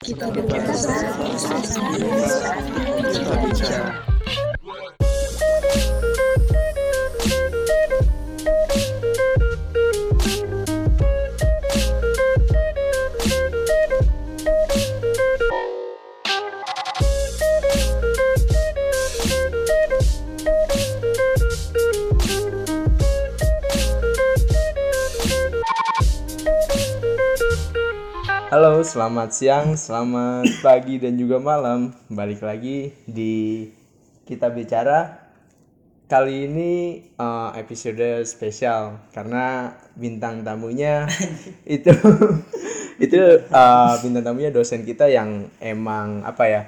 Kita 0.00 0.32
bicara. 0.32 0.96
Kita 3.12 3.34
bicara. 3.44 4.09
Halo, 28.80 28.96
selamat 28.96 29.30
siang, 29.36 29.68
selamat 29.76 30.64
pagi 30.64 30.96
dan 30.96 31.12
juga 31.20 31.36
malam. 31.36 31.92
Balik 32.08 32.40
lagi 32.40 32.88
di 33.04 33.68
kita 34.24 34.48
bicara. 34.48 35.20
Kali 36.08 36.48
ini 36.48 37.04
uh, 37.20 37.52
episode 37.60 38.24
spesial 38.24 39.04
karena 39.12 39.76
bintang 39.92 40.40
tamunya 40.48 41.04
itu 41.76 41.92
itu 43.04 43.20
uh, 43.52 44.00
bintang 44.00 44.32
tamunya 44.32 44.48
dosen 44.48 44.88
kita 44.88 45.12
yang 45.12 45.52
emang 45.60 46.24
apa 46.24 46.48
ya 46.48 46.62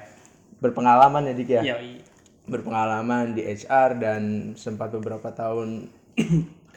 berpengalaman 0.61 1.25
ya 1.25 1.33
Dik 1.33 1.49
ya. 1.49 1.61
Yoi. 1.65 1.97
Berpengalaman 2.45 3.33
di 3.33 3.41
HR 3.41 3.97
dan 3.97 4.53
sempat 4.53 4.93
beberapa 4.93 5.33
tahun 5.33 5.89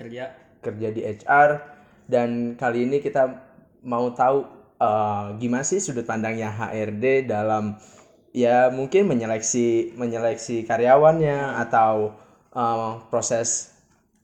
kerja 0.01 0.33
kerja 0.65 0.89
di 0.97 1.05
HR 1.05 1.61
dan 2.09 2.57
kali 2.57 2.89
ini 2.89 3.05
kita 3.05 3.53
mau 3.85 4.17
tahu 4.17 4.56
uh, 4.81 5.37
gimana 5.41 5.65
sih 5.65 5.81
sudut 5.81 6.05
pandangnya 6.05 6.53
HRD 6.53 7.29
dalam 7.29 7.77
ya 8.37 8.69
mungkin 8.69 9.09
menyeleksi 9.09 9.97
menyeleksi 9.97 10.69
karyawannya 10.69 11.57
atau 11.67 12.13
uh, 12.53 13.01
proses 13.09 13.77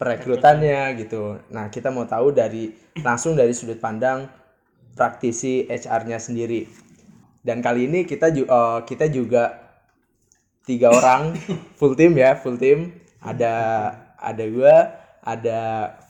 perekrutannya 0.03 0.99
gitu. 0.99 1.39
Nah, 1.55 1.71
kita 1.71 1.95
mau 1.95 2.03
tahu 2.05 2.35
dari 2.35 2.75
langsung 3.07 3.39
dari 3.39 3.55
sudut 3.55 3.79
pandang 3.79 4.27
praktisi 4.99 5.65
HR-nya 5.71 6.19
sendiri. 6.19 6.67
Dan 7.39 7.63
kali 7.63 7.87
ini 7.87 8.03
kita 8.03 8.35
ju- 8.35 8.51
uh, 8.51 8.83
kita 8.83 9.07
juga 9.07 9.63
tiga 10.67 10.91
orang 10.91 11.39
full 11.79 11.95
team 11.95 12.19
ya, 12.19 12.35
full 12.35 12.59
team. 12.59 12.99
Ada 13.23 13.55
ada 14.19 14.45
gua, 14.51 14.77
ada 15.23 15.61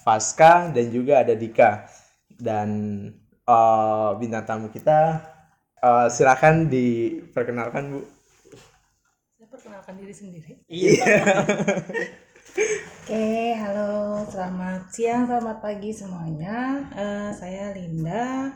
Faska 0.01 0.73
dan 0.73 0.89
juga 0.89 1.21
ada 1.21 1.37
Dika. 1.37 1.85
Dan 2.33 2.69
uh, 3.53 4.17
bintang 4.17 4.49
tamu 4.49 4.73
kita 4.73 5.21
uh, 5.85 6.09
silakan 6.09 6.73
diperkenalkan 6.73 7.93
Bu. 7.93 8.01
Saya 9.37 9.47
perkenalkan 9.53 9.95
diri 10.01 10.15
sendiri. 10.17 10.53
iya 10.73 11.05
Oke, 13.03 13.57
halo, 13.57 14.23
selamat 14.29 14.93
siang, 14.93 15.25
selamat 15.25 15.59
pagi 15.59 15.91
semuanya. 15.91 16.85
Eh, 16.93 17.31
saya 17.33 17.73
Linda. 17.73 18.53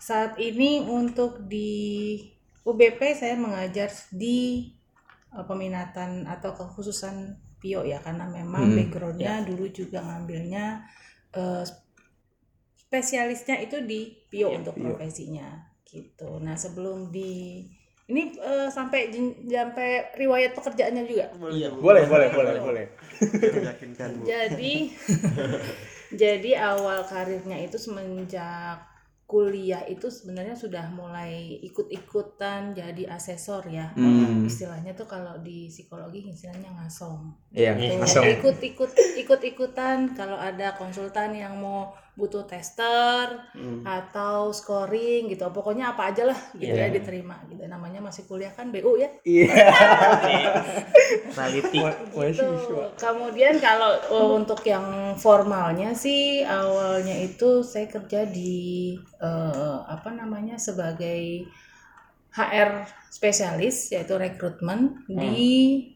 Saat 0.00 0.40
ini 0.40 0.80
untuk 0.80 1.44
di 1.44 2.16
UBP 2.64 3.14
saya 3.14 3.36
mengajar 3.36 3.92
di 4.10 4.72
eh, 5.30 5.44
peminatan 5.44 6.24
atau 6.24 6.56
kekhususan 6.56 7.36
PIO 7.60 7.84
ya, 7.84 8.00
karena 8.00 8.24
memang 8.26 8.72
Hmm, 8.72 8.76
backgroundnya 8.80 9.44
dulu 9.44 9.68
juga 9.70 10.00
ngambilnya 10.00 10.88
eh, 11.36 11.64
spesialisnya 12.94 13.58
itu 13.58 13.82
di 13.82 14.00
PIO 14.24 14.54
untuk 14.54 14.78
PIO. 14.78 14.94
profesinya 14.94 15.50
gitu. 15.82 16.38
Nah 16.38 16.54
sebelum 16.54 17.10
di 17.10 17.66
ini 18.04 18.36
eh, 18.36 18.68
sampai 18.68 19.10
sampai 19.42 19.88
riwayat 20.14 20.54
pekerjaannya 20.54 21.02
juga. 21.04 21.26
iya 21.50 21.72
Boleh, 21.72 22.06
boleh, 22.06 22.28
boleh, 22.30 22.54
boleh. 22.60 22.86
jadi 24.22 24.74
jadi 26.22 26.50
awal 26.62 27.02
karirnya 27.02 27.58
itu 27.58 27.74
semenjak 27.74 28.78
kuliah 29.24 29.80
itu 29.88 30.12
sebenarnya 30.12 30.52
sudah 30.52 30.92
mulai 30.92 31.56
ikut-ikutan 31.64 32.76
jadi 32.76 33.08
asesor 33.10 33.64
ya 33.66 33.88
Hmm. 33.96 34.44
istilahnya 34.44 34.92
tuh 34.92 35.08
kalau 35.08 35.40
di 35.40 35.66
psikologi 35.66 36.28
istilahnya 36.28 36.70
ngasong 36.76 37.32
Iya, 37.50 37.72
Iya. 37.72 37.98
langsung. 37.98 38.20
ikut-ikut 38.22 38.90
ikut-ikutan 39.16 40.12
kalau 40.12 40.36
ada 40.36 40.76
konsultan 40.76 41.32
yang 41.32 41.56
mau 41.56 41.88
butuh 42.14 42.46
tester 42.46 43.42
Hmm. 43.52 43.82
atau 43.82 44.50
scoring 44.50 45.26
gitu 45.28 45.50
pokoknya 45.50 45.90
apa 45.90 46.14
aja 46.14 46.30
lah 46.30 46.38
gitu 46.54 46.70
Iya. 46.70 46.86
ya 46.86 46.94
diterima 46.94 47.42
gitu 47.46 47.66
namanya 47.66 47.98
masih 47.98 48.22
kuliah 48.24 48.50
kan 48.50 48.70
BU 48.70 48.94
ya 48.96 49.10
Iya. 49.22 49.50
Mahasiswa. 51.34 51.90
Gitu. 52.14 52.78
Kemudian 52.94 53.58
kalau 53.58 53.98
uh, 54.10 54.30
untuk 54.34 54.62
yang 54.62 54.86
formalnya 55.16 55.90
sih 55.92 56.42
awalnya 56.42 57.18
itu 57.18 57.62
saya 57.62 57.86
kerja 57.86 58.24
di 58.24 58.94
uh, 59.18 59.82
apa 59.84 60.10
namanya 60.10 60.54
sebagai 60.54 61.46
HR 62.30 62.82
spesialis 63.10 63.90
yaitu 63.90 64.14
rekrutmen 64.14 65.06
di 65.06 65.46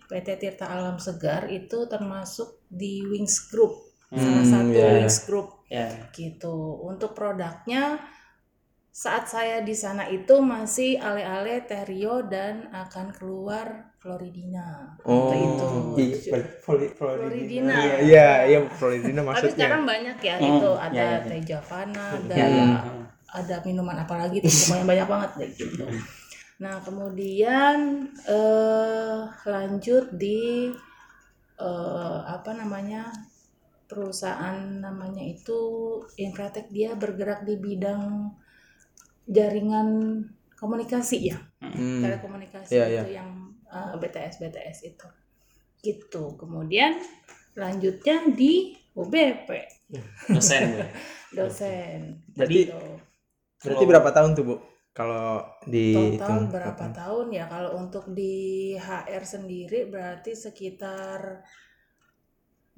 PT 0.07 0.39
Tirta 0.39 0.71
Alam 0.71 0.99
Segar 0.99 1.51
itu 1.51 1.87
termasuk 1.87 2.62
di 2.67 3.03
Wings 3.05 3.51
Group 3.51 3.75
salah 4.09 4.41
Hmm, 4.41 4.47
satu 4.47 4.73
ya. 4.73 5.03
Wings 5.03 5.19
Group 5.27 5.49
ya 5.71 6.11
gitu. 6.17 6.56
Untuk 6.91 7.11
produknya 7.19 7.83
saat 9.03 9.25
saya 9.34 9.56
di 9.69 9.75
sana 9.83 10.05
itu 10.19 10.34
masih 10.53 10.91
ale-ale 11.09 11.56
Terio 11.71 12.15
dan 12.34 12.55
akan 12.84 13.06
keluar 13.17 13.67
Floridina. 14.01 14.69
Oh, 15.05 15.12
Waktu 15.12 15.34
itu. 15.49 15.71
iya, 16.01 16.17
Flori- 16.65 16.93
Floridina. 16.99 17.78
Iya, 17.81 17.95
iya, 18.09 18.27
iya, 18.49 18.59
Floridina 18.78 19.21
Tapi 19.28 19.28
maksudnya. 19.31 19.55
sekarang 19.55 19.83
banyak 19.93 20.19
ya 20.25 20.37
Hmm, 20.41 20.47
itu 20.51 20.71
ya, 20.97 21.03
ada 21.03 21.09
ya, 21.12 21.19
ya. 21.28 21.28
teh 21.28 21.41
Javana, 21.49 22.09
ada 22.19 22.45
Hmm. 22.49 23.05
ada 23.41 23.57
minuman 23.67 23.97
apa 24.05 24.15
lagi 24.21 24.39
tuh 24.47 24.53
pokoknya 24.59 24.84
banyak 24.91 25.09
banget 25.12 25.31
deh 25.41 25.51
gitu. 25.61 25.84
Nah 26.62 26.77
kemudian 26.87 27.78
eh 28.37 29.19
lanjut 29.53 30.05
di 30.23 30.41
eh 31.69 32.19
apa 32.37 32.51
namanya 32.61 33.03
perusahaan 33.88 34.60
namanya 34.78 35.25
itu 35.25 35.59
Infratek 36.21 36.69
dia 36.69 36.93
bergerak 36.93 37.49
di 37.49 37.56
bidang 37.56 38.31
jaringan 39.25 39.88
komunikasi 40.60 41.32
ya. 41.32 41.38
Hmm. 41.59 42.04
telekomunikasi 42.04 42.71
Iya, 42.77 43.03
itu 43.03 43.10
yang 43.16 43.50
uh, 43.72 43.97
BTS 43.97 44.44
BTS 44.44 44.78
itu. 44.94 45.09
Gitu. 45.81 46.37
Kemudian 46.37 47.00
lanjutnya 47.56 48.28
di 48.31 48.77
UBP 48.94 49.48
dosen 50.34 50.84
dosen. 51.32 52.22
Berarti- 52.37 52.69
gitu. 52.69 52.81
Berarti 53.59 53.84
berapa 53.91 54.10
tahun 54.15 54.31
tuh, 54.38 54.44
Bu? 54.47 54.56
Kalau 54.94 55.47
di 55.62 55.94
total 56.19 56.50
berapa 56.50 56.84
tahun 56.91 57.27
ya? 57.31 57.47
Kalau 57.47 57.78
untuk 57.78 58.10
di 58.10 58.75
HR 58.75 59.22
sendiri 59.22 59.87
berarti 59.87 60.34
sekitar 60.34 61.43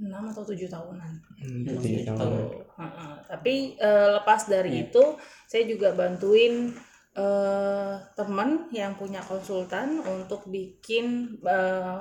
6 0.00 0.32
atau 0.32 0.42
7 0.42 0.64
tahunan 0.66 1.12
Hmm, 1.36 1.64
Enam, 1.64 1.76
tujuh 1.76 2.04
tujuh 2.08 2.64
ha-ha. 2.74 3.20
Tapi 3.28 3.76
eh, 3.76 4.08
lepas 4.16 4.40
dari 4.44 4.76
Iya. 4.76 4.88
itu, 4.88 5.04
saya 5.44 5.64
juga 5.64 5.92
bantuin 5.92 6.72
eh, 7.10 7.94
teman 8.14 8.70
yang 8.70 8.94
punya 8.94 9.20
konsultan 9.20 10.00
untuk 10.00 10.48
bikin 10.48 11.36
eh, 11.42 11.96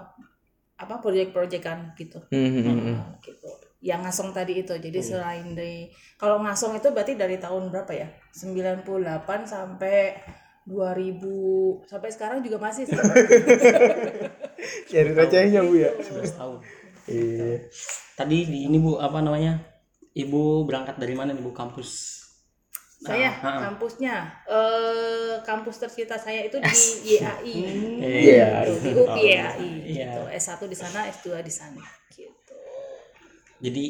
apa 0.76 0.96
proyek-proyekan 1.00 1.92
gitu. 1.96 2.24
Hmm, 2.32 2.40
hmm, 2.48 2.64
hmm, 2.64 2.80
hmm. 2.80 2.96
Nah, 2.96 3.10
gitu. 3.20 3.50
Yang 3.80 4.00
ngasong 4.08 4.32
tadi 4.32 4.54
itu. 4.60 4.74
Jadi 4.76 5.00
Hmm. 5.00 5.08
selain 5.08 5.48
dari 5.52 5.92
kalau 6.16 6.40
ngasong 6.40 6.80
itu 6.80 6.88
berarti 6.92 7.16
dari 7.16 7.36
tahun 7.36 7.68
berapa 7.68 7.92
ya? 7.92 8.08
98 8.32 9.44
sampai 9.44 10.16
2000 10.64 11.84
sampai 11.84 12.10
sekarang 12.14 12.40
juga 12.40 12.62
masih 12.62 12.86
sih. 12.86 12.96
Cari 14.92 15.12
recehnya, 15.12 15.64
Bu 15.64 15.74
ya. 15.76 15.92
11 16.00 16.38
tahun 16.38 16.60
Iya. 17.10 17.66
tadi 18.14 18.38
di 18.46 18.70
ini 18.70 18.78
bu 18.78 18.96
apa 18.96 19.20
namanya 19.20 19.58
ibu 20.14 20.64
berangkat 20.64 20.96
dari 20.96 21.14
mana 21.14 21.34
nih 21.34 21.42
bu 21.42 21.52
kampus 21.52 22.20
saya 23.00 23.32
Nah, 23.32 23.36
ha-ha. 23.40 23.60
kampusnya 23.72 24.16
eh 24.46 25.40
kampus 25.42 25.80
tercinta 25.80 26.20
saya 26.20 26.44
itu 26.44 26.60
di 26.60 26.68
YAI. 27.16 27.56
Iya. 28.04 28.50
Gitu, 28.68 28.76
di 28.84 28.92
UPI 28.92 29.32
Iya. 29.88 30.12
gitu. 30.20 30.22
S1 30.36 30.60
di 30.68 30.76
sana, 30.76 31.00
S2 31.08 31.40
di 31.40 31.48
sana 31.50 31.80
gitu. 32.12 32.56
jadi 33.60 33.84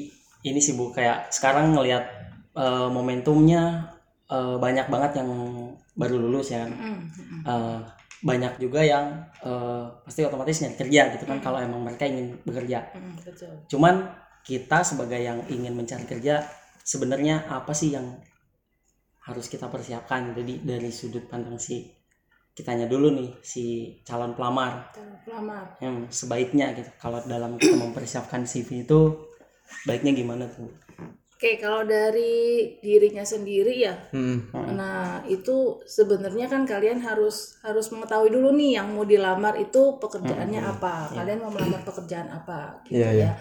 ini 0.45 0.59
sih 0.61 0.73
bu 0.73 0.93
kayak 0.93 1.33
sekarang 1.33 1.73
ngelihat 1.73 2.05
eh, 2.53 2.89
momentumnya 2.93 3.89
eh, 4.29 4.55
banyak 4.61 4.85
banget 4.87 5.25
yang 5.25 5.29
baru 5.97 6.15
lulus 6.21 6.53
ya 6.53 6.69
kan. 6.69 6.71
Mm, 8.19 8.25
mm, 8.25 8.29
banyak 8.29 8.53
juga 8.59 8.81
yang 8.83 9.05
eh, 9.43 9.85
pasti 10.03 10.27
otomatis 10.27 10.59
nyari 10.59 10.75
kerja 10.75 11.01
gitu 11.15 11.23
kan 11.23 11.39
kalau 11.39 11.59
emang 11.63 11.81
mereka 11.83 12.03
ingin 12.03 12.35
bekerja 12.43 12.91
mm, 12.91 13.23
betul. 13.23 13.53
cuman 13.71 14.11
kita 14.43 14.83
sebagai 14.83 15.19
yang 15.19 15.39
ingin 15.47 15.75
mencari 15.75 16.03
kerja 16.03 16.43
sebenarnya 16.83 17.47
apa 17.47 17.71
sih 17.71 17.95
yang 17.95 18.19
harus 19.23 19.45
kita 19.47 19.69
persiapkan 19.69 20.33
jadi 20.33 20.53
dari 20.65 20.89
sudut 20.89 21.29
pandang 21.29 21.61
si 21.61 21.85
kitanya 22.57 22.89
dulu 22.89 23.13
nih 23.13 23.29
si 23.45 23.95
calon 24.03 24.35
pelamar 24.35 24.89
Calon 24.91 25.15
pelamar. 25.23 25.65
yang 25.79 26.09
sebaiknya 26.11 26.75
gitu 26.75 26.91
kalau 26.99 27.23
dalam 27.23 27.55
kita 27.55 27.77
mempersiapkan 27.77 28.43
CV 28.43 28.83
itu 28.83 29.29
baiknya 29.85 30.11
gimana 30.17 30.49
tuh? 30.49 30.67
Oke, 31.39 31.55
kalau 31.55 31.87
dari 31.87 32.67
dirinya 32.83 33.23
sendiri 33.23 33.79
ya. 33.79 33.95
Hmm. 34.11 34.51
Nah, 34.75 35.23
itu 35.23 35.79
sebenarnya 35.87 36.51
kan 36.51 36.67
kalian 36.67 36.99
harus 36.99 37.55
harus 37.63 37.87
mengetahui 37.95 38.27
dulu 38.27 38.51
nih 38.51 38.75
yang 38.75 38.91
mau 38.91 39.07
dilamar 39.07 39.55
itu 39.55 39.95
pekerjaannya 40.03 40.59
apa. 40.59 41.15
Kalian 41.15 41.39
mau 41.39 41.47
melamar 41.47 41.79
pekerjaan 41.87 42.27
apa 42.27 42.83
gitu 42.83 42.99
Iya, 42.99 43.09
iya. 43.15 43.23
ya. 43.23 43.31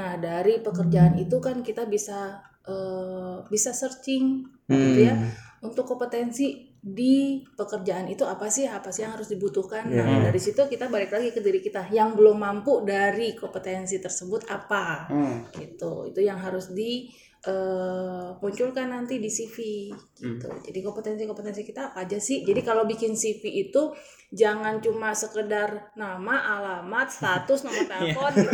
Nah, 0.00 0.16
dari 0.16 0.64
pekerjaan 0.64 1.20
itu 1.20 1.36
kan 1.44 1.60
kita 1.60 1.84
bisa 1.84 2.40
eh, 2.64 3.36
bisa 3.52 3.76
searching 3.76 4.48
gitu 4.64 5.04
ya 5.04 5.12
untuk 5.60 5.84
kompetensi 5.84 6.72
di 6.80 7.38
pekerjaan 7.54 8.08
itu 8.08 8.24
apa 8.24 8.48
sih 8.48 8.66
apa 8.66 8.90
sih 8.90 9.06
yang 9.06 9.14
harus 9.14 9.30
dibutuhkan 9.30 9.86
nah 9.86 10.18
dari 10.18 10.40
situ 10.42 10.58
kita 10.66 10.90
balik 10.90 11.14
lagi 11.14 11.30
ke 11.30 11.38
diri 11.38 11.62
kita 11.62 11.86
yang 11.94 12.18
belum 12.18 12.34
mampu 12.34 12.82
dari 12.82 13.38
kompetensi 13.38 14.02
tersebut 14.02 14.50
apa 14.50 15.06
Hmm. 15.06 15.46
gitu 15.54 16.10
itu 16.10 16.18
yang 16.22 16.42
harus 16.42 16.74
di 16.74 17.06
eh, 17.42 18.28
munculkan 18.38 18.86
nanti 18.90 19.18
di 19.18 19.26
CV 19.26 19.90
gitu. 20.18 20.48
Jadi 20.62 20.78
kompetensi-kompetensi 20.82 21.62
kita 21.66 21.90
apa 21.90 22.06
aja 22.06 22.18
sih? 22.22 22.46
Jadi 22.46 22.62
kalau 22.62 22.86
bikin 22.86 23.18
CV 23.18 23.66
itu 23.68 23.90
jangan 24.30 24.78
cuma 24.78 25.10
sekedar 25.12 25.92
nama 25.98 26.38
alamat 26.38 27.10
status 27.10 27.66
nomor 27.66 27.84
telepon 27.90 28.30
gitu. 28.38 28.50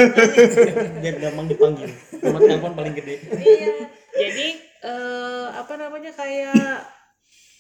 Biar 1.05 1.17
gampang 1.21 1.47
dipanggil. 1.47 1.91
Nomor 2.25 2.41
telepon 2.41 2.73
paling 2.73 2.95
gede. 2.97 3.15
Iya. 3.29 3.75
Jadi 4.17 4.47
eh, 4.85 5.47
apa 5.53 5.75
namanya 5.77 6.11
kayak 6.17 6.99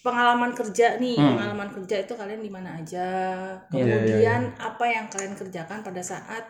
pengalaman 0.00 0.56
kerja 0.56 0.96
nih. 0.96 1.18
Hmm. 1.18 1.36
pengalaman 1.36 1.68
kerja 1.76 1.96
itu 2.08 2.12
kalian 2.16 2.40
di 2.40 2.50
mana 2.50 2.80
aja? 2.80 3.08
Iya, 3.68 3.84
kemudian 3.84 4.40
apa 4.56 4.84
yang 4.88 5.06
kalian 5.12 5.34
kerjakan 5.36 5.84
pada 5.84 6.00
saat 6.00 6.48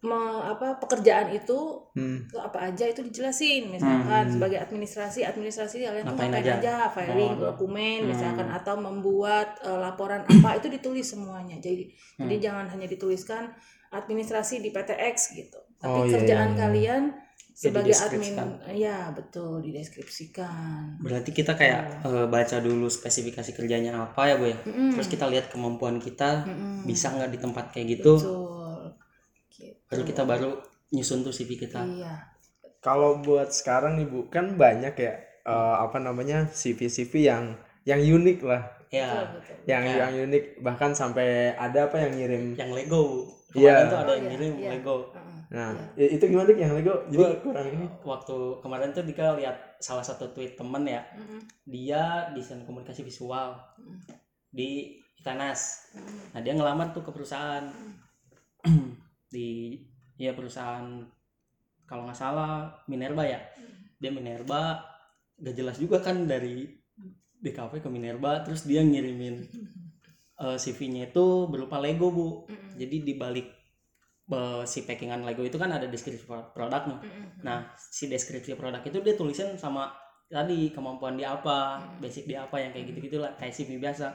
me- 0.00 0.14
apa 0.44 0.78
pekerjaan 0.78 1.26
itu 1.30 1.58
Hmm. 1.92 2.22
apa 2.32 2.70
aja 2.70 2.86
itu 2.86 3.02
dijelasin 3.02 3.66
misalkan 3.68 4.30
sebagai 4.30 4.54
administrasi 4.56 5.22
administrasi 5.22 5.82
kalian 5.82 6.06
tuh 6.06 6.14
Ngapain 6.14 6.30
ngapain 6.30 6.46
aja? 6.46 6.54
aja, 6.56 6.76
filing 6.88 7.34
Oh. 7.34 7.50
dokumen 7.50 8.06
misalkan 8.06 8.46
atau 8.48 8.78
membuat 8.78 9.58
eh, 9.60 9.74
laporan 9.76 10.22
apa 10.22 10.54
itu 10.54 10.68
ditulis 10.68 11.02
semuanya 11.04 11.58
jadi 11.58 11.82
jadi 12.16 12.30
Hmm. 12.32 12.44
jangan 12.44 12.66
hanya 12.68 12.86
dituliskan 12.86 13.50
administrasi 13.90 14.60
di 14.60 14.70
PTX 14.70 15.34
gitu 15.34 15.58
tapi 15.76 15.90
Oh, 15.90 16.04
iya, 16.04 16.14
kerjaan 16.14 16.48
iya, 16.48 16.54
iya. 16.54 16.60
kalian 16.60 17.02
sebagai 17.52 17.90
admin 17.90 18.34
ya 18.72 19.10
betul 19.10 19.58
dideskripsikan 19.58 20.98
berarti 20.98 21.30
kita 21.32 21.52
kayak 21.52 22.02
eh, 22.02 22.26
baca 22.26 22.56
dulu 22.58 22.86
spesifikasi 22.88 23.50
kerjanya 23.52 23.98
apa 24.00 24.22
ya 24.26 24.34
bu 24.36 24.46
ya 24.46 24.58
Mm-mm. 24.62 24.94
terus 24.94 25.06
kita 25.06 25.26
lihat 25.26 25.50
kemampuan 25.50 25.98
kita 25.98 26.44
Mm-mm. 26.44 26.86
bisa 26.86 27.10
nggak 27.10 27.30
di 27.30 27.38
tempat 27.38 27.64
kayak 27.68 27.98
gitu 27.98 28.14
betul 28.14 28.57
gitu. 29.58 29.76
baru 29.90 30.02
kita 30.06 30.22
baru 30.24 30.50
nyusun 30.90 31.20
tuh 31.20 31.34
CV 31.34 31.50
kita 31.58 31.82
iya 31.84 32.14
Kalau 32.78 33.18
buat 33.20 33.50
sekarang 33.50 33.98
nih 33.98 34.06
Bu, 34.06 34.30
kan 34.30 34.54
banyak 34.54 34.94
ya 34.94 35.14
eh, 35.44 35.76
apa 35.82 35.98
namanya 35.98 36.46
CV-CV 36.46 37.26
yang 37.26 37.44
yang 37.82 37.98
unik 37.98 38.38
lah, 38.46 38.62
ya 38.88 39.08
betul, 39.26 39.42
betul. 39.42 39.56
yang 39.66 39.82
Ya. 39.82 39.94
yang 40.06 40.12
unik 40.30 40.44
bahkan 40.62 40.94
sampai 40.94 41.56
ada 41.56 41.90
apa 41.90 41.96
yang 42.06 42.12
ngirim. 42.14 42.44
yang 42.54 42.70
Lego 42.70 43.26
Iya. 43.50 43.82
kemarin 43.82 43.86
tuh 43.88 43.98
ada 43.98 44.12
yang 44.14 44.22
iya, 44.22 44.30
ngirim 44.30 44.52
iya. 44.60 44.70
Lego. 44.76 44.96
Nah, 45.48 45.72
i- 45.96 46.12
itu 46.14 46.24
gimana 46.28 46.52
yang 46.52 46.76
Lego? 46.76 46.94
Gua 47.08 47.28
kurang 47.40 47.66
ini. 47.66 47.86
waktu 48.04 48.36
kemarin 48.60 48.92
tuh 48.92 49.02
Dika 49.02 49.32
lihat 49.34 49.56
salah 49.80 50.04
satu 50.04 50.30
tweet 50.30 50.54
temen 50.54 50.84
ya 50.84 51.00
Mm-mm. 51.16 51.40
dia 51.64 52.28
desain 52.30 52.62
komunikasi 52.62 53.02
visual 53.02 53.56
Mm. 53.74 53.98
di 54.50 54.68
Itanas 55.16 55.90
Mm. 55.96 56.36
nah 56.36 56.40
dia 56.44 56.52
ngelamar 56.52 56.92
tuh 56.92 57.02
ke 57.02 57.10
perusahaan 57.10 57.64
di 59.28 59.76
ya 60.18 60.32
perusahaan 60.34 61.04
kalau 61.88 62.04
nggak 62.08 62.18
salah 62.18 62.68
Minerba 62.90 63.24
ya 63.24 63.40
dia 63.98 64.10
Minerba 64.12 64.82
gak 65.38 65.54
jelas 65.54 65.76
juga 65.78 66.02
kan 66.02 66.26
dari 66.26 66.66
DKV 67.38 67.78
ke 67.78 67.88
Minerba 67.90 68.42
terus 68.42 68.66
dia 68.66 68.82
ngirimin 68.82 69.36
eh, 70.44 70.56
CV-nya 70.58 71.10
itu 71.14 71.48
berupa 71.50 71.78
Lego 71.78 72.08
bu 72.10 72.28
Mm-mm. 72.48 72.74
jadi 72.78 72.96
di 73.06 73.14
balik 73.14 73.46
eh, 74.32 74.62
si 74.68 74.84
packingan 74.86 75.22
Lego 75.24 75.42
itu 75.46 75.56
kan 75.56 75.70
ada 75.72 75.86
deskripsi 75.88 76.24
pro- 76.28 76.50
produk 76.54 76.82
nih 76.90 76.98
Mm-mm. 77.04 77.24
Nah, 77.46 77.70
si 77.78 78.10
deskripsi 78.10 78.58
produk 78.58 78.82
itu 78.82 78.98
dia 79.00 79.14
tulisin 79.14 79.54
sama 79.56 79.94
tadi 80.28 80.68
kemampuan 80.74 81.16
dia 81.16 81.32
apa, 81.38 81.80
basic 82.02 82.28
dia 82.28 82.44
apa 82.44 82.60
yang 82.60 82.70
kayak 82.74 82.92
gitu-gitu 82.92 83.16
lah, 83.22 83.32
kayak 83.38 83.54
CV 83.54 83.80
biasa. 83.80 84.12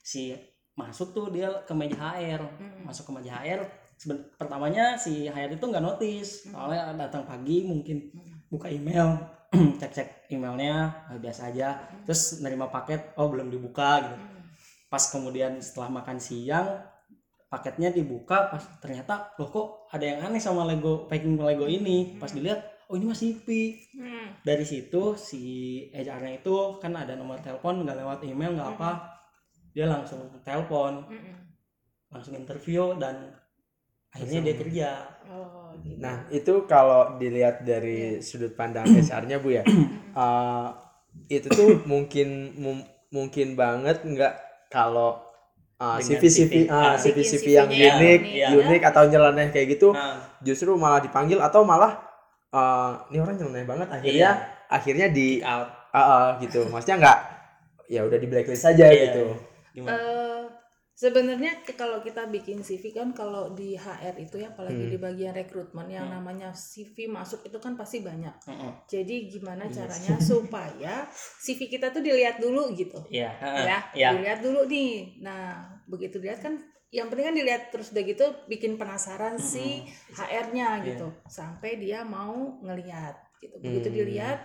Si 0.00 0.32
masuk 0.78 1.12
tuh 1.12 1.26
dia 1.34 1.50
ke 1.68 1.74
meja 1.76 1.98
HR, 2.16 2.42
masuk 2.86 3.10
ke 3.10 3.12
meja 3.20 3.36
HR. 3.42 3.60
Seben- 4.00 4.32
pertamanya 4.40 4.96
si 4.96 5.28
HR 5.28 5.60
itu 5.60 5.64
nggak 5.68 5.84
notice, 5.84 6.48
soalnya 6.48 6.96
datang 6.96 7.28
pagi 7.28 7.68
mungkin 7.68 8.08
buka 8.48 8.72
email, 8.72 9.12
cek-cek 9.80 10.32
emailnya 10.32 11.04
eh, 11.12 11.20
biasa 11.20 11.52
aja, 11.52 11.76
terus 12.08 12.40
nerima 12.40 12.72
paket, 12.72 13.12
oh 13.20 13.28
belum 13.28 13.52
dibuka 13.52 14.00
gitu. 14.08 14.16
Pas 14.88 15.04
kemudian 15.12 15.60
setelah 15.60 16.00
makan 16.00 16.16
siang 16.16 16.80
paketnya 17.50 17.90
dibuka 17.90 18.46
pas 18.48 18.62
ternyata 18.78 19.34
loh 19.36 19.50
kok 19.50 19.66
ada 19.90 20.06
yang 20.06 20.18
aneh 20.22 20.38
sama 20.40 20.64
Lego 20.64 21.04
packing 21.04 21.36
Lego 21.36 21.68
ini? 21.68 22.16
Pas 22.16 22.30
dilihat 22.32 22.62
oh 22.88 22.96
ini 22.96 23.10
masih 23.10 23.36
Mm. 23.46 24.42
dari 24.42 24.64
situ 24.64 25.14
si 25.18 25.42
HR-nya 25.92 26.40
itu 26.40 26.80
kan 26.80 26.94
ada 26.96 27.14
nomor 27.14 27.36
telepon 27.42 27.84
nggak 27.84 27.98
lewat 28.00 28.18
email 28.24 28.56
nggak 28.56 28.70
apa. 28.80 28.90
Dia 29.76 29.86
langsung 29.92 30.24
telepon 30.40 31.04
langsung 32.10 32.34
interview 32.34 32.98
dan 32.98 33.30
akhirnya 34.10 34.40
dia 34.42 34.54
kerja 34.58 34.88
Oh, 35.30 35.70
gitu. 35.86 36.02
Nah, 36.02 36.26
itu 36.34 36.66
kalau 36.66 37.14
dilihat 37.22 37.62
dari 37.62 38.18
sudut 38.18 38.50
pandang 38.58 38.82
HR-nya 38.98 39.38
Bu 39.38 39.54
ya. 39.54 39.62
eh, 39.62 40.68
itu 41.30 41.46
tuh 41.46 41.86
mungkin 41.86 42.50
mum- 42.58 42.88
mungkin 43.14 43.54
banget 43.54 44.02
nggak 44.02 44.34
kalau 44.66 45.22
CV-CV 45.80 46.28
CV, 46.28 46.52
ah, 46.68 46.92
ah. 46.92 46.94
CV-CV 46.98 47.40
Bikin 47.40 47.56
yang 47.56 47.68
CV-nya 47.70 47.78
yang 47.78 47.96
unik, 47.96 48.20
unik, 48.20 48.36
ya. 48.36 48.48
unik 48.52 48.82
atau 48.90 49.02
nyeleneh 49.08 49.48
kayak 49.48 49.66
gitu 49.78 49.88
nah 49.96 50.18
justru 50.44 50.76
malah 50.76 51.00
dipanggil 51.00 51.38
atau 51.40 51.62
malah 51.64 52.02
eh, 52.52 52.90
ini 53.08 53.18
orang 53.22 53.36
nyeleneh 53.38 53.64
banget 53.64 53.88
akhirnya 53.88 54.30
akhirnya 54.68 55.06
di 55.08 55.38
out 55.40 55.70
ah, 55.90 55.98
ah, 55.98 56.26
gitu. 56.42 56.66
Maksudnya 56.68 56.96
nggak 57.00 57.18
ya 57.86 58.00
udah 58.06 58.18
di 58.18 58.26
blacklist 58.30 58.66
aja 58.66 58.86
Iya, 58.86 59.02
gitu. 59.10 59.24
gimana 59.74 59.94
Eh, 59.94 60.19
sebenarnya 61.00 61.64
kalau 61.72 62.04
kita 62.04 62.28
bikin 62.28 62.60
CV 62.60 62.92
kan 62.92 63.16
kalau 63.16 63.56
di 63.56 63.72
HR 63.72 64.20
itu 64.20 64.36
ya 64.36 64.52
apalagi 64.52 64.84
Hmm. 64.84 64.92
di 64.92 64.98
bagian 65.00 65.32
rekrutmen 65.32 65.88
yang 65.88 66.12
Hmm. 66.12 66.20
namanya 66.20 66.52
CV 66.52 67.08
masuk 67.08 67.40
itu 67.42 67.56
kan 67.56 67.72
pasti 67.72 68.04
banyak. 68.04 68.36
Heeh. 68.44 68.72
Jadi 68.84 69.32
gimana 69.32 69.64
Yes. 69.64 69.80
caranya 69.80 70.14
supaya 70.20 70.94
CV 71.40 71.72
kita 71.72 71.88
tuh 71.88 72.04
dilihat 72.04 72.36
dulu 72.36 72.76
gitu. 72.76 73.00
iya 73.08 73.32
heeh, 73.32 73.64
ya, 73.64 73.78
iya 73.96 74.08
dilihat 74.12 74.40
dulu 74.44 74.68
nih. 74.68 75.24
Nah, 75.24 75.64
begitu 75.88 76.20
dilihat 76.20 76.44
kan 76.44 76.60
yang 76.90 77.08
penting 77.08 77.32
kan 77.32 77.36
dilihat 77.38 77.62
terus 77.72 77.94
udah 77.94 78.04
gitu 78.04 78.24
bikin 78.44 78.76
penasaran 78.76 79.40
si 79.40 79.80
HR-nya 80.12 80.82
Iya. 80.82 80.86
gitu 80.92 81.08
sampai 81.24 81.80
dia 81.80 82.04
mau 82.04 82.60
ngelihat 82.60 83.16
gitu. 83.40 83.56
Begitu 83.56 83.88
Hmm. 83.88 83.96
dilihat 83.96 84.38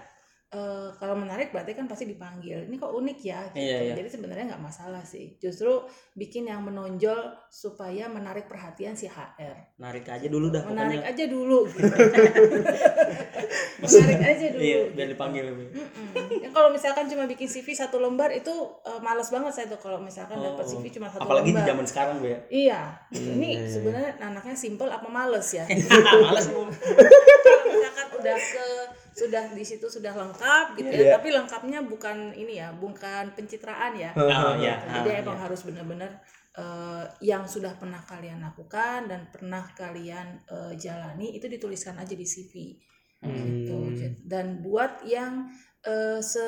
eh, 0.55 0.87
kalau 0.95 1.13
menarik 1.13 1.49
berarti 1.49 1.71
kan 1.71 1.85
pasti 1.85 2.05
dipanggil. 2.05 2.63
Ini 2.63 2.73
kok 2.75 2.89
unik 2.89 3.17
ya 3.21 3.39
gitu. 3.49 3.57
Iya, 3.61 3.77
iya. 3.83 3.93
Jadi 3.93 4.07
sebenarnya 4.09 4.43
nggak 4.49 4.61
masalah 4.63 5.01
sih. 5.03 5.35
Justru 5.35 5.83
bikin 6.13 6.45
yang 6.45 6.61
menonjol 6.61 7.33
supaya 7.45 8.05
menarik 8.07 8.45
perhatian 8.45 8.93
si 8.93 9.05
HR. 9.05 9.53
narik 9.75 10.07
aja 10.07 10.25
dulu 10.25 10.47
dah 10.47 10.63
Menarik 10.63 10.97
pokoknya 10.97 11.11
aja 11.11 11.23
dulu 11.27 11.57
gitu. 11.67 11.83
menarik 13.77 14.19
aja 14.23 14.45
dulu. 14.49 14.61
iya 14.61 14.77
gitu. 14.81 14.93
biar 14.93 15.07
dipanggil 15.09 15.43
Mm-mm. 15.45 16.37
Ya, 16.37 16.47
kalau 16.49 16.69
misalkan 16.69 17.05
cuma 17.05 17.23
bikin 17.25 17.45
CV 17.45 17.71
satu 17.71 17.97
lembar 17.97 18.29
itu 18.31 18.51
eh, 18.81 18.99
malas 18.99 19.29
banget 19.29 19.51
saya 19.51 19.65
tuh 19.67 19.77
kalau 19.77 19.99
misalkan 19.99 20.37
dapat 20.37 20.57
Oh. 20.57 20.67
CV 20.71 20.89
cuma 20.89 21.05
satu 21.07 21.21
apalagi 21.21 21.45
di 21.45 21.51
lembar. 21.53 21.67
zaman 21.69 21.85
sekarang 21.85 22.15
bu 22.17 22.25
ya 22.27 22.39
Iya, 22.47 22.79
ini 23.11 23.49
iya, 23.51 23.59
iya. 23.59 23.67
sebenarnya 23.67 24.09
anaknya 24.17 24.55
simple 24.55 24.87
apa 24.87 25.05
males 25.07 25.45
ya? 25.51 25.63
males 26.23 26.45
ke 28.55 28.67
sudah 29.11 29.51
di 29.51 29.63
situ 29.67 29.83
sudah 29.91 30.15
lengkap 30.15 30.79
gitu 30.79 30.87
ya, 30.87 31.11
Iya. 31.11 31.13
tapi 31.19 31.35
lengkapnya 31.35 31.83
bukan 31.83 32.31
ini 32.31 32.63
ya, 32.63 32.71
bukan 32.71 33.35
pencitraan 33.35 33.99
ya. 33.99 34.15
oh 34.15 34.55
iya 34.55 34.79
Jadi 34.79 35.09
ah, 35.11 35.19
emang 35.19 35.37
iya. 35.37 35.43
harus 35.43 35.61
benar-benar 35.67 36.11
eh, 36.55 37.03
yang 37.19 37.43
sudah 37.43 37.75
pernah 37.75 37.99
kalian 38.07 38.39
lakukan 38.39 39.11
dan 39.11 39.27
pernah 39.27 39.67
kalian 39.75 40.39
eh, 40.47 40.73
jalani 40.79 41.35
itu 41.35 41.51
dituliskan 41.51 41.99
aja 41.99 42.15
di 42.15 42.23
CV 42.23 42.79
gitu. 43.25 43.75
Hmm. 43.75 44.15
Dan 44.23 44.63
buat 44.63 45.03
yang 45.03 45.51
eh, 45.83 46.19
se 46.23 46.47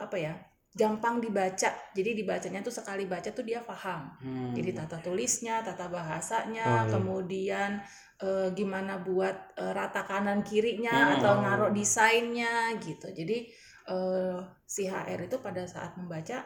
apa 0.00 0.16
ya 0.16 0.34
gampang 0.74 1.22
dibaca. 1.22 1.70
Jadi 1.94 2.10
dibacanya 2.18 2.58
tuh 2.60 2.74
sekali 2.74 3.06
baca 3.06 3.30
tuh 3.30 3.46
dia 3.46 3.62
paham. 3.62 4.10
Hmm. 4.18 4.50
Jadi 4.52 4.74
tata 4.74 4.98
tulisnya, 4.98 5.62
tata 5.62 5.86
bahasanya, 5.86 6.66
Oh, 6.66 6.82
iya. 6.84 6.90
kemudian 6.90 7.70
eh, 8.18 8.48
gimana 8.52 8.98
buat 8.98 9.54
eh, 9.54 9.72
rata 9.72 10.02
kanan 10.02 10.42
kirinya 10.42 10.90
Hmm. 10.92 11.14
atau 11.22 11.32
naruh 11.40 11.70
desainnya 11.70 12.74
gitu. 12.82 13.06
Jadi 13.10 13.46
eh, 13.86 14.38
si 14.66 14.90
HR 14.90 15.30
itu 15.30 15.38
pada 15.38 15.62
saat 15.68 15.94
membaca 15.94 16.42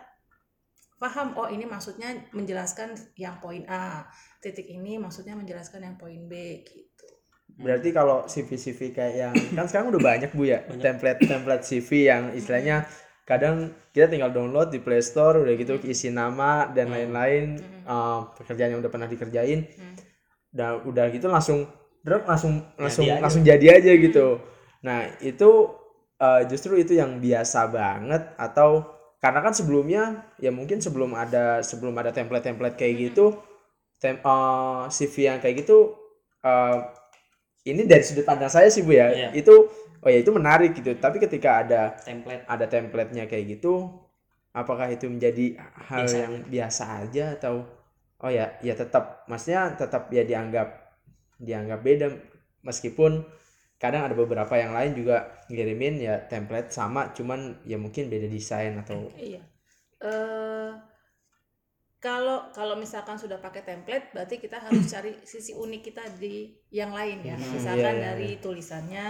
paham 0.99 1.39
oh 1.39 1.47
ini 1.47 1.63
maksudnya 1.63 2.11
menjelaskan 2.35 2.91
yang 3.15 3.39
poin 3.39 3.63
A 3.71 4.03
titik 4.43 4.67
ini 4.67 4.99
maksudnya 4.99 5.39
menjelaskan 5.39 5.87
yang 5.87 5.97
poin 5.97 6.27
B 6.27 6.35
gitu 6.67 7.07
Berarti 7.59 7.91
kalau 7.91 8.27
CV-CV 8.27 8.91
kayak 8.91 9.15
yang 9.15 9.35
kan 9.55 9.67
sekarang 9.71 9.95
udah 9.95 10.03
banyak 10.03 10.31
Bu 10.31 10.47
ya 10.47 10.63
Banyak. 10.63 10.83
template-template 10.83 11.63
CV 11.63 12.11
yang 12.11 12.23
istilahnya 12.35 12.87
kadang 13.29 13.57
kita 13.93 14.09
tinggal 14.09 14.33
download 14.33 14.73
di 14.73 14.81
Play 14.81 15.05
Store 15.05 15.37
udah 15.45 15.53
gitu 15.53 15.77
isi 15.85 16.09
nama 16.09 16.65
dan 16.73 16.89
Hmm. 16.89 16.95
lain-lain 16.97 17.45
eh, 17.85 18.21
pekerjaan 18.41 18.73
yang 18.73 18.81
udah 18.81 18.93
pernah 18.93 19.09
dikerjain 19.09 19.69
dan 20.49 20.81
udah 20.89 21.13
gitu 21.13 21.29
langsung 21.29 21.69
drop 22.01 22.25
langsung 22.25 22.65
langsung 22.81 23.05
aja. 23.05 23.21
langsung 23.21 23.43
jadi 23.45 23.77
aja 23.79 23.93
gitu. 23.93 24.41
Nah, 24.81 25.05
itu 25.21 25.51
eh, 26.19 26.43
justru 26.49 26.81
itu 26.81 26.97
yang 26.97 27.21
biasa 27.21 27.69
banget 27.69 28.23
atau 28.41 28.89
karena 29.21 29.41
kan 29.45 29.53
sebelumnya 29.53 30.03
ya 30.39 30.49
mungkin 30.55 30.79
sebelum 30.81 31.13
ada 31.13 31.61
sebelum 31.61 31.93
ada 31.99 32.15
template-template 32.15 32.79
kayak 32.79 32.95
gitu 33.13 33.35
tem, 34.01 34.17
eh, 34.23 34.83
CV 34.89 35.15
yang 35.29 35.39
kayak 35.43 35.67
gitu 35.67 35.95
eh, 36.47 36.77
ini 37.69 37.85
dari 37.85 38.01
sudut 38.07 38.25
pandang 38.25 38.49
saya 38.49 38.71
sih 38.73 38.81
Bu 38.87 38.97
ya. 38.97 39.13
Iya. 39.13 39.29
Itu 39.37 39.69
oh 40.09 40.11
ya 40.11 40.19
itu 40.25 40.33
menarik 40.33 40.73
gitu. 40.73 40.97
Tapi 40.97 41.21
ketika 41.21 41.61
ada 41.61 41.83
template 42.01 42.45
ada 42.49 42.65
template-nya 42.65 43.29
kayak 43.29 43.61
gitu, 43.61 43.93
apakah 44.57 44.89
itu 44.89 45.05
menjadi 45.13 45.61
hal 45.93 46.09
Biasa 46.09 46.17
yang 46.17 46.35
biasa 46.49 46.85
aja 47.05 47.25
atau 47.37 47.55
oh 48.25 48.31
ya 48.33 48.57
ya 48.65 48.73
tetap 48.73 49.29
maksudnya 49.29 49.77
tetap 49.77 50.09
ya 50.09 50.25
dianggap 50.25 50.69
dianggap 51.39 51.81
beda 51.85 52.07
meskipun 52.67 53.23
kadang 53.79 54.03
ada 54.11 54.17
beberapa 54.19 54.59
yang 54.59 54.75
lain 54.75 54.99
juga 54.99 55.47
ngirimin 55.47 56.03
ya 56.03 56.19
template 56.27 56.75
sama 56.75 57.15
cuman 57.15 57.63
ya 57.63 57.79
mungkin 57.79 58.11
beda 58.11 58.27
desain 58.27 58.75
atau 58.75 59.07
Iya. 59.15 59.39
Eh 60.03 60.71
kalau 61.99 62.47
kalau 62.55 62.79
misalkan 62.79 63.19
sudah 63.19 63.43
pakai 63.43 63.67
template, 63.67 64.15
berarti 64.15 64.39
kita 64.39 64.63
harus 64.63 64.87
cari 64.95 65.19
sisi 65.27 65.51
unik 65.51 65.83
kita 65.83 66.05
di 66.15 66.47
yang 66.71 66.95
lain 66.95 67.27
ya. 67.27 67.35
Hmm, 67.35 67.59
Misalkan 67.59 67.95
iya, 67.99 67.99
iya, 67.99 68.07
dari 68.15 68.31
tulisannya 68.39 69.09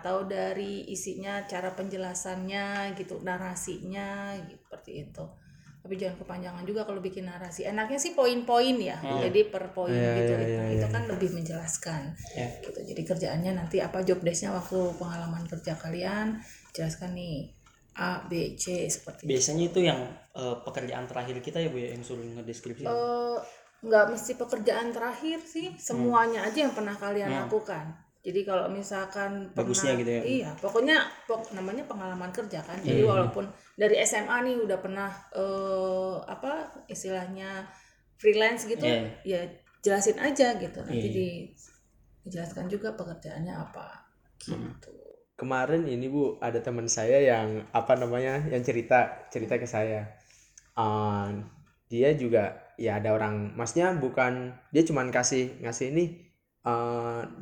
atau 0.00 0.24
dari 0.24 0.88
isinya, 0.88 1.44
cara 1.44 1.76
penjelasannya 1.76 2.96
gitu, 2.96 3.20
narasinya 3.20 4.32
gitu, 4.48 4.64
seperti 4.64 4.92
itu. 5.04 5.24
Tapi 5.82 5.98
jangan 5.98 6.14
kepanjangan 6.22 6.62
juga 6.62 6.86
kalau 6.86 7.02
bikin 7.02 7.26
narasi. 7.26 7.66
Enaknya 7.66 7.98
sih 7.98 8.14
poin-poin 8.14 8.78
ya. 8.78 8.96
Hmm. 9.02 9.18
Jadi 9.18 9.50
per 9.50 9.74
poin 9.74 9.90
Iya, 9.92 10.14
gitu. 10.14 10.32
iya, 10.32 10.38
Nah, 10.38 10.48
iya, 10.70 10.76
itu 10.78 10.86
iya. 10.86 10.94
kan 10.94 11.02
lebih 11.10 11.30
menjelaskan. 11.34 12.02
Ya. 12.38 12.48
Gitu. 12.62 12.80
Jadi 12.86 13.02
kerjaannya 13.02 13.52
nanti 13.58 13.76
apa 13.82 13.98
job 14.06 14.22
desk-nya 14.22 14.54
waktu 14.54 14.78
pengalaman 14.96 15.42
kerja 15.50 15.74
kalian, 15.74 16.38
jelaskan 16.70 17.18
nih 17.18 17.50
A, 17.94 18.24
B, 18.24 18.56
C 18.56 18.86
seperti 18.86 19.24
biasanya 19.24 19.64
itu 19.66 19.80
yang 19.80 20.00
eh, 20.32 20.56
pekerjaan 20.60 21.04
terakhir 21.04 21.36
kita 21.38 21.58
ya 21.58 21.68
Bu 21.68 21.76
ya 21.76 21.92
yang 21.92 22.00
suruh 22.00 22.24
ngedeskripsi 22.24 22.82
Eh, 22.82 23.38
nggak 23.82 24.04
mesti 24.08 24.32
pekerjaan 24.34 24.88
terakhir 24.90 25.38
sih 25.40 25.74
semuanya 25.76 26.40
aja 26.42 26.58
yang 26.60 26.72
pernah 26.72 26.94
kalian 26.94 27.28
Hmm. 27.28 27.40
lakukan 27.42 27.84
jadi 28.22 28.40
kalau 28.42 28.70
misalkan 28.70 29.50
Bagusnya 29.50 29.92
pernah- 29.92 30.00
gitu 30.00 30.10
ya. 30.10 30.22
iya 30.22 30.50
pokoknya 30.54 30.96
pok- 31.26 31.50
namanya 31.50 31.82
pengalaman 31.84 32.30
kerja 32.30 32.62
kan 32.62 32.78
jadi 32.78 33.02
Hmm. 33.02 33.10
walaupun 33.10 33.44
dari 33.74 33.98
SMA 33.98 34.36
nih 34.42 34.56
udah 34.62 34.78
pernah 34.78 35.10
eh, 35.32 36.16
apa 36.24 36.52
istilahnya 36.86 37.66
freelance 38.14 38.64
gitu 38.64 38.86
Iya. 38.86 39.10
ya 39.26 39.40
jelasin 39.80 40.16
aja 40.16 40.54
gitu 40.56 40.78
nanti 40.80 41.02
Iya. 41.02 41.12
di 41.12 41.28
dijelaskan 42.22 42.70
juga 42.70 42.94
pekerjaannya 42.94 43.50
apa 43.52 43.86
Hmm. 44.44 44.70
Kemarin 45.42 45.82
ini 45.90 46.06
Bu 46.06 46.38
ada 46.38 46.62
teman 46.62 46.86
saya 46.86 47.18
yang 47.18 47.66
apa 47.74 47.98
namanya 47.98 48.46
yang 48.52 48.62
cerita 48.62 49.26
cerita 49.34 49.58
ke 49.58 49.66
saya. 49.66 50.00
Eh, 50.78 51.28
dia 51.92 52.10
juga 52.16 52.44
ya 52.80 52.96
ada 53.02 53.10
orang 53.18 53.52
masnya 53.58 53.92
bukan 54.04 54.54
dia 54.72 54.82
cuman 54.88 55.10
kasih 55.12 55.60
ngasih 55.60 55.86
ini 55.92 56.04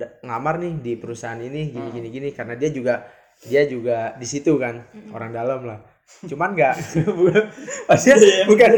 da- 0.01 0.15
ngamar 0.27 0.59
nih 0.65 0.75
di 0.81 0.93
perusahaan 0.99 1.39
ini 1.39 1.71
gini 1.71 1.89
Hmm. 1.89 1.95
gini 1.97 2.09
gini 2.11 2.29
karena 2.35 2.55
dia 2.59 2.71
juga 2.73 2.95
dia 3.47 3.63
juga 3.69 4.17
di 4.21 4.27
situ 4.27 4.57
kan 4.61 4.85
orang 5.17 5.31
dalam 5.33 5.61
lah 5.69 5.79
cuman 6.29 6.51
nggak. 6.57 6.75
Maksudnya 7.89 8.17
Iya, 8.21 8.45
bukan 8.47 8.71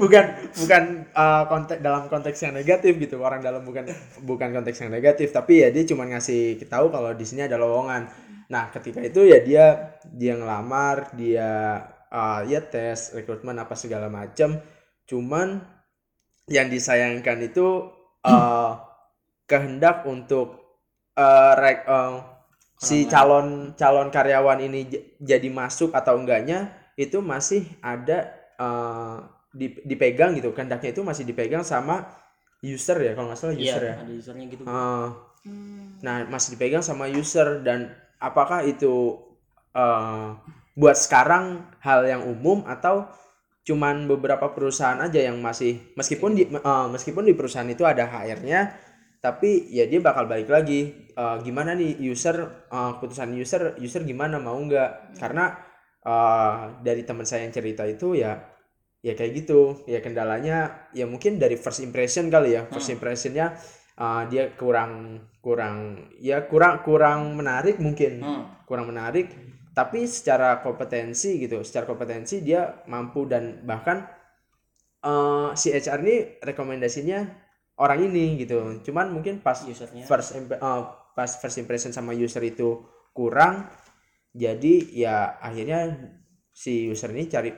bukan 0.00 0.24
bukan 0.64 0.82
eh, 1.12 1.42
konteks 1.50 1.80
dalam 1.84 2.04
konteks 2.08 2.38
yang 2.44 2.54
negatif 2.56 2.92
gitu. 2.98 3.16
Orang 3.20 3.40
dalam 3.44 3.62
bukan 3.64 3.84
bukan 4.24 4.48
konteks 4.56 4.78
yang 4.84 4.92
negatif. 4.92 5.30
Tapi 5.34 5.64
ya 5.66 5.68
dia 5.74 5.84
cuma 5.88 6.08
ngasih 6.08 6.58
tahu 6.68 6.88
kalau 6.92 7.12
di 7.14 7.24
sini 7.26 7.44
ada 7.46 7.56
lowongan. 7.60 8.08
Nah 8.48 8.72
ketika 8.72 9.00
itu 9.04 9.28
ya 9.28 9.38
dia 9.44 9.64
dia 10.08 10.32
ngelamar 10.38 11.12
dia 11.14 11.50
eh, 12.12 12.40
ya 12.48 12.60
tes 12.64 13.12
rekrutmen 13.16 13.56
apa 13.60 13.74
segala 13.76 14.08
macam 14.08 14.56
cuman 15.08 15.64
yang 16.48 16.68
disayangkan 16.72 17.38
itu 17.44 17.66
eh, 18.24 18.70
kehendak 19.48 20.04
untuk 20.08 20.78
eh, 21.16 21.52
rek- 21.56 21.86
eh, 21.88 22.14
si 22.78 23.10
calon 23.10 23.74
calon 23.74 24.08
karyawan 24.08 24.62
ini 24.62 24.86
jadi 25.18 25.48
masuk 25.50 25.90
atau 25.90 26.14
enggaknya 26.14 26.70
itu 26.94 27.18
masih 27.18 27.66
ada 27.82 28.30
eh, 28.58 29.16
di- 29.54 29.82
dipegang 29.82 30.38
gitu. 30.38 30.54
Kehendaknya 30.54 30.94
itu 30.94 31.02
masih 31.02 31.26
dipegang 31.26 31.66
sama 31.66 32.06
user 32.62 32.98
ya 32.98 33.12
kalau 33.14 33.30
nggak 33.30 33.38
salah 33.38 33.54
iya 33.54 33.74
user 33.74 33.82
ya. 33.82 33.94
ada 34.02 34.12
usernya 34.12 34.46
gitu. 34.50 34.62
Hmm. 34.66 35.94
nah 36.02 36.26
masih 36.26 36.58
dipegang 36.58 36.82
sama 36.82 37.06
user 37.06 37.62
dan 37.62 37.94
apakah 38.18 38.66
itu 38.66 39.22
eh, 39.74 40.28
buat 40.74 40.96
sekarang 40.98 41.62
hal 41.82 42.02
yang 42.06 42.22
umum 42.26 42.66
atau 42.66 43.06
cuman 43.62 44.08
beberapa 44.10 44.50
perusahaan 44.50 44.98
aja 44.98 45.20
yang 45.22 45.38
masih 45.38 45.78
meskipun 45.94 46.34
di 46.34 46.50
eh, 46.50 46.86
meskipun 46.90 47.22
di 47.22 47.34
perusahaan 47.38 47.68
itu 47.68 47.86
ada 47.86 48.10
HR-nya 48.10 48.74
tapi 49.18 49.66
ya 49.74 49.84
dia 49.90 49.98
bakal 49.98 50.30
balik 50.30 50.46
lagi. 50.50 51.10
Eh, 51.10 51.36
gimana 51.42 51.74
nih 51.74 51.98
user 52.06 52.66
eh, 52.70 52.90
keputusan 52.98 53.34
user 53.34 53.62
user 53.82 54.02
gimana 54.06 54.38
mau 54.38 54.54
nggak? 54.54 55.18
Karena 55.18 55.50
eh, 56.06 56.54
dari 56.86 57.02
teman 57.02 57.26
saya 57.26 57.46
yang 57.46 57.54
cerita 57.54 57.82
itu 57.82 58.14
ya 58.14 58.38
ya 59.02 59.12
kayak 59.18 59.32
gitu. 59.42 59.82
Ya 59.90 59.98
kendalanya 59.98 60.88
ya 60.94 61.06
mungkin 61.10 61.42
dari 61.42 61.58
first 61.58 61.82
impression 61.82 62.30
kali 62.30 62.54
ya. 62.54 62.70
First 62.70 62.94
impressionnya 62.94 63.58
eh, 63.98 64.22
dia 64.30 64.54
kurang 64.54 65.26
kurang 65.42 66.06
ya 66.22 66.46
kurang 66.46 66.86
kurang 66.86 67.34
menarik 67.34 67.82
mungkin. 67.82 68.22
Hmm. 68.22 68.44
kurang 68.68 68.92
menarik. 68.92 69.34
Tapi 69.74 70.06
secara 70.10 70.58
kompetensi 70.62 71.38
gitu 71.38 71.62
secara 71.62 71.86
kompetensi 71.86 72.42
dia 72.42 72.82
mampu 72.86 73.26
dan 73.26 73.66
bahkan 73.66 74.06
eh, 75.02 75.50
si 75.58 75.74
HR 75.74 75.98
ini 76.06 76.16
rekomendasinya 76.38 77.47
orang 77.78 78.10
ini 78.10 78.38
gitu. 78.42 78.82
Cuman 78.86 79.10
mungkin 79.14 79.40
pas 79.40 79.58
usernya. 79.64 80.04
first 80.06 80.34
imp- 80.38 80.58
eh, 80.58 80.82
pas 81.14 81.30
first 81.38 81.58
impression 81.58 81.90
sama 81.94 82.14
user 82.14 82.42
itu 82.42 82.82
kurang 83.14 83.66
jadi 84.34 84.74
ya 84.94 85.16
akhirnya 85.42 85.90
si 86.54 86.86
user 86.86 87.10
ini 87.14 87.26
cari 87.26 87.50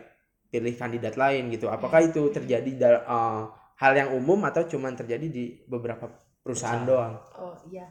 pilih 0.50 0.74
kandidat 0.76 1.14
lain 1.16 1.50
gitu. 1.52 1.68
Apakah 1.68 2.00
itu 2.04 2.28
terjadi 2.32 2.70
dal- 2.78 3.04
eh, 3.04 3.42
hal 3.80 3.92
yang 3.96 4.10
umum 4.16 4.40
atau 4.44 4.64
cuman 4.68 4.92
terjadi 4.96 5.26
di 5.28 5.44
beberapa 5.64 6.04
perusahaan 6.44 6.84
Perusahaan. 6.84 6.88
doang? 6.88 7.14
Oh 7.40 7.54
iya 7.68 7.86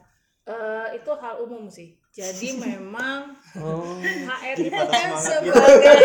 Eh, 0.50 0.98
itu 0.98 1.10
hal 1.14 1.38
umum 1.38 1.70
sih 1.70 1.94
jadi 2.10 2.48
memang 2.64 3.38
oh 3.56 4.02
HR 4.02 4.56
itu 4.58 4.82
kan 4.82 5.08
sebagai 5.14 5.54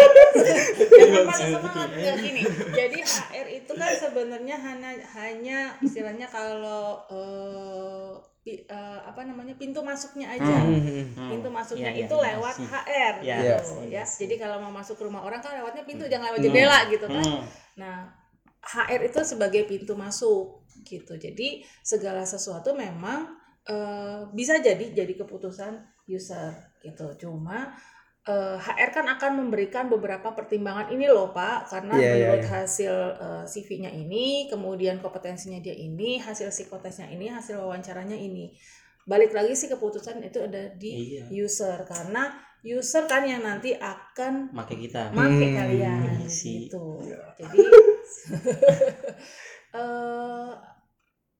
jangan 0.91 1.01
Iya, 1.01 1.21
patah 1.25 1.47
semangat 1.49 1.89
ya 1.97 2.13
gini 2.15 2.41
jadi 2.69 2.99
HR 2.99 3.47
itu 3.55 3.71
kan 3.73 3.89
sebenarnya 3.91 4.55
hanya 4.55 4.89
hanya 5.11 5.57
istilahnya 5.79 6.27
kalau 6.27 7.01
eh, 7.09 8.11
pi- 8.39 8.61
eh, 8.63 8.99
apa 9.01 9.25
namanya 9.25 9.55
pintu 9.55 9.81
masuknya 9.81 10.29
aja 10.29 10.45
Hmm. 10.45 11.09
Hmm. 11.17 11.29
pintu 11.31 11.49
masuknya 11.49 11.89
Iya, 11.89 11.97
iya, 11.97 12.05
itu 12.05 12.15
iya, 12.15 12.25
lewat. 12.27 12.55
HR 12.61 13.13
Iya, 13.17 13.35
gitu 13.57 13.73
ya 13.89 14.03
jadi 14.05 14.35
kalau 14.37 14.57
mau 14.59 14.69
masuk 14.71 14.95
ke 14.95 15.03
rumah 15.03 15.21
orang 15.21 15.41
kan 15.41 15.57
lewatnya 15.57 15.81
pintu 15.83 16.05
Hmm. 16.05 16.11
jangan 16.11 16.25
lewat 16.29 16.41
jendela 16.43 16.77
gitu 16.87 17.05
kan 17.07 17.23
Hmm. 17.23 17.41
Nah, 17.75 17.97
HR 18.61 19.01
itu 19.03 19.19
sebagai 19.21 19.65
pintu 19.65 19.93
masuk 19.93 20.61
gitu. 20.83 21.13
Jadi 21.13 21.61
segala 21.81 22.21
sesuatu 22.23 22.71
memang 22.71 23.34
eh, 23.65 24.19
bisa 24.31 24.57
jadi 24.59 24.85
jadi 24.93 25.13
keputusan 25.17 25.73
user 26.07 26.53
gitu. 26.81 27.07
Cuma 27.19 27.73
eh, 28.23 28.57
HR 28.57 28.89
kan 28.91 29.05
akan 29.07 29.31
memberikan 29.41 29.85
beberapa 29.85 30.33
pertimbangan 30.33 30.89
ini 30.89 31.05
loh 31.07 31.29
Pak, 31.29 31.69
karena 31.69 31.93
Iya, 31.93 32.01
iya, 32.01 32.13
menurut 32.25 32.41
iya. 32.41 32.51
hasil 32.57 32.95
eh, 33.17 33.43
CV-nya 33.45 33.91
ini, 33.93 34.49
kemudian 34.49 34.97
kompetensinya 34.97 35.61
dia 35.61 35.73
ini, 35.73 36.17
hasil 36.17 36.49
psikotesnya 36.49 37.09
ini, 37.09 37.29
hasil 37.29 37.61
wawancaranya 37.61 38.17
ini. 38.17 38.49
Balik 39.05 39.37
lagi 39.37 39.53
sih 39.53 39.69
keputusan 39.69 40.25
itu 40.25 40.41
ada 40.41 40.73
di 40.73 41.21
iya 41.21 41.45
user 41.45 41.85
karena 41.85 42.33
user 42.65 43.05
kan 43.05 43.21
yang 43.21 43.45
nanti 43.45 43.77
akan 43.77 44.49
make 44.49 44.73
kita 44.73 45.13
make 45.13 45.29
Hmm, 45.45 45.53
kalian 45.53 46.01
iya 46.17 46.25
sih. 46.25 46.65
gitu 46.65 46.97
Iya. 47.05 47.21
jadi 47.37 47.61
eh 49.77 50.51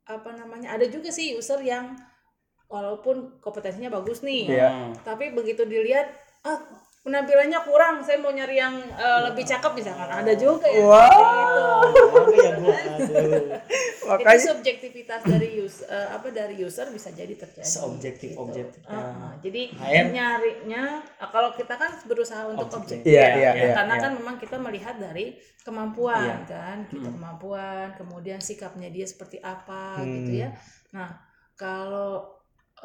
apa 0.06 0.30
namanya 0.38 0.78
ada 0.78 0.86
juga 0.86 1.10
sih 1.10 1.34
user 1.34 1.58
yang 1.66 1.98
walaupun 2.68 3.16
kompetensinya 3.40 3.90
bagus 3.90 4.22
nih. 4.22 4.50
Hmm. 4.50 4.92
tapi 5.02 5.32
begitu 5.32 5.64
dilihat 5.64 6.10
ah 6.42 6.58
penampilannya 7.02 7.62
kurang 7.62 8.02
saya 8.02 8.18
mau 8.18 8.30
nyari 8.30 8.58
yang 8.58 8.74
eh, 8.82 9.20
lebih 9.24 9.46
cakep 9.46 9.72
misalkan 9.72 10.10
ada 10.10 10.34
juga 10.34 10.66
ya 10.66 10.82
Wow. 10.82 11.06
seperti 11.86 12.34
itu 12.34 12.42
Makanya 12.42 12.52
gua 12.56 12.74
aduh. 12.74 12.98
itu 12.98 13.58
Makanya 14.06 14.42
subjektivitas 14.44 15.22
dari 15.24 15.50
user 15.56 15.86
apa 16.08 16.28
dari 16.30 16.56
user 16.58 16.90
bisa 16.90 17.10
jadi 17.10 17.34
terjadi 17.34 17.62
Seobjektif 17.64 18.34
gitu. 18.34 18.42
objektif. 18.42 18.82
Ah, 18.86 19.34
jadi 19.40 19.70
HM. 19.72 20.06
nyarinya 20.12 20.84
ah, 21.16 21.30
kalau 21.30 21.54
kita 21.54 21.74
kan 21.74 21.94
berusaha 22.04 22.46
untuk 22.48 22.70
Objektif. 22.72 23.02
objektif 23.02 23.10
Iya, 23.12 23.22
ya, 23.22 23.30
ya, 23.36 23.52
iya, 23.56 23.74
karena 23.76 23.96
iya. 23.96 24.02
kan 24.02 24.12
memang 24.16 24.36
kita 24.38 24.58
melihat 24.58 24.96
dari 24.96 25.26
kemampuan 25.62 26.22
Iya. 26.22 26.38
kan 26.46 26.78
gitu 26.88 27.06
kemampuan 27.08 27.94
kemudian 27.96 28.38
sikapnya 28.40 28.90
dia 28.90 29.06
seperti 29.06 29.38
apa 29.40 29.98
Hmm. 29.98 30.10
gitu 30.16 30.32
ya 30.40 30.50
nah 30.92 31.22
kalau 31.56 32.35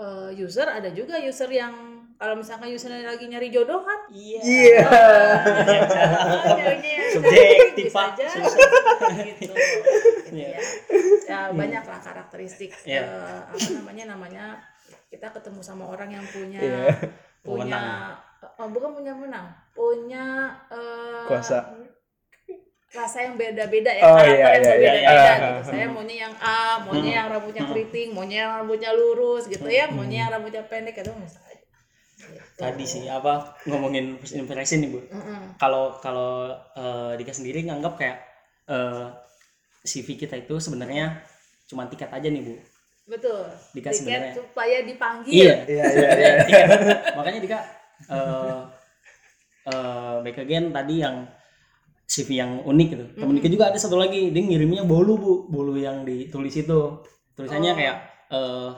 eh, 0.00 0.30
user 0.40 0.64
ada 0.64 0.88
juga 0.90 1.20
user 1.20 1.52
yang 1.52 2.00
kalau 2.20 2.36
misalkan 2.36 2.68
usernya 2.68 3.16
lagi 3.16 3.32
nyari 3.32 3.48
jodoh 3.48 3.80
kan 3.80 4.00
Iya. 4.12 4.40
Iya. 4.44 4.80
ah, 4.84 6.52
nyarinya 6.52 6.90
yang 7.00 7.10
Subjektif, 7.16 7.88
aja 7.96 8.24
Susah. 8.28 8.60
gitu, 9.24 9.52
Iya. 10.28 10.48
ya. 10.52 10.60
ya 11.24 11.40
banyak 11.56 11.80
lah 11.80 12.00
karakteristik 12.00 12.76
Iya. 12.84 13.08
eh, 13.08 13.40
apa 13.48 13.66
namanya 13.72 14.04
namanya 14.12 14.44
kita 15.08 15.32
ketemu 15.32 15.60
sama 15.64 15.88
orang 15.88 16.12
yang 16.12 16.26
punya 16.28 16.60
Iya. 16.60 16.92
punya 17.40 17.80
oh, 18.60 18.68
bukan 18.68 19.00
punya 19.00 19.12
menang 19.16 19.48
punya 19.72 20.52
eh, 20.68 21.24
Kuasa. 21.24 21.72
Rasa 22.90 23.22
yang 23.22 23.34
beda-beda 23.34 23.86
ya 23.88 24.02
Oh, 24.02 24.12
karakter 24.12 24.26
iya, 24.26 24.34
yang 24.34 24.42
iya, 24.42 24.50
iya, 24.50 24.58
berbeda-beda 24.60 25.12
iya. 25.14 25.32
gitu 25.32 25.50
saya 25.64 25.86
maunya 25.88 26.16
yang 26.20 26.34
A 26.36 26.58
maunya 26.80 27.12
yang 27.14 27.28
rambutnya 27.28 27.62
keriting 27.64 28.08
maunya 28.10 28.36
yang 28.40 28.52
rambutnya 28.56 28.90
lurus 28.90 29.46
gitu 29.46 29.62
ya 29.64 29.86
maunya 29.88 30.16
yang 30.20 30.30
rambutnya 30.32 30.62
pendek 30.64 30.96
itu 30.96 31.12
misalnya 31.12 31.48
Gitu. 32.20 32.36
Tadi 32.54 32.84
sih 32.84 33.08
apa 33.08 33.56
ngomongin 33.64 34.14
first 34.14 34.36
impression 34.36 34.78
nih, 34.78 34.92
Bu. 34.92 35.00
Kalau 35.56 35.96
kalau 35.98 36.46
eh, 36.70 37.16
Dika 37.16 37.32
sendiri 37.32 37.64
nganggap 37.64 37.96
kayak 37.96 38.20
eh, 38.68 39.08
CV 39.82 40.14
kita 40.16 40.36
itu 40.36 40.60
sebenarnya 40.60 41.16
cuma 41.64 41.88
tiket 41.88 42.06
aja 42.06 42.28
nih, 42.28 42.44
Bu. 42.44 42.54
betul 43.08 43.40
Dika 43.72 43.88
tiket 43.88 43.96
sebenarnya- 43.96 44.34
supaya 44.36 44.76
dipanggil 44.84 45.32
Iya. 45.32 45.54
Iya, 45.64 45.84
iya, 45.88 46.08
iya. 46.12 46.30
Tiket. 46.44 46.68
Makanya 47.16 47.40
Dika 47.40 47.58
eh 48.06 48.60
eh 49.66 50.14
back 50.20 50.38
again 50.38 50.64
tadi 50.70 50.94
yang 51.00 51.24
CV 52.10 52.42
yang 52.42 52.66
unik 52.66 52.88
gitu. 52.90 53.06
Temen 53.22 53.38
Dika 53.38 53.46
juga 53.46 53.70
ada 53.70 53.78
satu 53.78 53.94
lagi, 53.94 54.34
dia 54.34 54.42
ngirimnya 54.42 54.82
bolu, 54.82 55.14
Bu. 55.14 55.32
Bolu 55.46 55.78
yang 55.78 56.02
ditulis 56.02 56.58
itu. 56.58 57.06
Tulisannya 57.38 57.70
Oh. 57.70 57.78
kayak 57.78 57.96
eh 58.34 58.70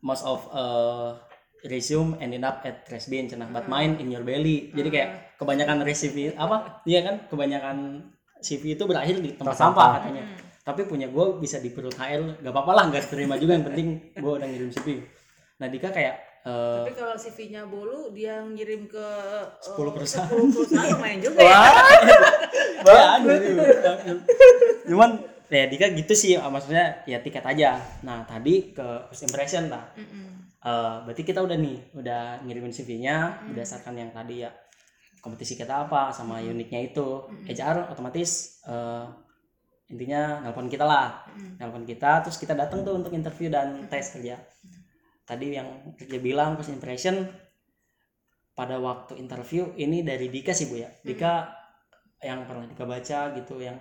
most 0.00 0.24
of 0.24 0.48
eh 0.48 1.20
resume 1.68 2.16
ended 2.20 2.40
up 2.44 2.64
at 2.64 2.84
trash 2.88 3.08
bin 3.08 3.28
cenah 3.28 3.48
but 3.52 3.68
mine 3.68 4.00
in 4.00 4.08
your 4.08 4.24
belly. 4.24 4.72
Jadi 4.72 4.88
kayak 4.88 5.08
kebanyakan 5.36 5.84
CV 5.92 6.32
apa? 6.36 6.80
Iya 6.88 7.00
kan? 7.04 7.14
Kebanyakan 7.28 7.76
CV 8.40 8.76
itu 8.76 8.84
berakhir 8.88 9.20
di 9.20 9.36
tempat 9.36 9.56
sampah 9.56 10.00
katanya. 10.00 10.24
Tapi 10.64 10.88
punya 10.88 11.12
gue 11.12 11.44
bisa 11.44 11.60
di 11.60 11.68
perut 11.68 11.92
HR, 11.92 12.40
gak 12.40 12.52
apa-apa 12.52 12.72
lah, 12.72 12.84
gak 12.88 13.12
terima 13.12 13.36
juga. 13.36 13.60
Yang 13.60 13.66
penting 13.68 13.88
gue 14.16 14.32
udah 14.32 14.48
ngirim 14.48 14.70
CV. 14.72 14.88
Nah 15.60 15.68
Dika 15.68 15.92
kayak 15.92 16.33
eh, 16.44 16.76
tapi 16.84 16.92
kalau 16.92 17.16
CV-nya 17.16 17.64
bolu 17.64 18.12
dia 18.12 18.44
ngirim 18.44 18.84
ke 18.84 19.06
eh, 19.64 19.74
10 19.74 19.96
perusahaan. 19.96 20.28
10 20.28 20.52
perusahaan 20.52 20.88
lumayan 20.92 21.18
juga 21.24 21.38
ya. 21.40 21.60
Ya 22.84 23.16
aduh. 23.16 24.20
cuman 24.84 25.16
ya 25.48 25.64
Dika 25.72 25.88
gitu 25.96 26.12
sih 26.12 26.36
maksudnya 26.36 27.00
ya 27.08 27.16
tiket 27.24 27.40
aja. 27.40 27.80
Nah 28.04 28.28
tadi 28.28 28.76
ke 28.76 29.08
first 29.08 29.24
impression 29.24 29.72
lah 29.72 29.88
Mm-mm. 29.96 30.44
Eh, 30.64 30.96
berarti 31.04 31.28
kita 31.28 31.44
udah 31.44 31.60
nih 31.60 31.76
udah 31.92 32.40
ngirimin 32.40 32.72
CV-nya 32.72 33.48
berdasarkan 33.52 34.00
yang 34.00 34.08
tadi 34.16 34.48
ya 34.48 34.52
kompetisi 35.20 35.60
kita 35.60 35.88
apa 35.88 36.08
sama 36.12 36.40
uniknya 36.40 36.80
itu. 36.88 37.24
HR 37.48 37.92
otomatis 37.92 38.60
eh, 38.64 39.04
intinya 39.92 40.40
nelpon 40.40 40.68
kita 40.72 40.88
lah. 40.88 41.24
Nelpon 41.60 41.84
kita 41.84 42.24
terus 42.24 42.40
kita 42.40 42.56
datang 42.56 42.80
tuh 42.80 42.96
untuk 42.96 43.12
interview 43.12 43.52
dan 43.52 43.84
tes 43.92 44.12
kerja 44.16 44.40
tadi 45.24 45.56
yang 45.56 45.96
kerja 45.96 46.18
bilang 46.20 46.56
first 46.60 46.72
impression 46.72 47.28
pada 48.54 48.78
waktu 48.78 49.18
interview 49.18 49.74
ini 49.76 50.06
dari 50.06 50.30
Dika 50.30 50.54
sih 50.54 50.70
bu 50.70 50.78
ya. 50.78 50.88
Dika 51.02 51.50
yang 52.22 52.46
pernah 52.46 52.64
Dika 52.70 52.84
baca 52.86 53.34
gitu 53.34 53.60
yang 53.60 53.76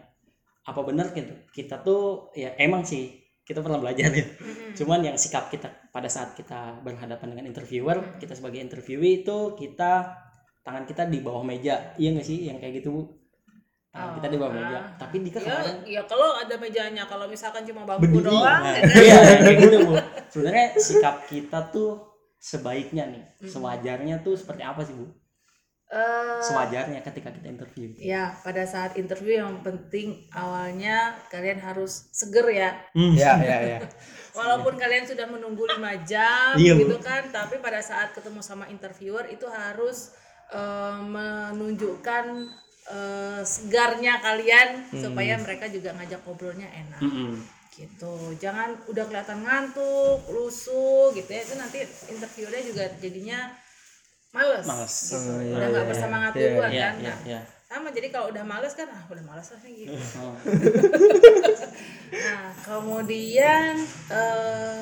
apa 0.63 0.79
benar 0.87 1.11
gitu 1.11 1.35
kita 1.51 1.83
tuh 1.83 2.31
ya 2.39 2.55
emang 2.55 2.87
sih 2.87 3.19
kita 3.43 3.59
pernah 3.59 3.83
belajar 3.83 4.07
ya 4.15 4.23
Mm-mm. 4.23 4.71
cuman 4.79 5.03
yang 5.03 5.19
sikap 5.19 5.51
kita 5.51 5.67
pada 5.91 6.07
saat 6.07 6.31
kita 6.39 6.79
berhadapan 6.79 7.35
dengan 7.35 7.51
interviewer 7.51 8.15
kita 8.15 8.31
sebagai 8.31 8.63
interviewee 8.63 9.27
itu 9.27 9.59
kita 9.59 10.23
tangan 10.63 10.87
kita 10.87 11.03
di 11.11 11.19
bawah 11.19 11.43
meja. 11.43 11.93
Iya 11.99 12.15
nggak 12.15 12.27
sih 12.27 12.47
yang 12.47 12.57
kayak 12.57 12.81
gitu 12.81 12.89
bu 12.95 13.03
tangan 13.93 14.17
kita 14.17 14.27
di 14.27 14.37
bawah 14.37 14.49
Oh, 14.49 14.57
meja 14.57 14.73
ah. 14.73 14.83
tapi 14.97 15.15
Dika 15.21 15.37
ya, 15.37 15.45
kemarin 15.45 15.77
ya 15.85 16.01
kalau 16.03 16.29
ada 16.33 16.55
mejanya 16.57 17.03
kalau 17.05 17.25
misalkan 17.25 17.61
cuma 17.61 17.85
bangku 17.85 18.09
berdiri. 18.09 18.25
doang 18.25 18.43
Nah, 18.59 18.73
ya 18.73 18.81
kan? 18.81 18.89
iya 18.97 19.19
kayak 19.39 19.57
gitu 19.61 19.77
bu. 19.79 19.93
Sebenarnya 20.27 20.67
sikap 20.75 21.15
kita 21.25 21.59
tuh 21.69 21.91
sebaiknya 22.35 23.03
nih 23.07 23.23
sewajarnya 23.45 24.15
tuh 24.19 24.33
seperti 24.33 24.61
apa 24.61 24.81
sih 24.81 24.91
bu? 24.91 25.05
Eh, 25.93 26.41
sewajarnya 26.41 27.05
ketika 27.05 27.29
kita 27.29 27.45
interview. 27.45 27.93
ya 27.93 28.33
pada 28.41 28.65
saat 28.65 28.97
interview 28.97 29.37
yang 29.37 29.61
penting 29.61 30.25
awalnya 30.33 31.13
kalian 31.29 31.61
harus 31.61 32.09
seger 32.09 32.49
ya. 32.49 32.73
Hmm. 32.91 33.13
Iya, 33.13 33.33
iya, 33.39 33.57
iya. 33.61 33.79
walaupun 34.33 34.73
kalian 34.73 35.05
sudah 35.05 35.29
menunggu 35.29 35.69
lima 35.69 36.01
jam 36.01 36.57
Iya, 36.57 36.81
gitu 36.81 36.97
kan 36.97 37.29
tapi 37.29 37.61
pada 37.61 37.77
saat 37.77 38.09
ketemu 38.09 38.41
sama 38.41 38.65
interviewer 38.67 39.29
itu 39.29 39.45
harus 39.45 40.17
eh, 40.49 40.97
menunjukkan 40.97 42.25
eh, 42.85 43.41
segarnya 43.41 44.19
kalian 44.19 44.69
supaya 44.91 45.35
mereka 45.37 45.65
juga 45.67 45.93
ngajak 45.93 46.19
ngobrolnya 46.23 46.67
enak 46.67 46.99
Mm-mm. 46.99 47.39
gitu 47.71 48.13
jangan 48.37 48.75
udah 48.85 49.03
kelihatan 49.03 49.39
ngantuk 49.41 50.19
lusuh 50.27 51.09
gitu 51.11 51.25
ya 51.27 51.41
itu 51.41 51.55
nanti 51.55 51.79
interviewnya 52.07 52.61
juga 52.61 52.83
jadinya 52.97 53.39
males, 54.29 54.65
Males. 54.65 54.95
gitu. 55.09 55.29
Oh, 55.29 55.37
iya, 55.39 55.53
udah 55.53 55.67
nggak 55.69 55.81
iya, 55.81 55.89
bersemangat 55.89 56.31
iya. 56.33 56.41
duluan 56.43 56.69
Iya, 56.69 56.81
kan 56.81 56.93
iya, 56.97 57.09
Nah, 57.09 57.17
iya. 57.23 57.39
sama 57.63 57.87
jadi 57.89 58.07
kalau 58.09 58.27
udah 58.29 58.43
males 58.43 58.73
kan 58.73 58.87
ah 58.87 59.03
udah 59.07 59.23
males 59.23 59.47
lah 59.47 59.61
gitu 59.63 59.93
Oh. 60.21 60.33
nah 62.13 62.45
kemudian 62.61 63.73
eh 64.09 64.81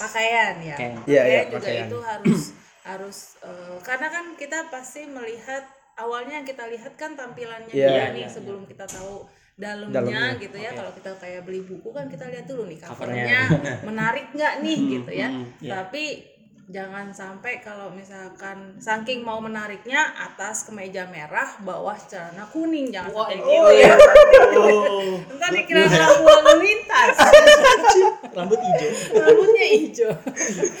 pakaian 0.00 0.54
ya 0.60 0.76
Pakaian. 0.76 0.96
Iya, 1.04 1.22
iya, 1.24 1.40
juga 1.44 1.56
pakaian. 1.60 1.86
itu 1.88 1.98
harus 2.00 2.40
harus 2.84 3.18
eh, 3.40 3.76
karena 3.80 4.08
kan 4.08 4.24
kita 4.34 4.58
pasti 4.68 5.04
melihat 5.04 5.64
awalnya 5.96 6.34
yang 6.36 6.46
kita 6.46 6.64
lihat 6.66 6.92
kan 6.94 7.12
tampilannya 7.12 7.70
Iya, 7.70 7.86
dia 7.86 7.94
iya, 7.94 8.04
nih 8.10 8.22
iya. 8.22 8.28
sebelum 8.28 8.62
kita 8.64 8.84
tahu 8.84 9.26
dalamnya, 9.54 9.94
Dalamnya. 9.94 10.24
gitu 10.36 10.56
ya 10.56 10.70
kalau 10.72 10.90
kita 10.90 11.10
kayak 11.14 11.42
beli 11.42 11.62
buku 11.62 11.88
kan 11.88 12.06
kita 12.06 12.26
lihat 12.26 12.42
dulu 12.44 12.66
nih 12.66 12.78
Covernya. 12.80 13.40
menarik 13.88 14.26
nggak 14.30 14.54
nih 14.60 14.76
Hmm, 14.76 14.90
gitu 14.92 15.10
ya 15.12 15.28
hmm, 15.28 15.44
iya. 15.60 15.70
tapi 15.76 16.04
jangan 16.64 17.12
sampai 17.12 17.60
kalau 17.60 17.92
misalkan 17.92 18.56
saking 18.78 19.20
mau 19.20 19.36
menariknya 19.38 20.00
atas 20.16 20.64
kemeja 20.64 21.04
merah 21.06 21.44
bawah 21.60 21.92
celana 22.00 22.48
kuning 22.48 22.88
jangan 22.88 23.12
sampai 23.12 23.36
gitu 23.36 23.70
ya 23.76 23.92
Oh. 24.56 25.20
ntar 25.30 25.50
dikira 25.52 25.84
lampu 25.84 26.24
lalu 26.24 26.52
lintas 26.64 27.14
rambut 28.34 28.58
hijau 28.58 28.90
rambutnya 29.14 29.64
hijau 29.68 30.12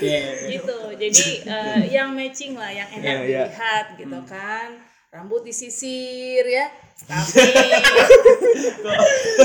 iya, 0.00 0.18
iya. 0.32 0.46
gitu 0.50 0.76
jadi 0.96 1.26
eh, 1.44 1.80
yang 1.92 2.10
matching 2.10 2.56
lah 2.56 2.70
yang 2.70 2.88
enak 2.90 3.04
Iya, 3.04 3.20
iya. 3.22 3.42
dilihat 3.44 3.86
gitu 3.94 4.18
kan 4.24 4.68
rambut 5.14 5.46
disisir 5.46 6.42
ya. 6.42 6.66
Tapi 7.06 7.38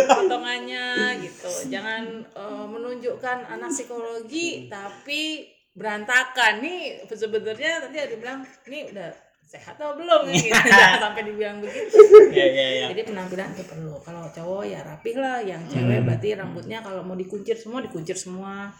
potongannya 0.09 1.13
gitu. 1.21 1.69
Jangan 1.69 2.25
eh, 2.25 2.65
menunjukkan 2.65 3.53
anak 3.53 3.69
psikologi 3.69 4.65
tapi 4.65 5.45
berantakan. 5.77 6.65
Nih 6.65 7.05
sebenarnya 7.05 7.85
nanti 7.85 7.97
ada 8.01 8.15
bilang 8.17 8.41
ini 8.65 8.89
udah 8.89 9.13
sehat 9.49 9.77
atau 9.77 9.97
belum 9.97 10.29
gitu. 10.33 10.53
Jangan 10.53 11.01
sampai 11.09 11.21
dibilang 11.25 11.57
begitu. 11.61 11.97
Iya, 12.29 12.45
iya, 12.53 12.67
iya. 12.69 12.85
jadi 12.93 13.01
penampilan 13.05 13.49
itu 13.53 13.65
perlu. 13.65 13.93
Kalau 14.01 14.25
cowok 14.29 14.63
ya 14.65 14.79
rapih 14.81 15.15
lah. 15.21 15.37
Yang 15.45 15.77
cewek 15.77 16.01
berarti 16.05 16.29
rambutnya 16.33 16.81
kalau 16.81 17.01
mau 17.05 17.17
dikuncir 17.17 17.57
semua 17.57 17.85
dikuncir 17.85 18.17
semua. 18.17 18.73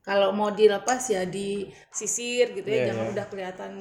Kalau 0.00 0.34
mau 0.34 0.50
dilepas 0.50 1.02
ya 1.10 1.22
disisir 1.26 2.50
gitu 2.54 2.66
ya. 2.66 2.82
Iya, 2.82 2.86
jangan 2.90 3.06
iya. 3.06 3.12
udah 3.14 3.26
kelihatan 3.30 3.72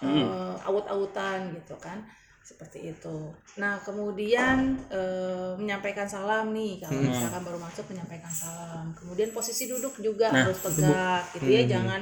eh, 0.00 0.54
aut-autan 0.62 1.38
gitu 1.52 1.74
kan 1.76 2.00
seperti 2.40 2.88
itu 2.88 3.28
nah 3.54 3.76
kemudian 3.78 4.56
eh, 4.88 5.52
menyampaikan 5.54 6.04
salam 6.04 6.48
nih 6.50 6.80
kalau 6.80 6.96
misalkan 7.02 7.42
baru 7.42 7.58
masuk 7.58 7.84
menyampaikan 7.88 8.30
salam 8.30 8.86
kemudian 8.94 9.30
posisi 9.30 9.66
duduk 9.66 9.92
juga 9.98 10.28
Nah, 10.28 10.44
harus 10.44 10.58
tegak 10.58 11.22
gitu 11.34 11.44
ya 11.46 11.62
jangan 11.68 12.00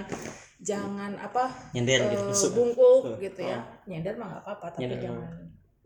jangan 0.59 1.13
apa 1.17 1.51
Nyender 1.73 2.01
eh, 2.01 2.11
gitu, 2.11 2.25
masuk. 2.27 2.51
bungkuk 2.53 3.03
gitu 3.19 3.41
ya 3.43 3.59
Oh. 3.59 3.63
nyender 3.87 4.15
mah 4.15 4.27
nggak 4.29 4.43
apa-apa 4.43 4.67
tapi 4.71 4.81
Nyender. 4.85 5.01
jangan 5.03 5.35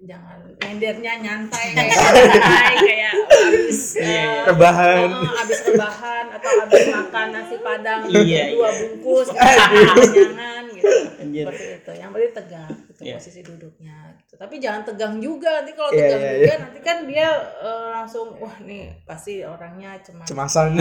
jangan 0.01 0.39
nyendernya 0.59 1.13
nyantai 1.21 1.67
kayak 1.71 1.93
nyantai 1.93 2.75
kayak 2.89 3.13
abis 3.13 3.81
Iya, 3.93 4.01
iya. 4.01 4.25
eh, 4.25 4.45
Rebahan. 4.47 5.09
eh, 5.09 5.41
abis 5.41 5.59
rebahan 5.63 6.25
atau 6.31 6.51
abis 6.65 6.83
makan 6.91 7.27
nasi 7.31 7.57
padang 7.61 8.01
Iya, 8.07 8.43
dua 8.51 8.69
iya. 8.69 8.69
bungkus 8.79 9.27
gitu, 9.29 10.01
jangan 10.17 10.60
gitu. 10.81 10.99
Anjir. 11.21 11.45
seperti 11.47 11.65
itu. 11.77 11.91
Yang 11.95 12.11
penting 12.11 12.33
tegak 12.35 12.69
itu 12.89 13.01
Iya. 13.01 13.15
posisi 13.17 13.41
duduknya 13.41 13.97
gitu. 14.19 14.35
Tapi 14.35 14.55
jangan 14.57 14.83
tegang 14.83 15.15
juga. 15.19 15.53
Nanti 15.61 15.73
kalau 15.73 15.91
Iya, 15.91 16.01
tegang 16.03 16.21
iya, 16.21 16.33
juga 16.35 16.55
nanti 16.59 16.79
kan 16.81 16.99
dia 17.05 17.29
eh, 17.61 17.87
langsung 17.93 18.27
wah 18.37 18.57
nih 18.61 18.83
pasti 19.05 19.45
orangnya 19.45 20.01
cemas 20.01 20.27
cemasan. 20.27 20.81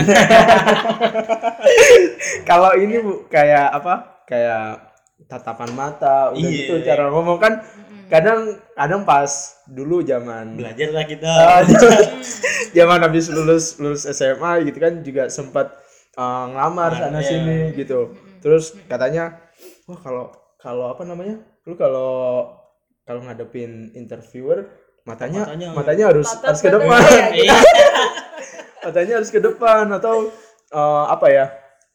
Kalau 2.44 2.70
ini 2.76 2.96
bu 2.98 3.26
kayak 3.26 3.68
apa? 3.72 4.24
Kayak 4.26 4.88
tatapan 5.26 5.70
mata 5.74 6.30
udah 6.32 6.40
Iya. 6.40 6.50
gitu 6.64 6.74
cara 6.82 7.10
ngomong. 7.10 7.38
Kan 7.38 7.54
kadang 8.10 8.58
kadang 8.74 9.02
pas 9.04 9.30
dulu 9.66 10.02
zaman 10.02 10.58
Belajar 10.58 10.88
lah 10.90 11.04
kita. 11.06 11.30
Ah, 11.50 11.62
zaman 12.76 13.00
habis 13.02 13.30
lulus 13.30 13.78
lulus 13.78 14.06
SMA 14.06 14.66
gitu 14.66 14.78
kan 14.78 15.02
juga 15.02 15.26
sempat 15.28 15.74
uh, 16.14 16.44
ngelamar 16.50 16.90
sana 16.96 17.18
Iya. 17.20 17.28
sini 17.28 17.56
gitu. 17.74 18.14
Terus 18.40 18.74
katanya 18.88 19.36
wah 19.90 19.98
kalau 19.98 20.24
kalau 20.56 20.86
apa 20.88 21.02
namanya 21.02 21.34
lu 21.64 21.74
kalau 21.74 22.46
kalau 23.02 23.20
ngadepin 23.22 23.90
interviewer 23.92 24.70
matanya 25.02 25.42
Matanya- 25.44 25.74
matanya, 25.74 26.04
harus 26.06 26.28
Tatap 26.28 26.46
harus 26.46 26.60
ke 26.60 26.70
depan. 26.70 27.00
Iya. 27.34 27.54
matanya 28.84 29.14
harus 29.16 29.30
ke 29.30 29.40
depan 29.40 29.84
atau 29.90 30.30
uh, 30.70 31.04
apa 31.06 31.26
ya 31.28 31.46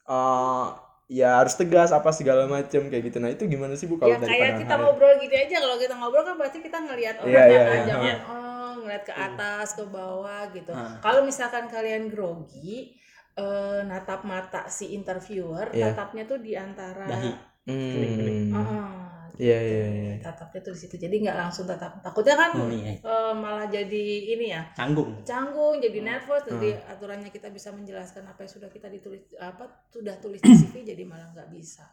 uh, 0.06 0.76
ya 1.06 1.38
harus 1.40 1.54
tegas 1.54 1.90
apa 1.90 2.10
segala 2.10 2.46
macam 2.46 2.90
kayak 2.90 3.04
gitu 3.06 3.18
nah 3.18 3.30
itu 3.30 3.46
gimana 3.46 3.74
sih 3.74 3.86
bu 3.86 3.96
kalau 3.96 4.12
ya 4.12 4.18
dari 4.20 4.32
kayak 4.36 4.54
kita 4.60 4.74
Hari? 4.74 4.82
ngobrol 4.82 5.14
gini 5.18 5.36
aja 5.40 5.56
kalau 5.60 5.78
kita 5.78 5.94
ngobrol 5.96 6.24
kan 6.24 6.36
berarti 6.36 6.58
kita 6.60 6.78
ngelihat 6.80 7.16
Iya, 7.16 7.22
orangnya 7.22 7.46
iya, 7.46 7.62
kan 7.62 7.74
iya. 7.74 7.86
jangan 7.86 8.06
Iya. 8.06 8.16
oh 8.26 8.72
ngeliat 8.76 9.04
ke 9.04 9.14
atas 9.14 9.68
ke 9.72 9.84
bawah 9.86 10.42
gitu 10.52 10.72
Ah. 10.72 10.98
kalau 11.00 11.22
misalkan 11.22 11.66
kalian 11.68 12.10
grogi 12.10 12.98
eh, 13.36 13.80
natap 13.84 14.22
mata 14.24 14.66
si 14.68 14.94
interviewer 14.94 15.70
Iya. 15.72 15.94
tatapnya 15.94 16.24
tuh 16.26 16.38
di 16.38 16.54
antara 16.54 17.06
Dahi. 17.06 17.32
Hmm. 17.68 18.54
Ah, 18.56 19.30
iya 19.40 19.58
iya 19.70 19.86
iya 20.00 20.14
tatapnya 20.26 20.60
tuh 20.66 20.74
di 20.76 20.80
situ 20.84 20.96
jadi 21.06 21.16
nggak 21.24 21.38
langsung 21.42 21.66
tatap 21.70 21.92
takutnya 22.06 22.36
kan 22.42 22.52
Oh, 22.56 22.70
iya. 22.72 22.94
eh, 23.06 23.34
malah 23.44 23.66
jadi 23.70 24.06
ini 24.34 24.46
ya 24.56 24.62
Canggung. 24.78 25.12
canggung 25.30 25.76
jadi 25.86 25.98
Hmm. 26.02 26.08
nervous 26.10 26.44
jadi 26.50 26.70
aturannya 26.94 27.30
kita 27.30 27.48
bisa 27.58 27.70
menjelaskan 27.78 28.24
apa 28.32 28.40
yang 28.46 28.52
sudah 28.56 28.70
kita 28.76 28.88
ditulis 28.96 29.22
apa 29.38 29.66
sudah 29.94 30.16
tulis 30.24 30.42
di 30.42 30.54
CV 30.54 30.76
jadi 30.92 31.04
malah 31.06 31.30
nggak 31.36 31.50
bisa 31.54 31.86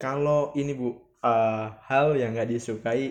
Kalau 0.00 0.50
ini 0.56 0.72
Bu, 0.74 0.88
eh, 1.22 1.66
hal 1.88 2.16
yang 2.16 2.32
nggak 2.34 2.50
disukai 2.50 3.04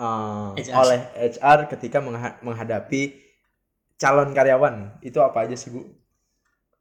eh, 0.00 0.50
HR. 0.56 0.74
oleh 0.80 1.00
HR 1.16 1.60
ketika 1.72 1.98
mengha- 2.00 2.38
menghadapi 2.46 3.02
calon 4.02 4.30
karyawan 4.36 4.76
itu 5.08 5.18
apa 5.22 5.38
aja 5.46 5.56
sih 5.58 5.70
Bu? 5.74 5.80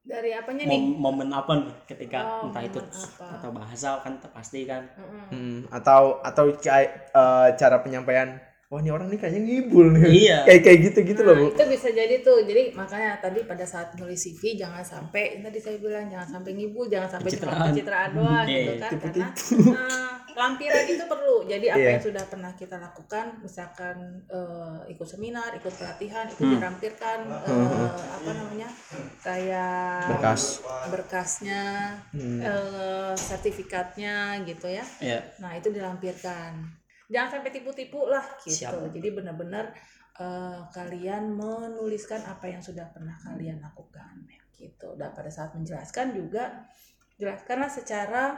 Dari 0.10 0.34
apanya 0.34 0.66
nih 0.66 0.82
Mom- 0.82 0.98
momen 1.14 1.30
apa 1.30 1.52
nih 1.62 1.76
ketika 1.86 2.20
Oh, 2.42 2.50
entah 2.50 2.66
itu 2.66 2.82
apa. 2.82 3.38
atau 3.38 3.50
bahasa 3.54 3.90
kan 4.02 4.14
pasti 4.34 4.66
kan 4.66 4.82
Mm-mm. 4.98 5.26
Hmm, 5.30 5.60
atau 5.70 6.18
atau 6.26 6.50
kayak 6.58 7.14
eh, 7.14 7.48
cara 7.54 7.78
penyampaian, 7.86 8.42
wah 8.70 8.78
ini 8.78 8.90
orang 8.90 9.10
nih 9.10 9.18
kayaknya 9.18 9.42
ngibul 9.42 9.88
nih. 9.92 10.02
Iya. 10.06 10.38
kayak 10.48 10.62
kayak 10.62 10.80
gitu 10.86 11.00
gitu 11.04 11.22
loh 11.22 11.34
Bu. 11.34 11.42
Nah, 11.42 11.52
itu 11.52 11.64
bisa 11.74 11.88
jadi 11.90 12.16
tuh. 12.22 12.38
Jadi 12.42 12.64
makanya 12.72 13.18
tadi 13.18 13.42
pada 13.44 13.66
saat 13.66 13.94
nulis 13.94 14.18
CV 14.20 14.56
jangan 14.56 14.82
sampai 14.82 15.42
tadi 15.42 15.58
saya 15.58 15.78
bilang 15.78 16.06
jangan 16.06 16.30
sampai 16.32 16.52
ngibul, 16.54 16.86
jangan 16.86 17.10
sampai 17.10 17.30
cuma 17.32 17.50
Pencitraan. 17.50 17.66
pencitraan 17.68 18.10
doang 18.14 18.46
Iya, 18.46 18.54
gitu 18.56 18.72
iya, 18.72 18.78
kan. 18.80 18.92
Karena 19.02 19.28
eh, 19.90 20.12
lampiran 20.32 20.86
itu 20.88 21.04
perlu. 21.04 21.38
Jadi 21.44 21.66
apa 21.68 21.80
Iya. 21.80 21.90
yang 21.92 22.04
sudah 22.04 22.24
pernah 22.24 22.52
kita 22.54 22.76
lakukan, 22.78 23.26
misalkan 23.42 23.96
eh, 24.30 24.78
ikut 24.88 25.08
seminar, 25.08 25.50
ikut 25.52 25.74
pelatihan, 25.74 26.26
itu 26.26 26.38
Hmm. 26.40 26.54
dirampirkan 26.54 27.18
eh, 27.26 27.90
apa 27.90 28.30
namanya? 28.32 28.70
kayak 29.20 30.14
Berkas. 30.14 30.62
berkasnya, 30.88 31.64
Hmm. 32.12 32.40
eh, 32.40 33.14
sertifikatnya 33.14 34.16
gitu 34.46 34.70
ya. 34.70 34.86
ya 35.02 35.20
Nah 35.38 35.58
itu 35.58 35.70
dilampirkan. 35.70 36.79
Jangan 37.10 37.42
sampai 37.42 37.52
tipu-tipu 37.52 38.06
lah 38.06 38.24
gitu. 38.46 38.70
Siap. 38.70 38.94
Jadi 38.94 39.10
benar-benar 39.10 39.74
eh, 40.22 40.60
kalian 40.70 41.34
menuliskan 41.34 42.22
apa 42.24 42.46
yang 42.46 42.62
sudah 42.62 42.86
pernah 42.94 43.18
kalian 43.18 43.58
lakukan 43.60 44.30
gitu. 44.56 44.94
Dan 44.94 45.12
pada 45.12 45.32
saat 45.34 45.58
menjelaskan 45.58 46.14
juga 46.14 46.70
jelaskanlah 47.18 47.68
secara 47.68 48.38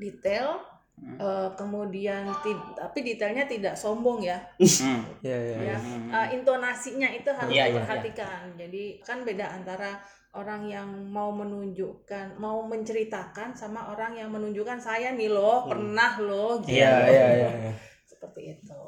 detail. 0.00 0.64
Hmm. 1.00 1.16
eh, 1.16 1.50
kemudian 1.56 2.28
tapi 2.76 3.00
detailnya 3.00 3.48
tidak 3.48 3.72
sombong 3.72 4.20
ya, 4.20 4.36
Hmm. 4.84 5.00
Iya 5.24 5.38
iya. 5.48 5.56
ya. 5.72 5.78
Hmm. 5.80 6.12
Eh, 6.12 6.26
intonasinya 6.36 7.08
itu 7.08 7.32
harus 7.32 7.56
Iya, 7.56 7.64
iya, 7.64 7.80
diperhatikan. 7.80 8.52
Jadi 8.60 9.00
kan 9.00 9.24
beda 9.24 9.48
antara 9.48 9.96
orang 10.30 10.62
yang 10.66 10.86
mau 11.10 11.34
menunjukkan, 11.34 12.38
mau 12.38 12.62
menceritakan 12.62 13.50
sama 13.52 13.90
orang 13.90 14.14
yang 14.14 14.30
menunjukkan 14.30 14.78
saya 14.78 15.10
nih 15.12 15.26
loh, 15.26 15.66
pernah 15.66 16.22
loh 16.22 16.62
gitu. 16.62 16.78
Iya 16.78 16.94
iya 17.10 17.26
iya. 17.34 17.50
iya. 17.66 17.72
Seperti 18.06 18.40
itu. 18.54 18.82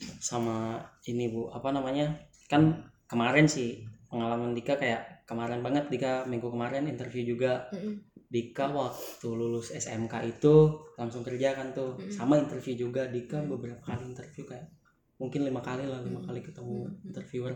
sama 0.00 0.80
ini 1.04 1.28
bu 1.28 1.52
apa 1.52 1.76
namanya 1.76 2.08
kan 2.48 2.72
kemarin 3.04 3.44
sih 3.44 3.84
pengalaman 4.08 4.56
Dika 4.56 4.80
kayak 4.80 5.28
kemarin 5.28 5.60
banget 5.60 5.92
Dika 5.92 6.24
minggu 6.24 6.48
kemarin 6.48 6.88
interview 6.88 7.36
juga 7.36 7.68
Mm-mm. 7.68 8.00
Dika 8.32 8.72
waktu 8.72 9.28
lulus 9.28 9.68
SMK 9.70 10.14
itu 10.24 10.72
langsung 10.96 11.20
kerja 11.20 11.52
kan 11.52 11.76
tuh 11.76 12.00
Mm. 12.00 12.08
sama 12.08 12.40
interview 12.40 12.80
juga 12.80 13.12
Dika 13.12 13.44
beberapa 13.44 13.84
kali 13.84 14.08
interview 14.08 14.48
kayak 14.48 14.72
mungkin 15.20 15.44
lima 15.44 15.60
kali 15.60 15.84
lah 15.84 16.00
lima 16.00 16.24
Mm. 16.24 16.26
kali 16.32 16.40
ketemu 16.40 16.76
Mm. 16.80 17.08
interviewer 17.12 17.52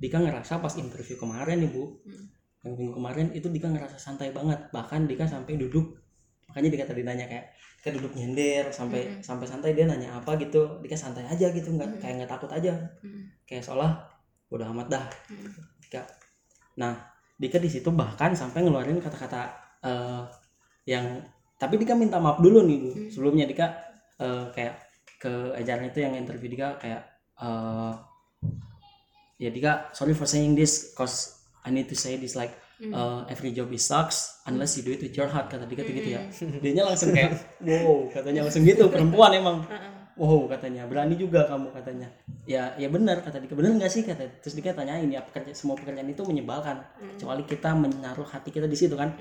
Dika 0.00 0.16
ngerasa 0.16 0.56
pas 0.56 0.72
interview 0.80 1.20
kemarin 1.20 1.60
nih 1.60 1.70
bu 1.70 1.92
Mm. 2.08 2.24
Yang 2.66 2.74
minggu 2.74 2.98
kemarin 2.98 3.30
itu 3.30 3.46
Dika 3.46 3.70
ngerasa 3.70 3.94
santai 3.94 4.34
banget 4.34 4.58
bahkan 4.74 5.06
Dika 5.06 5.22
sampai 5.22 5.54
duduk 5.54 5.94
makanya 6.50 6.74
Dika 6.74 6.84
tadi 6.90 7.06
nanya 7.06 7.30
kayak 7.30 7.54
Dika 7.78 7.90
duduk 7.94 8.12
nyender 8.18 8.74
sampai 8.74 9.06
Mm-mm. 9.06 9.22
sampai 9.22 9.46
santai 9.46 9.70
dia 9.78 9.86
nanya 9.86 10.18
apa 10.18 10.34
gitu 10.34 10.82
Dika 10.82 10.98
santai 10.98 11.22
aja 11.30 11.46
gitu 11.54 11.70
nggak 11.70 11.86
Mm. 11.86 11.98
kayak 12.02 12.14
nggak 12.18 12.30
takut 12.34 12.50
aja 12.50 12.74
Mm. 13.06 13.22
kayak 13.46 13.62
seolah 13.62 14.02
udah 14.50 14.66
amat 14.74 14.86
dah 14.90 15.04
Mm. 15.30 15.46
Dika 15.78 16.02
nah 16.74 16.98
Dika 17.38 17.62
di 17.62 17.70
situ 17.70 17.86
bahkan 17.94 18.34
sampai 18.34 18.66
ngeluarin 18.66 18.98
kata-kata 18.98 19.54
eh, 19.86 20.22
yang 20.90 21.22
tapi 21.56 21.78
Dika 21.78 21.94
minta 21.94 22.18
maaf 22.18 22.42
dulu 22.42 22.66
nih 22.66 22.78
bu 22.82 22.90
Hmm. 22.90 23.08
sebelumnya 23.08 23.46
Dika 23.46 23.66
eh, 24.18 24.44
kayak 24.50 24.74
ke 25.22 25.54
ajaran 25.54 25.86
itu 25.86 25.98
yang 26.02 26.18
interview 26.18 26.50
Dika 26.50 26.74
kayak 26.82 27.06
eh, 27.38 27.92
ya 29.36 29.50
Dika 29.52 29.92
sorry 29.92 30.16
for 30.16 30.24
saying 30.24 30.56
this 30.56 30.96
cause 30.96 31.35
I 31.66 31.74
need 31.74 31.90
to 31.90 31.98
say 31.98 32.14
this 32.16 32.38
like 32.38 32.54
Hmm. 32.76 32.92
uh, 32.92 33.24
every 33.32 33.56
job 33.56 33.72
is 33.72 33.88
sucks 33.88 34.44
unless 34.44 34.76
you 34.76 34.84
do 34.84 34.92
it 34.92 35.00
with 35.00 35.16
your 35.16 35.32
heart 35.32 35.48
kata 35.48 35.64
tuh 35.64 35.80
gitu 35.80 36.12
ya. 36.12 36.28
Hmm. 36.28 36.60
dia 36.60 36.84
langsung 36.84 37.08
kayak 37.08 37.32
wow 37.64 38.04
katanya 38.12 38.44
langsung 38.44 38.68
gitu 38.68 38.92
perempuan 38.92 39.32
emang. 39.32 39.64
Uh-uh. 39.64 39.92
wow 40.20 40.44
katanya. 40.44 40.84
Berani 40.84 41.16
juga 41.16 41.48
kamu 41.48 41.72
katanya. 41.72 42.12
Ya 42.44 42.76
ya 42.76 42.92
benar 42.92 43.24
kata 43.24 43.40
Dika 43.40 43.56
benar 43.56 43.72
nggak 43.80 43.88
sih 43.88 44.04
kata 44.04 44.28
terus 44.44 44.60
Dika 44.60 44.76
tanyain 44.76 45.08
ya 45.08 45.24
pekerja 45.24 45.56
semua 45.56 45.72
pekerjaan 45.80 46.04
itu 46.04 46.20
menyebalkan. 46.28 46.84
Kecuali 47.16 47.48
kita 47.48 47.72
menaruh 47.72 48.28
hati 48.28 48.52
kita 48.52 48.68
di 48.68 48.76
situ 48.76 48.92
kan? 48.92 49.16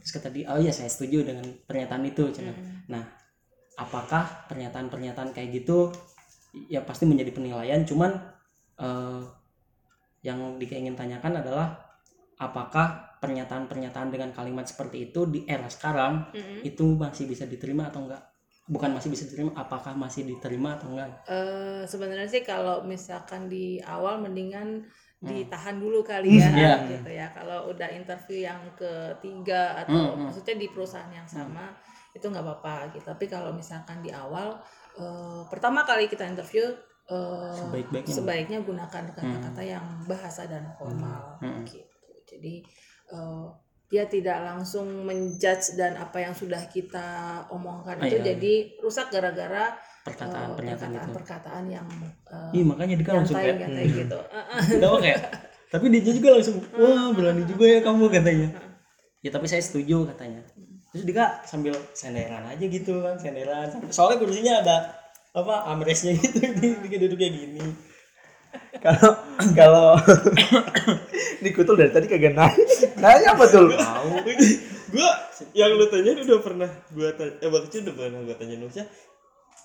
Terus 0.00 0.12
kata 0.16 0.32
dia 0.32 0.48
oh 0.48 0.56
iya 0.56 0.72
saya 0.72 0.88
setuju 0.88 1.28
dengan 1.28 1.44
pernyataan 1.68 2.08
itu 2.08 2.24
Cina. 2.32 2.56
Nah 2.88 3.04
apakah 3.76 4.48
pernyataan-pernyataan 4.48 5.36
kayak 5.36 5.60
gitu 5.60 5.92
ya 6.72 6.80
pasti 6.80 7.04
menjadi 7.04 7.36
penilaian 7.36 7.84
cuman 7.84 8.16
eh, 8.80 9.20
yang 10.24 10.56
ingin 10.56 10.96
tanyakan 10.96 11.44
adalah 11.44 11.83
apakah 12.38 13.16
pernyataan-pernyataan 13.22 14.08
dengan 14.10 14.30
kalimat 14.34 14.66
seperti 14.66 15.10
itu 15.10 15.26
di 15.30 15.46
era 15.46 15.66
sekarang 15.70 16.28
Mm-mm. 16.34 16.60
itu 16.66 16.94
masih 16.98 17.24
bisa 17.26 17.44
diterima 17.46 17.88
atau 17.88 18.04
enggak 18.04 18.22
bukan 18.64 18.96
masih 18.96 19.12
bisa 19.12 19.28
diterima 19.28 19.52
apakah 19.54 19.92
masih 19.92 20.24
diterima 20.24 20.76
atau 20.76 20.88
enggak 20.92 21.10
Eh, 21.28 21.82
sebenarnya 21.84 22.28
sih 22.28 22.42
kalau 22.42 22.80
misalkan 22.84 23.46
di 23.48 23.76
awal 23.84 24.20
mendingan 24.20 24.82
ditahan 25.24 25.80
dulu 25.80 26.04
kali 26.04 26.36
ya 26.36 26.48
Hmm, 26.52 26.58
iya. 26.60 26.74
gitu 26.84 27.10
ya 27.10 27.26
kalau 27.32 27.72
udah 27.72 27.88
interview 27.92 28.44
yang 28.44 28.60
ketiga 28.76 29.80
atau 29.80 29.96
Hmm, 29.96 30.12
hmm. 30.16 30.22
maksudnya 30.28 30.56
di 30.60 30.68
perusahaan 30.68 31.08
yang 31.08 31.24
sama 31.24 31.72
itu 32.12 32.24
nggak 32.28 32.44
apa-apa 32.44 32.92
gitu 32.92 33.04
tapi 33.08 33.24
kalau 33.26 33.50
misalkan 33.56 34.04
di 34.04 34.12
awal 34.12 34.52
eh, 35.00 35.42
pertama 35.48 35.80
kali 35.88 36.12
kita 36.12 36.28
interview 36.28 36.68
eh, 37.08 37.56
Sebaik-baiknya. 37.56 38.12
sebaiknya 38.12 38.58
gunakan 38.64 39.04
kata-kata 39.12 39.62
yang 39.64 39.84
bahasa 40.04 40.44
dan 40.44 40.68
formal 40.76 41.40
Hmm. 41.40 41.64
gitu 41.64 41.93
jadi 42.34 42.54
eh, 43.14 43.44
dia 43.92 44.04
tidak 44.10 44.38
langsung 44.42 45.06
menjudge 45.06 45.78
dan 45.78 45.94
apa 45.94 46.18
yang 46.18 46.34
sudah 46.34 46.58
kita 46.66 47.40
omongkan 47.52 48.00
Ah, 48.02 48.08
itu 48.10 48.18
iya. 48.18 48.34
jadi 48.34 48.54
rusak 48.82 49.12
gara-gara 49.12 49.76
perkataan 50.02 50.50
eh, 50.50 50.56
pernyataan 50.58 50.90
itu. 50.90 50.98
perkataan-perkataan 50.98 51.64
yang 51.70 51.86
eh, 52.32 52.50
iya 52.58 52.64
makanya 52.66 52.94
dia 52.98 53.12
langsung 53.14 53.38
kayak 53.38 53.56
hmm. 53.62 53.94
gitu. 53.94 54.18
Tahu 54.82 54.96
kayak 54.98 55.20
tapi 55.70 55.84
dia 55.90 56.12
juga 56.14 56.28
langsung 56.38 56.56
wah 56.74 57.10
berani 57.14 57.42
juga 57.46 57.64
ya 57.70 57.78
kamu 57.86 58.04
katanya. 58.10 58.48
Ya 59.22 59.30
tapi 59.30 59.46
saya 59.46 59.62
setuju 59.62 60.10
katanya. 60.10 60.42
Terus 60.90 61.02
dia 61.06 61.42
sambil 61.46 61.74
senderan 61.94 62.46
aja 62.46 62.64
gitu 62.66 63.02
kan 63.02 63.14
senderan. 63.18 63.66
Soalnya 63.90 64.18
kursinya 64.22 64.54
ada 64.62 64.76
apa 65.34 65.66
amresnya 65.74 66.14
gitu 66.14 66.38
dia 66.90 66.98
duduk 67.02 67.18
kayak 67.18 67.34
gini 67.34 67.74
Kalau 68.82 69.10
kalau 69.54 69.94
ini 71.42 71.50
kutul 71.54 71.78
dari 71.78 71.94
tadi 71.94 72.06
kagak 72.10 72.34
nanya. 72.34 72.64
Nanya 72.98 73.28
apa 73.36 73.44
tuh? 73.46 73.70
gua 74.94 75.10
yang 75.50 75.74
lu 75.74 75.86
tanya 75.90 76.10
udah 76.14 76.38
pernah 76.40 76.70
gua 76.94 77.10
tanya 77.18 77.34
eh 77.42 77.50
waktu 77.50 77.66
itu 77.66 77.76
udah 77.82 77.94
pernah 77.98 78.20
gua 78.22 78.36
tanya 78.38 78.54
maksudnya 78.62 78.86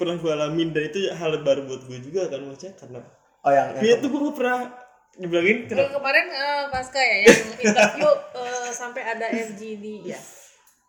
pernah 0.02 0.16
gua 0.18 0.32
alamin 0.34 0.70
dan 0.74 0.84
itu 0.90 1.00
hal 1.14 1.32
baru 1.46 1.62
buat 1.70 1.82
gua 1.86 2.00
juga 2.02 2.22
kan 2.34 2.42
maksudnya 2.42 2.74
karena 2.82 3.00
oh 3.46 3.52
yang, 3.54 3.68
dia 3.78 3.94
tuh 4.02 4.10
gua 4.10 4.22
gak 4.26 4.36
pernah 4.42 4.60
dibilangin 5.20 5.58
kenapa 5.70 5.92
kemarin 6.02 6.26
eh, 6.34 6.64
pasca 6.74 7.02
ya 7.02 7.18
yang 7.28 7.40
interview 7.62 8.10
eh, 8.40 8.70
sampai 8.74 9.02
ada 9.04 9.26
FGD 9.30 9.86
ya. 10.08 10.20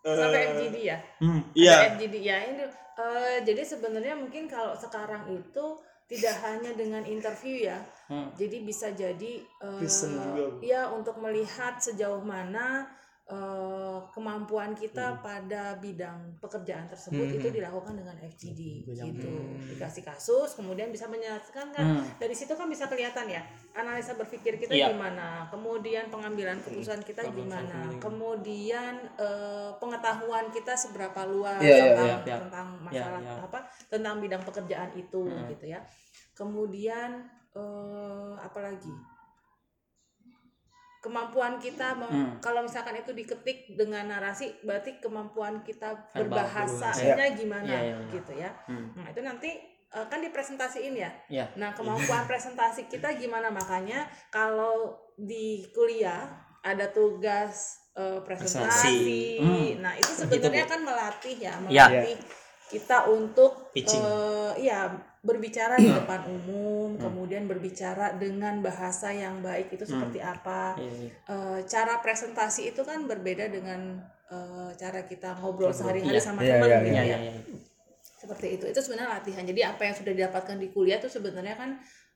Sampai 0.00 0.40
FGD 0.54 0.76
ya. 0.80 0.96
Hmm. 1.20 1.42
iya 1.52 1.72
Ada 1.76 1.86
FGD 1.98 2.14
ya. 2.24 2.36
Ini 2.46 2.64
eh, 2.70 3.36
jadi 3.44 3.62
sebenarnya 3.66 4.14
mungkin 4.16 4.46
kalau 4.46 4.72
sekarang 4.78 5.28
itu 5.34 5.64
tidak 6.10 6.36
hanya 6.42 6.74
dengan 6.74 7.06
interview 7.06 7.70
ya. 7.70 7.78
Hmm. 8.10 8.34
Jadi 8.34 8.66
bisa 8.66 8.90
jadi 8.90 9.46
eh, 9.46 9.78
Listen 9.78 10.18
juga, 10.18 10.58
ya 10.58 10.90
untuk 10.90 11.22
melihat 11.22 11.78
sejauh 11.78 12.26
mana 12.26 12.90
eh, 13.30 13.98
kemampuan 14.10 14.74
kita 14.74 15.22
pada 15.22 15.78
bidang 15.78 16.34
pekerjaan 16.36 16.84
tersebut 16.84 17.22
Hmm. 17.22 17.36
itu 17.36 17.48
dilakukan 17.48 17.94
dengan 17.94 18.18
FGD 18.18 18.82
Banyak. 18.82 19.04
gitu. 19.06 19.30
Dikasih 19.70 20.02
kasus 20.02 20.50
kemudian 20.52 20.90
bisa 20.90 21.06
menjelaskan 21.06 21.70
kan 21.70 21.84
Hmm. 21.86 22.02
dari 22.18 22.34
situ 22.34 22.50
kan 22.52 22.66
bisa 22.66 22.84
kelihatan 22.84 23.26
ya 23.26 23.38
analisa 23.70 24.12
berpikir 24.12 24.58
kita 24.58 24.74
Iya. 24.74 24.90
gimana, 24.90 25.46
kemudian 25.46 26.10
pengambilan 26.10 26.58
keputusan 26.58 27.00
kita 27.00 27.22
gimana, 27.30 27.86
kemudian 27.96 28.98
eh, 29.16 29.70
pengetahuan 29.76 30.50
kita 30.50 30.74
seberapa 30.74 31.22
luas 31.24 31.60
Iya, 31.60 31.70
iya, 31.70 31.84
tentang 31.86 32.02
iya, 32.04 32.18
iya. 32.20 32.36
tentang 32.40 32.68
Iya, 32.68 32.82
masalah 32.82 33.20
iya. 33.22 33.34
apa 33.40 33.58
tentang 33.86 34.14
bidang 34.18 34.42
pekerjaan 34.42 34.90
itu 34.92 35.22
Hmm. 35.22 35.46
gitu 35.48 35.66
ya. 35.66 35.78
Kemudian 36.34 37.10
eh, 37.50 38.34
apa 38.36 38.58
lagi? 38.60 38.90
Kemampuan 41.00 41.56
kita 41.56 41.92
mem- 41.94 42.08
Hmm. 42.08 42.32
kalau 42.38 42.60
misalkan 42.60 42.92
itu 42.94 43.10
diketik 43.10 43.72
dengan 43.72 44.04
narasi 44.06 44.52
berarti 44.60 44.96
kemampuan 44.98 45.60
kita 45.60 45.96
berbahasanya 46.12 47.26
gimana 47.32 47.64
Iya, 47.66 47.80
iya, 47.82 47.96
iya. 47.96 48.10
gitu 48.10 48.32
ya. 48.34 48.50
Hmm. 48.66 48.92
Nah, 48.94 49.08
itu 49.08 49.20
nanti 49.20 49.50
eh, 49.90 50.06
kan 50.06 50.20
dipresentasiin 50.20 50.94
ya. 50.94 51.10
Ya. 51.26 51.48
Nah, 51.56 51.72
kemampuan 51.72 52.22
presentasi 52.24 52.86
kita 52.86 53.10
gimana 53.12 53.48
makanya 53.48 54.02
kalau 54.28 54.92
di 55.16 55.66
kuliah 55.70 56.30
ada 56.60 56.86
tugas 56.86 57.80
eh, 57.92 58.20
presentasi. 58.20 58.60
Presentasi. 58.62 59.20
Hmm. 59.40 59.82
Nah, 59.82 59.92
itu 59.94 60.10
Gitu, 60.12 60.20
sebenarnya 60.30 60.66
kan 60.68 60.80
melatih 60.80 61.34
ya, 61.34 61.54
Ya. 61.66 61.88
melatih 61.90 62.16
kita 62.68 63.08
untuk 63.08 63.72
Pitching. 63.72 63.98
eh, 63.98 64.52
iya 64.62 64.86
berbicara 65.20 65.76
di 65.76 65.86
depan 65.86 66.24
umum, 66.26 66.96
kemudian 66.96 67.44
berbicara 67.44 68.14
dengan 68.14 68.58
bahasa 68.58 69.10
yang 69.10 69.38
baik 69.38 69.68
itu 69.70 69.84
seperti 69.84 70.16
apa. 70.18 70.74
Iya, 70.74 70.92
iya. 70.98 71.10
Eh, 71.26 71.58
cara 71.64 71.98
presentasi 71.98 72.68
itu 72.68 72.80
kan 72.80 73.04
berbeda 73.04 73.46
dengan 73.46 74.00
eh, 74.26 74.70
cara 74.74 75.02
kita 75.02 75.36
ngobrol 75.36 75.70
sehari-hari 75.70 76.14
Iya. 76.14 76.22
sama 76.22 76.40
Iya, 76.40 76.56
teman 76.56 76.66
iya, 76.66 76.78
gitu 76.78 76.86
Iya, 76.86 76.96
ya 76.96 77.04
iya, 77.04 77.18
iya. 77.26 77.32
seperti 78.14 78.46
itu 78.54 78.64
itu 78.66 78.78
sebenarnya 78.78 79.10
latihan 79.12 79.42
jadi 79.42 79.60
apa 79.66 79.82
yang 79.82 79.94
sudah 79.94 80.12
didapatkan 80.14 80.56
di 80.56 80.68
kuliah 80.68 80.96
itu 80.96 81.08
sebenarnya 81.08 81.52
kan 81.54 81.70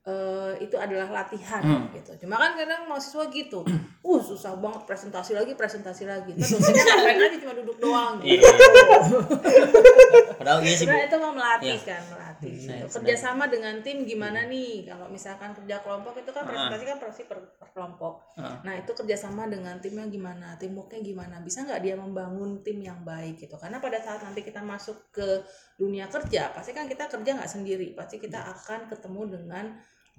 eh, 0.05 0.53
itu 0.61 0.77
adalah 0.77 1.09
latihan 1.11 1.59
Hmm. 1.59 1.89
gitu 1.91 2.13
cuma 2.21 2.37
kan 2.37 2.55
kadang 2.55 2.85
mahasiswa 2.85 3.25
gitu 3.27 3.65
uh 4.07 4.21
susah 4.23 4.53
banget 4.55 4.85
presentasi 4.85 5.33
lagi 5.33 5.53
presentasi 5.55 6.05
lagi 6.05 6.31
Ntar 6.31 6.45
dosennya 6.47 6.85
ngapain 6.85 7.19
aja 7.19 7.39
cuma 7.41 7.55
duduk 7.57 7.77
doang 7.81 8.15
Iya, 8.21 8.37
gitu 8.37 8.47
iya. 8.47 9.19
Padahal 10.39 10.59
iya 10.61 10.71
sih. 10.71 10.85
Sebenarnya 10.85 11.07
itu 11.09 11.19
mau 11.19 11.33
melatih 11.33 11.73
Iya. 11.73 11.83
kan 11.85 12.03
melatih 12.05 12.23
Hmm, 12.24 12.24
gitu. 12.45 13.01
kerjasama 13.01 13.49
dengan 13.49 13.81
tim 13.81 14.05
gimana 14.05 14.45
nih? 14.47 14.85
Kalau 14.85 15.09
misalkan 15.09 15.57
kerja 15.57 15.81
kelompok 15.81 16.21
itu 16.21 16.31
kan 16.31 16.45
Ah. 16.45 16.49
presentasi 16.53 16.85
kan 16.85 16.99
pasti 17.01 17.23
per, 17.25 17.39
per 17.57 17.69
kelompok. 17.73 18.21
Ah. 18.37 18.61
nah 18.61 18.75
itu 18.77 18.93
kerjasama 18.93 19.49
dengan 19.49 19.81
timnya 19.81 20.05
gimana? 20.07 20.55
Teamworknya 20.61 21.01
gimana? 21.01 21.41
Bisa 21.41 21.65
nggak 21.65 21.81
dia 21.81 21.97
membangun 21.97 22.61
tim 22.61 22.79
yang 22.85 23.01
baik 23.03 23.41
gitu? 23.41 23.57
Karena 23.57 23.81
pada 23.81 23.99
saat 23.99 24.21
nanti 24.21 24.45
kita 24.45 24.61
masuk 24.61 25.09
ke 25.11 25.43
dunia 25.81 26.07
kerja 26.07 26.53
pasti 26.55 26.71
kan 26.77 26.85
kita 26.87 27.09
kerja 27.09 27.31
nggak 27.35 27.51
sendiri. 27.51 27.97
Pasti 27.97 28.21
kita 28.21 28.39
akan 28.39 28.87
ketemu 28.93 29.23
dengan 29.41 29.67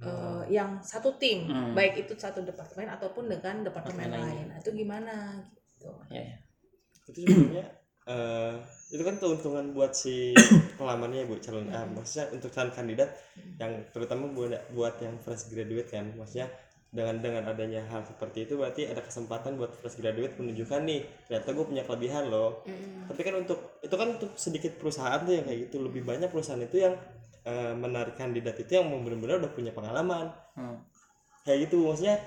eh, 0.04 0.44
yang 0.52 0.84
satu 0.84 1.16
tim. 1.16 1.48
Hmm. 1.48 1.72
baik 1.72 2.04
itu 2.04 2.12
satu 2.20 2.44
departemen 2.44 2.92
ataupun 2.92 3.32
dengan 3.32 3.64
departemen 3.64 4.12
Departemen 4.12 4.28
lain. 4.28 4.46
Nah, 4.52 4.58
itu 4.60 4.70
gimana 4.76 5.16
gitu? 5.40 5.92
Iya, 6.12 6.24
iya. 6.24 6.38
itu 7.08 7.20
sebenarnya 7.24 7.68
eh, 8.06 8.54
itu 8.94 9.02
kan 9.02 9.18
keuntungan 9.18 9.74
buat 9.74 9.98
si 9.98 10.38
pelamannya 10.80 11.26
bu 11.26 11.42
calon 11.42 11.66
ah, 11.74 11.90
maksudnya 11.90 12.30
untuk 12.38 12.54
calon 12.54 12.70
kandidat 12.70 13.10
yang 13.58 13.82
terutama 13.90 14.30
buat 14.30 14.54
buat 14.78 14.96
yang 15.02 15.18
fresh 15.18 15.50
graduate 15.50 15.90
kan. 15.90 16.14
Maksudnya 16.14 16.48
dengan 16.94 17.20
dengan 17.20 17.44
adanya 17.52 17.84
hal 17.92 18.08
seperti 18.08 18.48
itu 18.48 18.56
berarti 18.56 18.88
ada 18.88 19.02
kesempatan 19.04 19.58
buat 19.58 19.74
fresh 19.74 20.00
graduate 20.00 20.38
menunjukkan 20.40 20.86
nih 20.86 21.02
ternyata 21.28 21.50
gue 21.52 21.66
punya 21.66 21.84
kelebihan 21.84 22.30
loh. 22.30 22.62
Tapi 23.10 23.22
kan 23.26 23.36
untuk 23.42 23.60
itu 23.82 23.96
kan 23.98 24.08
untuk 24.22 24.32
sedikit 24.38 24.78
perusahaan 24.78 25.18
tuh 25.26 25.34
yang 25.34 25.46
kayak 25.50 25.60
gitu. 25.68 25.82
Lebih 25.82 26.06
banyak 26.06 26.30
perusahaan 26.30 26.62
itu 26.62 26.86
yang 26.86 26.94
eh, 27.44 27.74
menarik 27.74 28.14
kandidat 28.14 28.56
itu 28.62 28.78
yang 28.78 28.86
benar-benar 29.02 29.42
udah 29.42 29.52
punya 29.54 29.74
pengalaman. 29.74 30.30
Hmm. 30.56 30.78
kayak 31.46 31.70
gitu 31.70 31.90
maksudnya. 31.90 32.18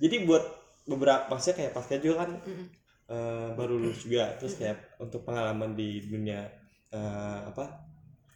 Jadi 0.00 0.24
buat 0.24 0.44
beberapa 0.86 1.30
maksudnya 1.30 1.56
kayak 1.62 1.72
pasca 1.78 1.94
juga 2.02 2.26
kan 2.26 2.30
Mm-mm. 2.42 2.66
Eh, 3.08 3.48
baru 3.56 3.78
lulus 3.78 4.04
juga. 4.04 4.34
Terus 4.38 4.58
kayak 4.58 4.98
untuk 5.02 5.26
pengalaman 5.26 5.74
di 5.74 6.04
dunia 6.06 6.46
eh, 6.92 7.40
apa 7.48 7.88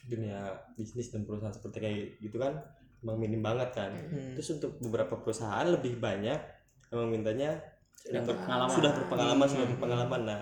dunia 0.06 0.54
bisnis 0.78 1.10
dan 1.10 1.26
perusahaan 1.26 1.50
seperti 1.50 1.78
kayak 1.82 1.98
gitu 2.22 2.38
kan 2.38 2.54
emang 3.02 3.16
minim 3.18 3.42
banget 3.42 3.70
kan. 3.74 3.90
Terus 4.38 4.58
untuk 4.58 4.78
beberapa 4.82 5.18
perusahaan 5.18 5.66
lebih 5.66 5.98
banyak 5.98 6.38
emang 6.94 7.10
mintanya 7.10 7.58
Sudah 7.96 8.22
berpengalaman. 8.22 8.70
sudah 8.70 8.92
berpengalaman 8.94 9.46
sudah 9.50 9.66
berpengalaman. 9.66 10.20
Nah 10.26 10.40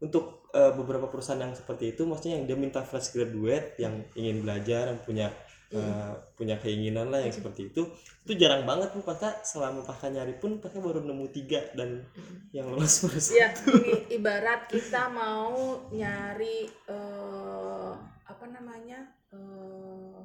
untuk 0.00 0.48
eh, 0.52 0.72
beberapa 0.76 1.08
perusahaan 1.08 1.40
yang 1.40 1.52
seperti 1.56 1.96
itu 1.96 2.04
maksudnya 2.04 2.40
yang 2.40 2.46
dia 2.48 2.56
minta 2.56 2.80
fresh 2.84 3.16
graduate 3.16 3.76
yang 3.80 4.04
ingin 4.16 4.44
belajar 4.44 4.92
yang 4.92 5.00
punya 5.04 5.28
eh, 5.72 6.14
punya 6.38 6.54
keinginan 6.62 7.10
lah 7.10 7.18
yang 7.22 7.34
seperti 7.34 7.74
itu. 7.74 7.82
Itu 8.22 8.32
jarang 8.38 8.66
banget 8.66 8.94
bu 8.94 9.02
pasca 9.02 9.42
selama 9.42 9.82
pasca 9.82 10.06
nyari 10.10 10.38
pun 10.38 10.58
pasca 10.62 10.78
baru 10.78 11.02
nemu 11.02 11.26
tiga 11.34 11.62
dan 11.74 12.06
yang 12.54 12.70
lolos 12.70 13.00
baru 13.06 13.18
Ya, 13.34 13.50
ini 13.70 14.14
ibarat 14.14 14.70
kita 14.70 15.10
mau 15.10 15.86
nyari 15.90 16.70
eh, 16.86 17.92
apa 18.26 18.44
namanya 18.50 19.06
eh, 19.34 20.18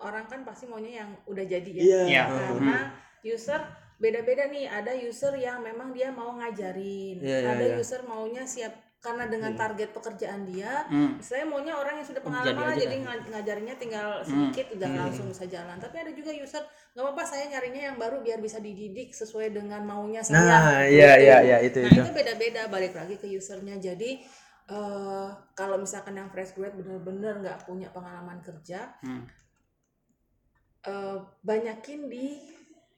orang 0.00 0.24
kan 0.28 0.40
pasti 0.48 0.64
maunya 0.64 1.04
yang 1.04 1.10
udah 1.28 1.44
jadi 1.44 1.70
ya. 1.76 1.82
iya. 1.84 2.00
Iya. 2.08 2.22
Karena 2.28 2.78
user 3.24 3.60
beda-beda 4.00 4.48
nih. 4.48 4.64
Ada 4.68 4.92
user 4.96 5.36
yang 5.36 5.60
memang 5.60 5.92
dia 5.92 6.08
mau 6.08 6.32
ngajarin, 6.40 7.20
Iya, 7.20 7.38
iya, 7.44 7.48
ada 7.52 7.64
iya. 7.68 7.76
user 7.80 8.00
maunya 8.08 8.44
siap 8.48 8.72
karena 9.00 9.24
dengan 9.26 9.56
target 9.56 9.90
pekerjaan 9.90 10.44
dia. 10.44 10.84
Hmm. 10.86 11.16
Saya 11.18 11.42
maunya 11.42 11.72
orang 11.72 11.98
yang 11.98 12.04
sudah 12.04 12.20
Jadi 12.20 12.28
pengalaman 12.28 12.76
jadi 12.76 12.96
kan. 12.96 13.04
nga- 13.08 13.26
ngajarinnya 13.32 13.76
tinggal 13.76 14.08
sedikit 14.20 14.76
udah 14.76 14.88
langsung 14.94 15.26
bisa 15.26 15.44
jalan. 15.46 15.76
Tapi 15.76 15.96
ada 15.98 16.12
juga 16.12 16.30
user 16.30 16.60
nggak 16.92 17.00
apa-apa 17.02 17.22
saya 17.24 17.44
nyarinya 17.48 17.82
yang 17.82 17.96
baru 17.96 18.20
biar 18.20 18.38
bisa 18.38 18.58
dididik 18.58 19.10
sesuai 19.10 19.50
dengan 19.50 19.80
maunya 19.82 20.20
saya. 20.20 20.36
Nah, 20.36 20.64
Gitu. 20.84 21.00
iya 21.00 21.12
iya 21.16 21.36
iya 21.40 21.58
itu 21.60 21.80
Nah 21.80 21.88
itu. 21.90 22.12
beda-beda 22.12 22.62
balik 22.66 22.92
lagi 22.92 23.16
ke 23.16 23.26
usernya. 23.26 23.74
Jadi 23.74 24.20
eh 24.68 25.28
kalau 25.50 25.76
misalkan 25.76 26.14
yang 26.14 26.28
fresh 26.28 26.52
grad 26.52 26.70
bener-bener 26.72 27.40
nggak 27.40 27.64
punya 27.64 27.88
pengalaman 27.88 28.38
kerja, 28.38 28.94
Hmm. 29.00 29.24
eh 30.82 31.16
banyakin 31.40 32.06
di 32.06 32.36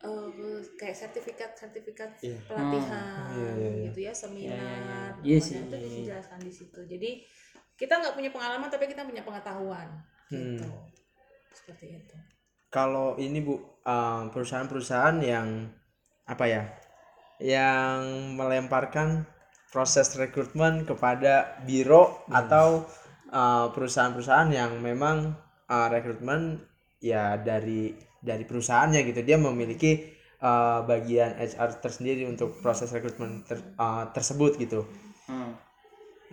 eh, 0.03 0.59
kayak 0.79 0.97
sertifikat-sertifikat 0.99 2.11
Iya. 2.21 2.39
pelatihan 2.51 3.27
Oh, 3.31 3.39
iya, 3.39 3.53
iya, 3.55 3.71
iya. 3.71 3.85
gitu 3.91 4.01
ya 4.03 4.13
seminar. 4.15 4.59
Iya. 4.59 5.15
pokoknya 5.15 5.23
Iya 5.23 5.39
sih, 5.39 5.55
itu 5.59 5.77
iya, 5.77 5.79
iya. 5.79 5.97
dijelaskan 6.03 6.41
di 6.43 6.53
situ. 6.53 6.81
Jadi 6.87 7.11
kita 7.79 7.95
nggak 7.99 8.15
punya 8.15 8.31
pengalaman 8.31 8.69
tapi 8.71 8.85
kita 8.91 9.03
punya 9.07 9.23
pengetahuan 9.23 9.89
gitu. 10.31 10.67
Hmm. 10.67 10.91
Seperti 11.53 11.87
itu. 12.03 12.17
Kalau 12.73 13.21
ini 13.21 13.45
Bu 13.45 13.61
um, 13.85 14.33
perusahaan-perusahaan 14.33 15.19
yang 15.21 15.69
apa 16.25 16.45
ya? 16.49 16.63
Yang 17.43 18.01
melemparkan 18.39 19.27
proses 19.73 20.15
rekrutmen 20.15 20.85
kepada 20.87 21.59
biro 21.65 22.23
atau 22.29 22.87
uh, 23.33 23.67
perusahaan-perusahaan 23.73 24.53
yang 24.53 24.79
memang 24.79 25.33
uh, 25.69 25.89
rekrutmen 25.89 26.61
ya 27.03 27.35
dari 27.41 27.93
dari 28.23 28.47
perusahaannya 28.47 29.03
gitu. 29.11 29.21
Dia 29.27 29.37
memiliki 29.37 30.15
uh, 30.39 30.87
bagian 30.87 31.35
HR 31.37 31.83
tersendiri 31.83 32.25
untuk 32.31 32.63
proses 32.63 32.89
rekrutmen 32.95 33.43
ter- 33.43 33.75
uh, 33.77 34.09
tersebut 34.15 34.57
gitu. 34.63 34.87
Hmm. 35.27 35.59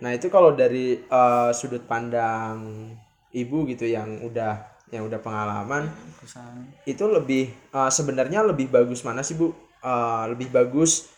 Nah 0.00 0.10
itu 0.16 0.32
kalau 0.32 0.54
dari 0.54 1.02
uh, 1.10 1.50
sudut 1.52 1.84
pandang 1.84 2.94
ibu 3.34 3.66
gitu 3.68 3.86
yang 3.86 4.22
udah 4.26 4.70
yang 4.90 5.06
udah 5.06 5.22
pengalaman 5.22 5.86
Perusahaan. 6.18 6.66
itu 6.82 7.04
lebih 7.06 7.54
uh, 7.70 7.86
sebenarnya 7.86 8.42
lebih 8.42 8.66
bagus 8.70 9.06
mana 9.06 9.22
sih 9.22 9.38
bu? 9.38 9.54
Uh, 9.80 10.28
lebih 10.34 10.50
bagus 10.52 11.08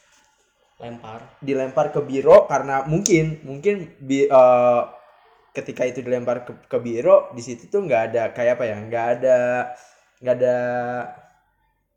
Lempar. 0.79 1.25
dilempar 1.41 1.91
ke 1.91 1.99
biro 2.05 2.47
karena 2.47 2.85
mungkin 2.87 3.41
mungkin 3.43 3.97
bi, 3.99 4.29
uh, 4.29 4.87
ketika 5.57 5.89
itu 5.89 6.05
dilempar 6.05 6.45
ke, 6.45 6.53
ke 6.69 6.79
biro 6.79 7.33
di 7.33 7.43
situ 7.43 7.67
tuh 7.73 7.83
nggak 7.87 8.03
ada 8.13 8.23
kayak 8.31 8.61
apa 8.61 8.65
ya 8.67 8.77
nggak 8.83 9.07
ada 9.19 9.39
nggak 10.23 10.37
ada 10.39 10.57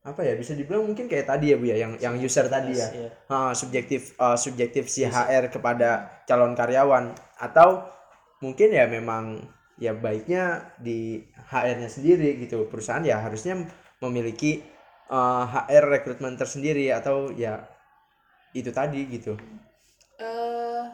apa 0.06 0.22
ya 0.22 0.38
bisa 0.38 0.54
dibilang 0.54 0.86
mungkin 0.86 1.10
kayak 1.10 1.26
tadi 1.26 1.50
ya 1.50 1.58
bu 1.58 1.66
ya 1.66 1.78
yang 1.82 1.94
yang 1.98 2.16
user 2.22 2.46
tadi 2.46 2.78
ya. 2.78 2.88
Iya. 2.94 3.10
Ah, 3.26 3.54
subjektif 3.58 4.14
eh, 4.14 4.38
subjektif 4.38 4.86
si 4.86 5.02
HR 5.02 5.50
kepada 5.50 6.22
calon 6.30 6.54
karyawan. 6.54 7.10
Atau 7.42 7.90
mungkin 8.46 8.70
ya 8.70 8.86
memang 8.86 9.42
ya 9.82 9.98
baiknya 9.98 10.74
di 10.78 11.26
HR-nya 11.50 11.90
sendiri 11.90 12.38
gitu. 12.38 12.70
Perusahaan 12.70 13.02
ya 13.02 13.18
harusnya 13.18 13.58
memiliki 13.98 14.62
eh, 15.10 15.46
HR 15.50 15.90
rekrutmen 15.90 16.38
tersendiri 16.38 16.94
atau 16.94 17.34
ya 17.34 17.66
itu 18.54 18.70
tadi 18.70 19.10
gitu. 19.10 19.34
Eh 20.22 20.86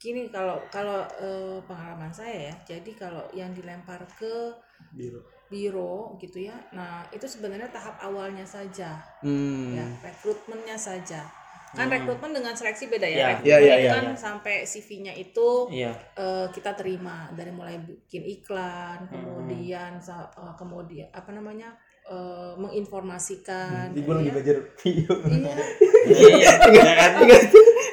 gini 0.00 0.32
kalau 0.32 0.56
kalau 0.72 1.04
eh, 1.20 1.60
pengalaman 1.68 2.12
saya 2.16 2.48
ya 2.48 2.54
jadi 2.76 2.90
kalau 2.96 3.28
yang 3.36 3.52
dilempar 3.52 4.00
ke 4.16 4.56
Biro. 4.96 5.20
Biro 5.46 6.16
gitu 6.16 6.40
ya 6.42 6.56
nah 6.70 7.04
itu 7.08 7.24
sebenarnya 7.24 7.68
tahap 7.68 8.00
awalnya 8.00 8.42
saja 8.42 8.96
hmm 9.20 9.72
ya 9.72 9.86
rekrutmennya 10.02 10.74
saja 10.74 11.22
kan 11.70 11.84
Hmm. 11.84 11.94
rekrutmen 11.98 12.30
dengan 12.30 12.54
seleksi 12.54 12.86
beda 12.86 13.02
Ya. 13.04 13.10
ya 13.10 13.26
rekrutmen 13.34 13.50
Iya, 13.50 13.56
iya, 13.58 13.74
itu 13.74 13.82
iya, 13.82 13.92
kan 13.92 14.06
iya. 14.06 14.14
sampai 14.16 14.54
CV-nya 14.62 15.12
itu 15.12 15.48
Iya. 15.68 15.90
eh, 16.14 16.46
kita 16.48 16.70
terima 16.72 17.26
dari 17.30 17.50
mulai 17.50 17.76
bikin 17.76 18.22
Hmm. 18.22 18.30
iklan 18.32 18.98
kemudian 19.08 19.92
sa- 19.98 20.30
eh, 20.30 20.54
kemudian 20.54 21.10
apa 21.10 21.30
namanya 21.30 21.74
eh, 22.04 22.54
menginformasikan 22.56 23.90
gitu 23.90 24.06
gua 24.06 24.14
lagi 24.16 24.28
ya. 24.28 24.32
belajar 24.32 24.56
video 24.76 25.12
Iya. 25.24 25.54
Iya. 26.06 26.52
ya 26.78 26.92
kan 26.94 27.12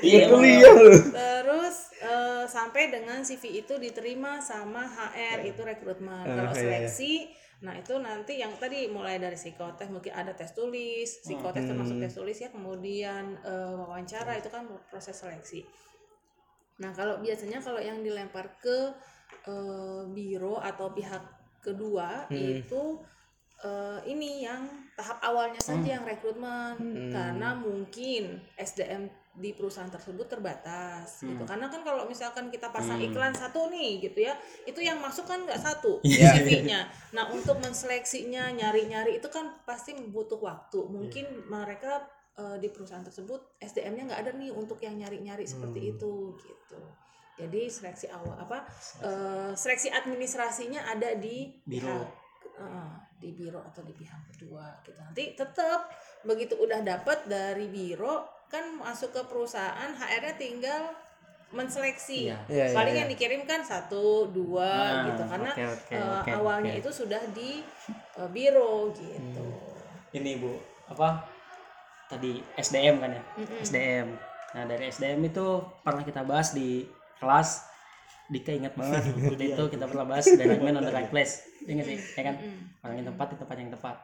Iya. 0.02 0.26
kuliah 0.28 0.74
loh 0.74 1.02
Terus 1.10 1.78
eh, 2.02 2.44
sampai 2.46 2.90
dengan 2.90 3.22
CV 3.22 3.44
itu 3.62 3.74
diterima 3.78 4.38
sama 4.40 4.86
HR 4.86 5.42
itu 5.44 5.62
rekrutmen. 5.62 6.22
Kalau 6.22 6.50
iya, 6.50 6.54
iya. 6.54 6.62
seleksi, 6.86 7.14
nah 7.62 7.78
itu 7.78 7.93
nanti 8.02 8.41
yang 8.41 8.58
tadi 8.58 8.89
mulai 8.89 9.21
dari 9.21 9.38
psikotes 9.38 9.93
mungkin 9.93 10.17
ada 10.17 10.34
tes 10.34 10.58
tulis, 10.58 11.21
psikotes 11.21 11.69
termasuk 11.69 12.02
tes 12.02 12.13
tulis 12.17 12.38
ya, 12.38 12.50
kemudian 12.50 13.38
eh, 13.45 13.74
wawancara 13.78 14.38
itu 14.41 14.50
kan 14.50 14.65
proses 14.89 15.13
seleksi. 15.13 15.62
Nah 16.82 16.89
kalau 16.97 17.21
biasanya 17.21 17.62
kalau 17.62 17.78
yang 17.78 18.02
dilempar 18.02 18.58
ke 18.58 18.89
eh, 19.45 20.02
biro 20.10 20.58
atau 20.58 20.89
pihak 20.89 21.21
kedua 21.62 22.26
itu 22.34 22.97
eh, 23.62 24.00
ini 24.10 24.41
yang 24.41 24.65
tahap 24.97 25.21
awalnya 25.21 25.62
saja 25.62 26.02
yang 26.02 26.06
rekrutmen. 26.06 26.78
Karena 27.13 27.54
mungkin 27.54 28.41
SDM 28.58 29.21
di 29.32 29.56
perusahaan 29.56 29.88
tersebut 29.88 30.28
terbatas 30.28 31.24
gitu. 31.24 31.44
Karena 31.48 31.72
kan 31.72 31.88
kalau 31.88 32.04
misalkan 32.04 32.52
kita 32.52 32.67
pasang 32.67 33.00
iklan 33.00 33.32
satu 33.32 33.72
nih 33.72 34.04
gitu 34.04 34.28
ya 34.28 34.36
itu 34.67 34.84
yang 34.84 35.00
masuk 35.00 35.24
kan 35.24 35.48
nggak 35.48 35.56
satu 35.56 36.00
Iya. 36.08 36.36
CV-nya. 36.36 36.80
Nah 37.15 37.32
untuk 37.32 37.56
menseleksinya 37.63 38.52
nyari-nyari 38.52 39.24
itu 39.24 39.32
kan 39.32 39.63
pasti 39.63 39.96
butuh 39.96 40.36
waktu. 40.36 40.84
Mungkin 40.84 41.48
mereka 41.48 42.04
eh, 42.36 42.60
di 42.60 42.67
perusahaan 42.67 43.04
tersebut 43.04 43.56
SDM-nya 43.63 44.12
nggak 44.12 44.22
ada 44.28 44.32
nih 44.36 44.52
untuk 44.52 44.84
yang 44.84 45.00
nyari-nyari 45.00 45.48
seperti 45.48 45.96
itu 45.96 46.36
gitu. 46.36 46.82
Jadi 47.39 47.72
seleksi 47.72 48.12
awal 48.12 48.36
apa 48.36 48.67
eh, 49.00 49.52
seleksi 49.56 49.96
administrasinya 49.96 50.91
ada 50.91 51.15
di 51.15 51.56
Biro. 51.63 51.88
pihak 51.88 52.08
eh, 52.60 52.91
di 53.15 53.32
biro 53.32 53.62
atau 53.62 53.86
di 53.86 53.94
pihak 53.94 54.34
kedua 54.34 54.82
gitu. 54.84 54.98
Nanti 55.00 55.38
tetap 55.38 55.88
begitu 56.26 56.58
udah 56.58 56.82
dapat 56.82 57.30
dari 57.30 57.70
biro 57.70 58.41
kan 58.52 58.64
masuk 58.76 59.16
ke 59.16 59.22
perusahaan 59.32 59.96
HR-nya 59.96 60.36
tinggal 60.36 60.92
menseleksi 61.52 62.32
Iya. 62.32 62.38
Iya, 62.48 62.66
iya, 62.72 62.76
paling 62.76 62.96
iya. 62.96 63.02
yang 63.04 63.10
dikirimkan 63.12 63.60
satu 63.64 64.28
dua 64.32 64.72
Nah, 64.72 65.04
gitu 65.12 65.24
karena 65.28 65.52
oke, 65.52 65.64
oke, 65.68 65.96
eh, 65.96 66.12
oke, 66.20 66.32
awalnya 66.32 66.72
oke. 66.76 66.82
itu 66.84 66.90
sudah 66.92 67.22
di 67.36 67.64
eh, 68.20 68.30
biro 68.32 68.92
gitu 68.96 69.46
Ini 70.12 70.44
Bu, 70.44 70.52
apa? 70.92 71.24
Tadi 72.12 72.44
SDM 72.60 73.00
kan 73.00 73.16
ya? 73.16 73.24
Mm-mm. 73.40 73.64
SDM. 73.64 74.08
Nah, 74.52 74.64
dari 74.68 74.92
SDM 74.92 75.24
itu 75.24 75.48
pernah 75.80 76.04
kita 76.04 76.28
bahas 76.28 76.52
di 76.52 76.84
kelas 77.24 77.72
Dika 78.32 78.52
ingat 78.56 78.74
banget 78.80 79.04
waktu 79.28 79.56
itu 79.56 79.64
kita 79.68 79.86
pernah 79.92 80.08
bahas 80.08 80.24
management 80.40 80.76
on 80.80 80.84
the 80.88 80.94
right 80.96 81.12
place 81.12 81.44
Iya 81.68 81.72
nggak 81.80 81.88
sih 81.88 81.98
ya 82.16 82.22
kan 82.32 82.36
orang 82.84 82.96
yang 83.04 83.08
tepat 83.12 83.28
di 83.28 83.38
tempat 83.44 83.56
yang 83.60 83.72
tepat 83.76 83.98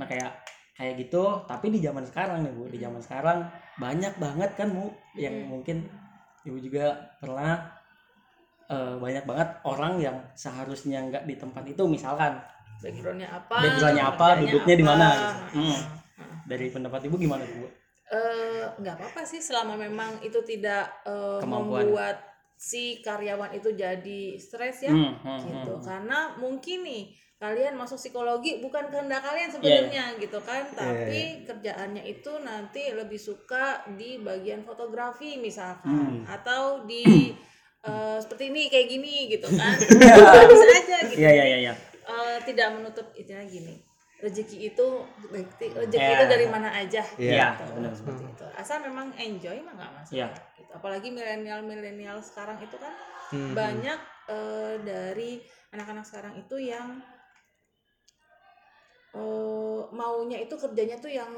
nah 0.00 0.06
kayak 0.08 0.30
kayak 0.74 1.06
gitu 1.06 1.42
tapi 1.46 1.70
di 1.70 1.78
zaman 1.78 2.02
sekarang 2.02 2.42
nih 2.42 2.52
bu 2.52 2.66
di 2.66 2.78
zaman 2.82 2.98
sekarang 2.98 3.46
banyak 3.78 4.14
banget 4.18 4.50
kan 4.58 4.74
bu 4.74 4.90
yang 5.14 5.46
mungkin 5.46 5.86
ibu 6.42 6.58
juga 6.58 7.14
pernah 7.22 7.62
eh, 8.66 8.94
banyak 8.98 9.24
banget 9.24 9.48
orang 9.64 10.02
yang 10.02 10.16
seharusnya 10.34 10.98
nggak 11.06 11.24
di 11.30 11.34
tempat 11.38 11.62
itu 11.68 11.82
misalkan 11.86 12.42
backgroundnya 12.82 13.30
apa 13.30 13.54
Backgroundnya 13.62 14.04
apa, 14.10 14.26
duduknya 14.42 14.74
di 14.76 14.84
mana, 14.84 15.08
gitu. 15.14 15.62
Hmm. 15.62 15.80
dari 16.44 16.66
pendapat 16.68 17.00
ibu 17.06 17.16
gimana 17.16 17.46
bu 17.46 17.66
Eh, 18.04 18.62
nggak 18.78 18.94
apa-apa 19.00 19.24
sih 19.24 19.40
selama 19.40 19.80
memang 19.80 20.20
itu 20.20 20.36
tidak 20.44 20.92
Kemampuan. 21.40 21.88
membuat 21.88 22.16
si 22.54 23.00
karyawan 23.02 23.50
itu 23.56 23.72
jadi 23.74 24.36
stres 24.38 24.86
ya 24.86 24.92
Hmm, 24.92 25.18
hmm, 25.18 25.38
gitu 25.42 25.72
hmm. 25.80 25.82
karena 25.82 26.18
mungkin 26.38 26.84
nih 26.84 27.02
kalian 27.44 27.74
masuk 27.74 27.94
psikologi 27.94 28.56
bukan 28.58 28.88
kehendak 28.88 29.20
kalian 29.20 29.44
Iya, 29.44 29.54
sebenarnya 29.54 30.04
gitu 30.16 30.40
kan 30.40 30.64
tapi 30.72 31.44
kerjaannya 31.44 32.00
itu 32.02 32.32
nanti 32.40 32.88
lebih 32.90 33.20
suka 33.20 33.64
di 33.92 34.16
bagian 34.18 34.64
fotografi 34.64 35.36
misalkan 35.36 35.84
Hmm. 35.84 36.24
atau 36.24 36.62
di 36.82 37.04
eh, 37.84 38.16
seperti 38.16 38.48
ini 38.48 38.62
kayak 38.66 38.88
gini 38.88 39.14
gitu 39.28 39.44
kan 39.50 39.76
bisa 40.50 40.64
aja 40.66 40.96
gitu 41.04 41.20
iya 41.20 41.30
iya 41.32 41.44
iya 41.46 41.58
iya 41.62 41.74
Eh, 42.04 42.36
tidak 42.44 42.68
menutup 42.70 43.12
istilahnya 43.12 43.44
gini 43.46 43.74
rezeki 44.16 44.70
itu 44.70 44.88
rezeki 45.26 45.96
Ya. 45.98 46.14
itu 46.14 46.24
dari 46.26 46.46
mana 46.46 46.68
aja 46.70 47.00
Iya, 47.14 47.56
gitu. 47.56 47.64
benar. 47.74 47.92
seperti 47.92 48.24
itu 48.26 48.44
asal 48.54 48.80
memang 48.80 49.12
enjoy 49.14 49.56
mah 49.60 49.72
nggak 49.74 49.92
masalah 49.94 50.12
Iya. 50.14 50.28
gitu. 50.54 50.70
apalagi 50.70 51.08
milenial 51.08 51.60
milenial 51.60 52.16
sekarang 52.20 52.56
itu 52.58 52.76
kan 52.76 52.92
Hmm. 53.26 53.52
banyak 53.52 53.98
eh, 54.26 54.74
dari 54.80 55.40
anak-anak 55.70 56.04
sekarang 56.04 56.36
itu 56.36 56.56
yang 56.56 57.00
eh, 59.14 59.80
maunya 59.90 60.38
itu 60.38 60.54
kerjanya 60.54 60.96
tuh 60.98 61.10
yang 61.10 61.30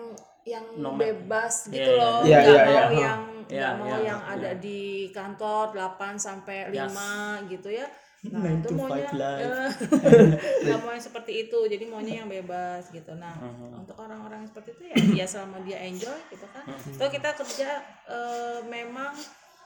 yang 0.43 0.63
Nomad. 0.77 1.03
bebas 1.03 1.67
gitu 1.67 1.83
Iya, 1.83 1.91
iya, 1.91 1.99
loh 1.99 2.21
iya. 2.23 2.39
nggak 2.39 2.45
Iya, 2.47 2.55
iya, 2.55 2.65
mau 2.67 2.91
iya. 2.91 3.03
yang 3.03 3.21
nggak 3.47 3.53
Iya, 3.53 3.69
mau 3.75 3.87
iya, 3.87 3.99
yang 4.05 4.21
iya. 4.21 4.33
ada 4.33 4.51
di 4.57 4.81
kantor 5.11 5.65
8 5.73 6.17
sampai 6.17 6.59
5 6.71 7.47
gitu 7.49 7.71
ya 7.71 7.87
nah 8.27 8.51
itu 8.51 8.69
maunya 8.75 9.07
eh, 9.07 9.71
nggak 10.67 10.79
mau 10.81 10.91
yang 10.91 11.05
seperti 11.05 11.47
itu 11.47 11.59
jadi 11.65 11.85
maunya 11.87 12.15
yang 12.21 12.29
bebas 12.29 12.91
gitu 12.91 13.15
nah 13.15 13.31
Mhm. 13.39 13.79
untuk 13.79 13.95
orang-orang 13.97 14.43
yang 14.43 14.51
seperti 14.51 14.71
itu 14.73 14.83
ya 14.85 14.97
ya 15.15 15.27
selama 15.29 15.63
dia 15.63 15.79
enjoy 15.81 16.19
gitu 16.27 16.47
kan 16.51 16.65
Atau 16.67 17.07
kita 17.07 17.31
kerja 17.35 17.71
eh, 18.09 18.59
memang 18.67 19.15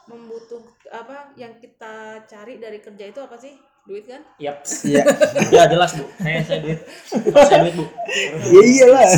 membutuh 0.04 0.60
apa 0.90 1.32
yang 1.34 1.56
kita 1.56 1.94
cari 2.26 2.58
dari 2.58 2.80
kerja 2.80 3.04
itu 3.06 3.16
apa 3.16 3.36
sih 3.36 3.54
duit 3.90 4.07
kan? 4.07 4.22
Yap. 4.38 4.62
Iya. 4.87 5.03
ya 5.59 5.62
jelas 5.66 5.98
bu. 5.98 6.07
Saya 6.22 6.40
saya 6.46 6.59
duit. 6.62 6.79
Saya 7.11 7.59
duit 7.66 7.74
bu. 7.74 7.85
Ya 8.55 8.62
iyalah. 8.62 9.11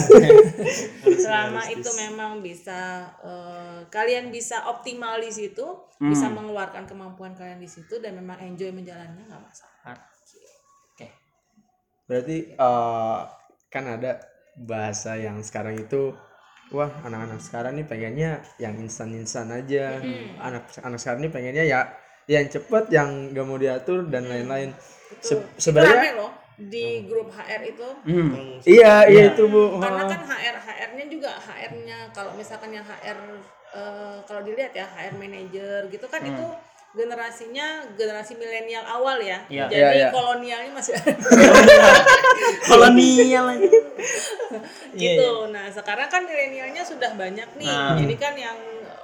selama 1.23 1.63
itu 1.69 1.91
memang 2.01 2.41
bisa 2.41 3.13
eh, 3.21 3.85
kalian 3.93 4.33
bisa 4.33 4.65
optimal 4.73 5.21
di 5.21 5.29
situ 5.29 5.67
bisa 6.03 6.27
mengeluarkan 6.33 6.89
kemampuan 6.89 7.37
kalian 7.37 7.61
di 7.63 7.69
situ 7.71 8.01
dan 8.03 8.17
memang 8.17 8.41
enjoy 8.41 8.73
menjalannya 8.73 9.29
nggak 9.29 9.43
masalah. 9.45 10.01
Oke. 10.97 11.07
Berarti 12.09 12.57
eh, 12.57 13.21
kan 13.69 13.85
ada 13.85 14.25
bahasa 14.57 15.21
yang 15.21 15.45
sekarang 15.45 15.77
itu 15.85 16.17
wah 16.73 16.89
anak-anak 17.05 17.45
sekarang 17.45 17.77
nih 17.77 17.85
pengennya 17.85 18.31
yang 18.57 18.81
instan-instan 18.81 19.53
aja. 19.53 20.01
Anak 20.41 20.73
anak 20.81 20.97
sekarang 20.97 21.29
nih 21.29 21.33
pengennya 21.33 21.65
ya 21.69 22.02
yang 22.25 22.47
cepet 22.47 22.85
yang 22.89 23.09
gak 23.31 23.43
mau 23.43 23.57
diatur 23.57 24.07
dan 24.07 24.25
lain-lain. 24.25 24.71
Se- 25.19 25.49
sebenarnya 25.57 26.15
loh 26.15 26.33
di 26.55 27.05
grup 27.05 27.27
HR 27.29 27.63
itu 27.67 27.89
hmm. 28.07 28.61
iya 28.63 29.03
iya 29.05 29.23
itu 29.29 29.45
Bu. 29.45 29.77
karena 29.77 30.05
Ha. 30.05 30.09
kan 30.09 30.21
HR 30.23 30.57
HR-nya 30.59 31.05
juga 31.07 31.31
HR-nya 31.35 32.13
kalau 32.13 32.33
misalkan 32.33 32.71
yang 32.71 32.85
HR 32.85 33.19
eh, 33.73 34.17
kalau 34.23 34.41
dilihat 34.41 34.71
ya 34.71 34.87
HR 34.87 35.17
manager 35.17 35.89
gitu 35.89 36.07
kan 36.07 36.23
itu 36.23 36.45
generasinya 36.93 37.67
generasi 37.93 38.37
milenial 38.37 38.85
awal 38.85 39.17
ya 39.19 39.41
Iya. 39.49 39.65
jadi 39.67 39.75
Iya, 39.75 39.89
iya. 39.97 40.09
kolonialnya 40.13 40.71
masih 40.71 40.93
ada 40.95 41.13
kolonial 42.69 43.45
aja 43.49 43.69
gitu 45.03 45.29
nah 45.49 45.67
sekarang 45.69 46.09
kan 46.09 46.23
milenialnya 46.23 46.83
sudah 46.83 47.11
banyak 47.15 47.49
nih 47.57 47.69
Nah. 47.69 47.97
jadi 47.97 48.15
kan 48.17 48.35
yang 48.37 48.59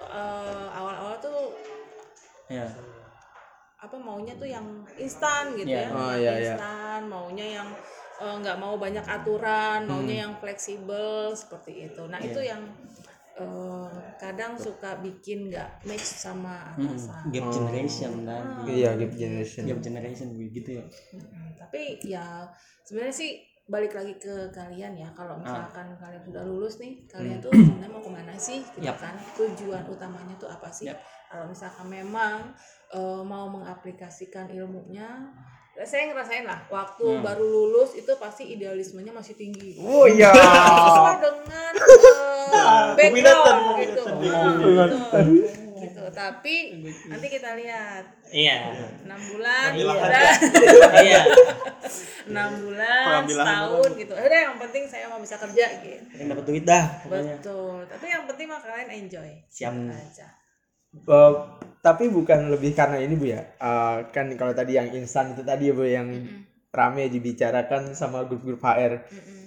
eh, 0.08 0.66
awal-awal 0.72 1.16
tuh 1.18 1.56
ya 2.46 2.64
apa 3.78 3.94
maunya 3.96 4.34
tuh 4.34 4.46
yang 4.46 4.66
instan 4.96 5.54
gitu 5.54 5.68
Iya. 5.68 5.80
ya 5.80 5.88
Oh, 5.88 6.10
yang 6.10 6.18
iya, 6.18 6.32
iya. 6.34 6.52
instan 6.52 7.00
maunya 7.06 7.46
yang 7.56 7.68
eh, 8.18 8.34
nggak 8.36 8.56
mau 8.56 8.74
banyak 8.74 9.06
aturan 9.06 9.80
Hmm. 9.80 9.88
maunya 9.88 10.26
yang 10.26 10.34
fleksibel 10.36 11.08
seperti 11.32 11.86
itu 11.86 12.02
nah 12.04 12.18
itu 12.18 12.36
Iya. 12.36 12.52
yang 12.52 12.62
eh, 13.36 13.88
kadang 14.16 14.58
suka 14.58 14.98
bikin 14.98 15.46
nggak 15.48 15.70
match 15.84 16.02
sama 16.18 16.74
hmm. 16.74 16.90
atasan 16.90 17.22
gap 17.30 17.46
generation 17.48 18.12
tadi 18.24 18.70
Iya, 18.76 18.90
gap 18.96 19.12
generation. 19.14 19.62
gap 19.64 19.78
generation 19.80 20.28
begitu 20.34 20.70
ya 20.74 20.84
Mm, 21.14 21.54
tapi 21.56 21.82
ya 22.02 22.42
sebenarnya 22.82 23.14
sih 23.14 23.30
balik 23.64 23.92
lagi 23.92 24.16
ke 24.16 24.48
kalian 24.50 24.96
ya 24.96 25.06
kalau 25.12 25.36
misalkan 25.36 25.92
kalian 25.94 26.24
sudah 26.24 26.42
lulus 26.42 26.74
nih 26.78 27.04
kalian 27.06 27.36
Hmm. 27.36 27.44
tuh 27.44 27.52
sebenarnya 27.52 27.92
mau 27.92 28.00
ke 28.00 28.10
mana 28.10 28.34
sih 28.34 28.58
gitu 28.64 28.82
Yap. 28.82 28.98
kan 28.98 29.14
tujuan 29.36 29.84
utamanya 29.86 30.34
tuh 30.34 30.48
apa 30.48 30.66
sih 30.68 30.88
Yap. 30.88 30.98
kalau 31.28 31.46
misalkan 31.46 31.86
memang 31.86 32.50
eh, 32.90 33.22
mau 33.22 33.46
mengaplikasikan 33.48 34.48
ilmunya 34.48 35.08
saya 35.78 36.10
ngerasain 36.10 36.42
lah 36.42 36.58
waktu 36.66 37.06
Hmm. 37.06 37.22
baru 37.22 37.46
lulus 37.46 37.94
itu 37.94 38.10
pasti 38.18 38.50
idealismenya 38.50 39.14
masih 39.14 39.34
tinggi 39.34 39.78
Oh 39.78 40.10
iya. 40.10 40.34
sesuai 40.34 41.16
dengan 41.22 41.72
Peminatan, 42.98 42.98
background 42.98 43.78
gitu. 43.78 44.02
peminatan. 44.02 44.90
Ah, 45.14 45.22
gitu. 45.22 45.78
gitu. 45.78 46.02
Tapi 46.10 46.54
nanti 47.06 47.26
kita 47.30 47.54
lihat 47.54 48.04
Iya. 48.26 48.56
enam 49.06 49.20
bulan, 49.30 49.70
Iya. 49.70 49.94
Iya. 51.06 51.20
enam 52.26 52.50
bulan, 52.58 53.22
setahun 53.22 53.90
gitu. 53.94 54.12
Udah 54.12 54.40
yang 54.42 54.56
penting 54.58 54.82
saya 54.84 55.06
mau 55.06 55.22
bisa 55.22 55.38
kerja 55.38 55.64
gitu. 55.78 56.02
Yang 56.18 56.28
dapat 56.34 56.44
duit 56.44 56.64
dah 56.66 56.84
pokoknya. 57.06 57.36
Betul. 57.38 57.86
Tapi 57.86 58.06
yang 58.08 58.24
penting 58.26 58.46
mah 58.50 58.58
kalian 58.58 58.90
enjoy 58.98 59.30
Siap. 59.46 59.72
aja. 59.86 60.26
Eh, 60.90 61.36
tapi 61.88 62.12
bukan 62.12 62.52
lebih 62.52 62.76
karena 62.76 63.00
ini 63.00 63.16
bu 63.16 63.32
ya. 63.32 63.40
Eh, 63.56 63.96
kan 64.12 64.28
kalau 64.36 64.52
tadi 64.52 64.76
yang 64.76 64.92
instan 64.92 65.32
itu 65.32 65.40
tadi 65.40 65.72
ya 65.72 65.74
bu 65.74 65.88
yang 65.88 66.08
rame 66.68 67.08
dibicarakan 67.08 67.96
sama 67.96 68.28
grup-grup 68.28 68.60
HR 68.60 69.08
Mm-mm. 69.08 69.44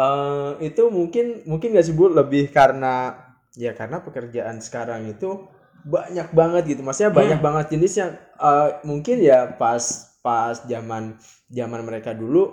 Eh, 0.00 0.72
itu 0.72 0.88
mungkin 0.88 1.44
mungkin 1.44 1.76
gak 1.76 1.84
sih 1.84 1.92
bu 1.92 2.08
lebih 2.08 2.48
karena 2.48 3.12
ya 3.52 3.76
karena 3.76 4.00
pekerjaan 4.00 4.56
sekarang 4.64 5.12
itu 5.12 5.44
banyak 5.84 6.32
banget 6.32 6.62
gitu. 6.72 6.80
Maksudnya 6.80 7.12
banyak 7.12 7.40
banget 7.44 7.76
jenis 7.76 7.92
yang 8.00 8.10
eh, 8.40 8.68
mungkin 8.88 9.20
ya 9.20 9.52
pas 9.60 10.08
pas 10.24 10.64
zaman 10.64 11.20
zaman 11.52 11.80
mereka 11.84 12.16
dulu 12.16 12.48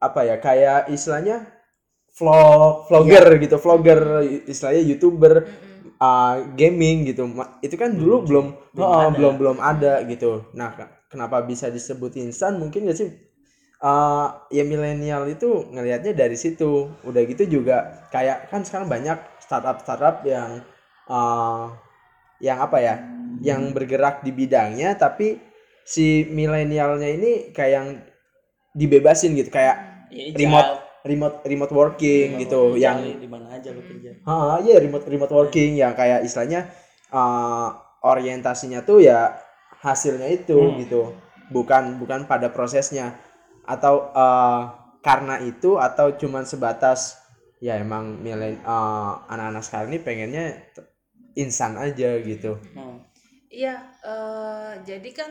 apa 0.00 0.24
ya 0.24 0.36
kayak 0.40 0.88
istilahnya 0.88 1.44
vlog 2.16 2.88
vlogger 2.88 3.36
gitu 3.44 3.60
vlogger 3.60 4.24
istilahnya 4.48 4.82
youtuber. 4.88 5.44
Mm-mm. 5.44 5.67
Uh, 6.00 6.34
gaming 6.54 7.06
gitu. 7.06 7.28
Itu 7.62 7.74
kan 7.78 7.94
dulu 7.94 8.24
belum 8.24 8.46
belum 8.74 8.88
oh, 8.88 8.98
ada. 8.98 9.14
belum 9.14 9.34
belum 9.38 9.58
ada 9.58 9.92
gitu. 10.06 10.48
Nah 10.54 10.74
ke- 10.74 10.90
kenapa 11.12 11.42
bisa 11.44 11.68
disebut 11.68 12.16
instan? 12.18 12.58
Mungkin 12.58 12.88
gak 12.88 12.98
sih? 12.98 13.10
Uh, 13.78 14.34
ya 14.50 14.66
milenial 14.66 15.30
itu 15.30 15.70
ngelihatnya 15.70 16.14
dari 16.14 16.34
situ. 16.34 16.90
Udah 17.06 17.22
gitu 17.26 17.46
juga 17.46 18.08
kayak 18.10 18.50
kan 18.50 18.66
sekarang 18.66 18.90
banyak 18.90 19.18
startup 19.38 19.78
startup 19.82 20.22
yang 20.26 20.62
uh, 21.06 21.70
yang 22.42 22.58
apa 22.58 22.78
ya? 22.82 22.94
Yang 23.38 23.62
bergerak 23.76 24.26
di 24.26 24.34
bidangnya 24.34 24.98
tapi 24.98 25.38
si 25.86 26.26
milenialnya 26.26 27.06
ini 27.06 27.32
kayak 27.54 27.72
yang 27.74 27.88
dibebasin 28.74 29.38
gitu. 29.38 29.50
Kayak 29.50 29.86
Iya, 30.08 30.32
remote 30.40 30.87
remote 31.06 31.42
remote 31.46 31.74
working 31.74 32.38
gitu 32.42 32.74
yang 32.78 32.98
di 33.02 33.28
mana 33.30 33.58
aja 33.58 33.70
lo 33.70 33.82
kerja. 33.82 34.18
Ah, 34.26 34.58
iya 34.62 34.78
remote 34.82 35.06
remote 35.06 35.34
working 35.34 35.78
yang 35.78 35.94
kayak 35.94 36.24
istilahnya 36.26 36.70
uh, 37.10 37.70
orientasinya 38.02 38.82
tuh 38.82 39.02
ya 39.02 39.34
hasilnya 39.82 40.26
itu 40.30 40.58
Hmm. 40.58 40.78
gitu. 40.82 41.14
Bukan 41.48 41.96
bukan 42.02 42.28
pada 42.28 42.52
prosesnya 42.52 43.16
atau 43.64 44.12
uh, 44.12 44.62
karena 45.00 45.40
itu 45.40 45.78
atau 45.78 46.12
cuman 46.18 46.44
sebatas 46.44 47.16
ya 47.58 47.78
emang 47.78 48.20
milen 48.20 48.60
uh, 48.62 49.24
anak-anak 49.30 49.62
sekarang 49.64 49.88
ini 49.94 50.00
pengennya 50.02 50.44
instan 51.38 51.78
aja 51.78 52.18
gitu. 52.20 52.58
Hmm. 52.74 53.02
Iya, 53.48 53.80
eh, 54.04 54.72
jadi 54.84 55.08
kan 55.16 55.30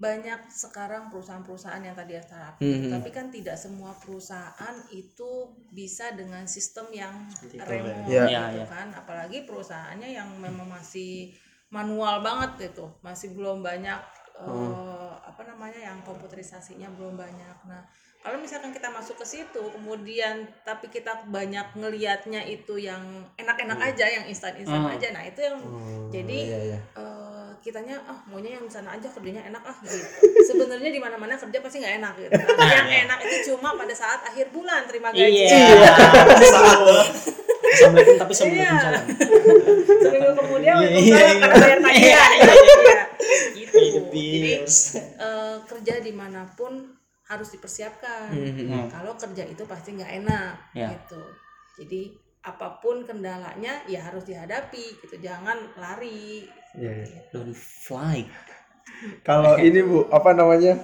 banyak 0.00 0.48
sekarang 0.48 1.12
perusahaan-perusahaan 1.12 1.84
yang 1.84 1.92
tadi 1.92 2.16
ya 2.16 2.24
startup, 2.24 2.56
Mhm. 2.56 2.88
tapi 2.88 3.08
kan 3.12 3.28
tidak 3.28 3.60
semua 3.60 3.92
perusahaan 4.00 4.76
itu 4.96 5.52
bisa 5.76 6.16
dengan 6.16 6.48
sistem 6.48 6.88
yang 6.88 7.12
remote 7.68 8.08
ya. 8.08 8.24
Gitu 8.48 8.64
iya. 8.64 8.64
kan, 8.64 8.88
apalagi 8.96 9.44
perusahaannya 9.44 10.08
yang 10.16 10.32
memang 10.40 10.72
masih 10.72 11.36
manual 11.68 12.24
banget 12.24 12.72
itu, 12.72 12.88
masih 13.04 13.36
belum 13.36 13.60
banyak 13.60 14.00
eh, 14.40 15.12
apa 15.20 15.44
namanya 15.44 15.92
yang 15.92 16.00
komputerisasinya 16.00 16.88
belum 16.96 17.12
banyak. 17.12 17.56
Nah, 17.68 17.84
kalau 18.24 18.40
misalkan 18.40 18.72
kita 18.72 18.88
masuk 18.88 19.20
ke 19.20 19.26
situ, 19.28 19.60
kemudian 19.68 20.48
tapi 20.64 20.88
kita 20.88 21.28
banyak 21.28 21.76
ngelihatnya 21.76 22.40
itu 22.48 22.80
yang 22.80 23.04
enak-enak 23.36 23.92
aja, 23.92 24.08
yang 24.08 24.24
instan-instan 24.24 24.80
Hmm. 24.80 24.96
aja, 24.96 25.12
nah 25.12 25.28
itu 25.28 25.44
yang 25.44 25.60
jadi 26.08 26.38
iya, 26.40 26.58
iya. 26.72 26.80
eh, 26.96 27.19
kitanya 27.60 28.00
ah 28.02 28.16
maunya 28.24 28.56
yang 28.56 28.64
di 28.64 28.72
sana 28.72 28.92
aja 28.92 29.04
kerjanya 29.06 29.44
enak 29.46 29.62
ah 29.62 29.76
gitu 29.80 29.96
sebenarnya 30.48 30.88
di 30.88 30.96
mana 30.96 31.14
mana 31.14 31.34
kerja 31.34 31.58
pasti 31.58 31.78
nggak 31.78 31.94
enak 31.98 32.14
gitu 32.18 32.32
Nah, 32.32 32.66
yang 32.66 32.88
enak 33.04 33.18
itu 33.22 33.52
cuma 33.52 33.72
pada 33.74 33.92
saat 33.92 34.20
akhir 34.24 34.48
bulan 34.48 34.84
terima 34.84 35.08
gaji 35.10 35.28
Iya. 35.44 35.88
Assalamualaikum 37.70 38.16
tapi 38.18 38.32
sebelum 38.32 38.58
Iya. 38.58 38.74
salam. 38.80 39.04
seminggu 40.02 40.32
kemudian 40.34 40.74
Iya, 40.74 40.82
Waalaikumsalam 40.82 41.36
iya, 41.36 41.46
karena 41.46 41.56
bayar 41.60 41.78
tagihan 41.80 42.30
Iya. 42.34 42.54
gitu 43.54 43.76
the 43.76 44.00
jadi 44.10 44.52
eh, 45.20 45.56
kerja 45.62 45.94
di 46.00 46.12
mana 46.12 46.42
pun 46.50 46.72
harus 47.24 47.48
dipersiapkan 47.50 48.34
Hmm. 48.34 48.90
kalau 48.90 49.14
kerja 49.14 49.44
itu 49.44 49.62
pasti 49.64 49.94
nggak 49.94 50.12
enak 50.18 50.52
Ya. 50.72 50.88
gitu 50.90 51.22
jadi 51.78 52.10
apa 52.40 52.80
pun 52.80 53.04
kendalanya 53.04 53.84
ya 53.84 54.00
harus 54.08 54.24
dihadapi 54.24 54.96
gitu 55.04 55.16
jangan 55.20 55.60
lari 55.76 56.48
Iya, 56.78 56.92
iya. 57.02 57.20
Don't 57.34 57.54
fly. 57.54 58.26
Kalau 59.26 59.58
ini 59.66 59.82
Bu, 59.82 60.06
apa 60.10 60.30
namanya? 60.36 60.78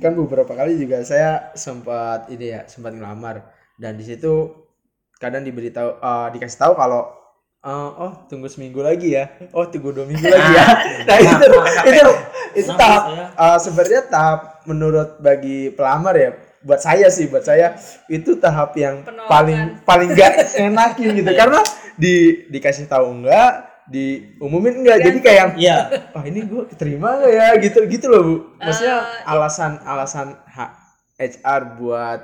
Kan 0.00 0.16
beberapa 0.18 0.50
kali 0.56 0.80
juga 0.80 1.04
saya 1.06 1.54
sempat 1.54 2.26
ini 2.32 2.50
ya, 2.50 2.66
sempat 2.66 2.96
ngelamar 2.96 3.54
dan 3.78 3.94
di 3.94 4.02
situ 4.02 4.50
kadang 5.20 5.46
diberitahu 5.46 6.00
eh, 6.02 6.28
dikasih 6.34 6.58
tahu 6.58 6.72
kalau 6.74 7.12
eh, 7.62 7.90
oh 8.00 8.12
tunggu 8.26 8.48
seminggu 8.48 8.80
lagi 8.80 9.14
ya. 9.14 9.28
Oh 9.52 9.68
tunggu 9.68 9.92
dua 9.92 10.08
minggu 10.08 10.26
lagi 10.26 10.52
ya. 10.56 10.66
Nah, 11.06 11.16
itu 11.20 11.34
itu 11.86 12.12
itu 12.56 12.72
Kenapa 12.72 12.80
tahap 12.80 13.02
eh, 13.36 13.58
sebenarnya 13.60 14.00
tahap 14.08 14.40
menurut 14.64 15.20
bagi 15.20 15.70
pelamar 15.70 16.14
ya 16.16 16.30
buat 16.66 16.78
saya 16.78 17.06
sih 17.08 17.26
buat 17.26 17.40
saya 17.40 17.78
itu 18.06 18.34
tahap 18.36 18.74
yang 18.74 19.00
Penolakan. 19.00 19.30
paling 19.30 19.58
paling 19.80 20.08
gak 20.12 20.34
enakin 20.66 21.14
gitu. 21.14 21.30
Karena 21.30 21.62
di 21.94 22.14
dikasih 22.48 22.84
tahu 22.84 23.06
enggak 23.14 23.62
diumumin 23.86 24.82
enggak 24.82 24.98
jadi 25.00 25.18
kayak 25.20 25.38
yang 25.38 25.52
Iya. 25.56 25.76
wah 26.10 26.24
ini 26.24 26.42
gue 26.42 26.62
keterima 26.66 27.22
gak 27.22 27.32
ya? 27.32 27.46
Gitu 27.56 27.78
gitu 27.86 28.06
loh 28.06 28.20
bu. 28.20 28.34
Maksudnya 28.58 28.98
Eh, 28.98 29.30
alasan 29.30 29.78
alasan 29.80 30.28
H- 30.44 30.74
HR 31.16 31.78
buat 31.78 32.20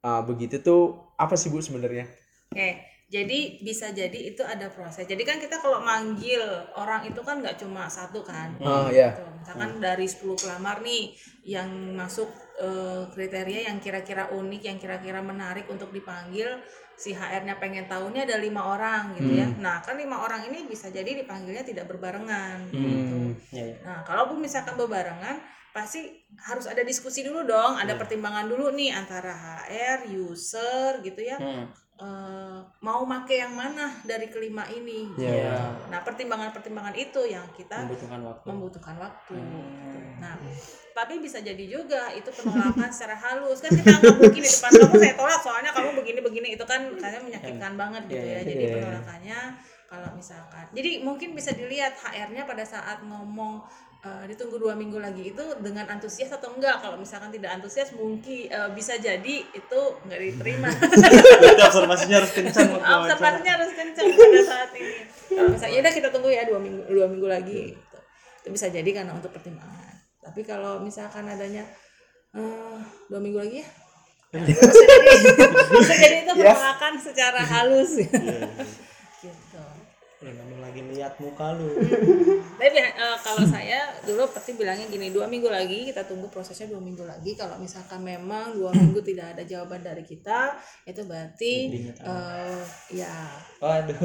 uh, 0.00 0.22
begitu 0.22 0.60
tuh 0.60 0.82
apa 1.14 1.34
sih 1.34 1.48
bu 1.48 1.58
sebenarnya? 1.58 2.06
Oke, 2.48 2.76
jadi 3.08 3.56
bisa 3.64 3.88
jadi 3.88 4.36
itu 4.36 4.44
ada 4.44 4.68
proses. 4.68 5.08
Jadi 5.08 5.24
kan 5.24 5.40
kita 5.40 5.64
kalau 5.64 5.80
manggil 5.80 6.44
orang 6.76 7.08
itu 7.08 7.16
kan 7.24 7.40
nggak 7.40 7.56
cuma 7.56 7.88
satu 7.88 8.20
kan. 8.20 8.52
oh 8.60 8.92
ya 8.92 9.16
Gitu. 9.16 9.24
Misalkan 9.40 9.72
dari 9.80 10.04
10 10.04 10.36
pelamar 10.36 10.76
nih 10.84 11.16
yang 11.48 11.96
masuk 11.96 12.28
eh, 12.60 13.08
kriteria 13.08 13.72
yang 13.72 13.80
kira-kira 13.80 14.28
unik, 14.28 14.60
yang 14.60 14.76
kira-kira 14.76 15.24
menarik 15.24 15.64
untuk 15.72 15.88
dipanggil, 15.88 16.60
si 17.00 17.16
HR-nya 17.16 17.56
pengen 17.56 17.88
tahu 17.88 18.12
nih 18.12 18.28
ada 18.28 18.36
lima 18.36 18.76
orang 18.76 19.16
gitu 19.16 19.40
ya. 19.40 19.48
Nah 19.56 19.80
kan 19.80 19.96
lima 19.96 20.20
orang 20.20 20.44
ini 20.52 20.68
bisa 20.68 20.92
jadi 20.92 21.24
dipanggilnya 21.24 21.64
tidak 21.64 21.88
berbarengan. 21.88 22.68
Gitu. 22.68 22.76
Hmm. 22.76 23.32
Iya, 23.54 23.64
iya. 23.72 23.76
Nah, 23.88 24.04
kalaupun 24.04 24.36
misalkan 24.36 24.76
berbarengan, 24.76 25.40
pasti 25.72 26.28
harus 26.44 26.68
ada 26.68 26.84
diskusi 26.84 27.24
dulu 27.24 27.46
dong, 27.48 27.80
ada 27.80 27.96
pertimbangan 27.96 28.44
dulu 28.50 28.74
nih 28.76 28.92
antara 28.92 29.32
HR, 29.32 30.12
user 30.12 31.00
gitu 31.00 31.24
ya. 31.24 31.40
Hmm. 31.40 31.72
Eh, 31.98 32.58
mau 32.78 33.02
make 33.02 33.34
yang 33.34 33.58
mana 33.58 33.90
dari 34.06 34.30
kelima 34.30 34.62
ini? 34.70 35.10
Iya. 35.18 35.30
Iya. 35.34 35.58
Nah, 35.90 35.98
pertimbangan-pertimbangan 36.06 36.94
itu 36.94 37.26
yang 37.26 37.42
kita 37.52 37.74
Membutuhkan 37.82 38.20
waktu. 38.22 38.46
membutuhkan 38.46 38.94
waktu. 38.96 39.34
Hmm. 39.34 40.22
Nah, 40.22 40.38
tapi 40.94 41.18
bisa 41.18 41.42
jadi 41.42 41.58
juga 41.60 42.06
itu 42.10 42.30
penolakan 42.30 42.86
secara 42.88 43.18
halus 43.18 43.58
kan 43.58 43.70
kita 43.70 43.98
anggap 43.98 44.14
mungkin 44.16 44.38
di 44.38 44.46
depan 44.46 44.70
kamu 44.72 44.94
saya 44.96 45.14
tolak 45.14 45.40
soalnya 45.42 45.70
kamu 45.70 45.90
begini-begini 45.94 46.48
itu 46.54 46.64
kan 46.64 46.80
kayaknya 46.94 47.20
menyakitkan 47.20 47.72
banget 47.74 48.02
gitu 48.06 48.14
Iya, 48.14 48.22
ya. 48.22 48.30
iya. 48.30 48.40
Jadi 48.44 48.62
Iya. 48.64 48.74
penolakannya 48.78 49.38
kalau 49.88 50.10
misalkan, 50.12 50.64
jadi 50.70 50.90
mungkin 51.00 51.32
bisa 51.32 51.50
dilihat 51.50 51.96
HR-nya 51.96 52.44
pada 52.44 52.60
saat 52.60 53.00
ngomong 53.00 53.64
eh, 54.04 54.24
ditunggu 54.30 54.56
dua 54.62 54.74
minggu 54.78 54.98
lagi 55.02 55.34
itu 55.34 55.44
dengan 55.58 55.86
antusias 55.90 56.30
atau 56.30 56.54
enggak? 56.54 56.78
Kalau 56.82 56.96
misalkan 56.98 57.34
tidak 57.34 57.58
antusias 57.58 57.90
mungkin 57.94 58.50
eh, 58.50 58.70
bisa 58.74 58.98
jadi 58.98 59.36
itu 59.42 59.80
nggak 60.06 60.20
diterima. 60.20 60.68
Berarti 61.42 61.62
observasinya 61.62 62.16
harus 62.22 62.32
kencang 62.34 62.68
observasinya 62.78 63.52
harus 63.58 63.70
kencang 63.74 64.06
pada 64.14 64.40
saat 64.46 64.70
ini. 64.78 64.94
Kalau 65.28 65.48
misalnya 65.54 65.74
ya 65.74 65.80
udah 65.82 65.92
kita 65.94 66.08
tunggu 66.14 66.28
ya 66.30 66.42
dua 66.46 66.60
minggu 66.62 66.82
dua 66.88 67.06
minggu 67.10 67.28
lagi 67.28 67.60
gitu. 67.74 67.98
itu 68.38 68.48
bisa 68.54 68.66
jadi 68.70 68.90
karena 68.94 69.12
untuk 69.14 69.34
pertimbangan. 69.34 69.94
Tapi 70.22 70.40
kalau 70.46 70.80
misalkan 70.80 71.26
adanya 71.26 71.66
eh, 72.34 72.78
dua 73.10 73.20
minggu 73.20 73.38
lagi 73.38 73.56
ya 73.62 73.68
bisa 74.44 74.82
jadi. 74.84 75.12
Bisa 75.72 75.94
jadi 75.96 76.16
itu 76.28 76.32
penolakan 76.36 76.94
secara 77.00 77.40
halus. 77.40 77.96
Gitu 77.96 78.20
Belum 78.20 78.87
ngomong 80.32 80.60
lagi 80.64 80.78
lagi 80.78 80.94
lihat 80.94 81.14
muka 81.18 81.56
lu. 81.58 81.68
Tapi 82.60 82.78
eh, 82.78 83.16
kalau 83.24 83.42
saya 83.48 83.90
dulu 84.06 84.30
pasti 84.30 84.54
bilangnya 84.54 84.86
gini 84.86 85.10
dua 85.10 85.26
minggu 85.26 85.50
lagi 85.50 85.90
kita 85.90 86.06
tunggu 86.06 86.30
prosesnya 86.30 86.70
dua 86.70 86.78
minggu 86.78 87.02
lagi. 87.02 87.34
Kalau 87.34 87.58
misalkan 87.58 88.04
memang 88.06 88.54
dua 88.54 88.70
minggu 88.70 89.02
tidak 89.02 89.34
ada 89.34 89.42
jawaban 89.42 89.82
dari 89.82 90.06
kita, 90.06 90.54
itu 90.86 91.02
berarti 91.02 91.54
eh, 91.98 92.62
ya. 92.94 93.14
Waduh. 93.58 93.98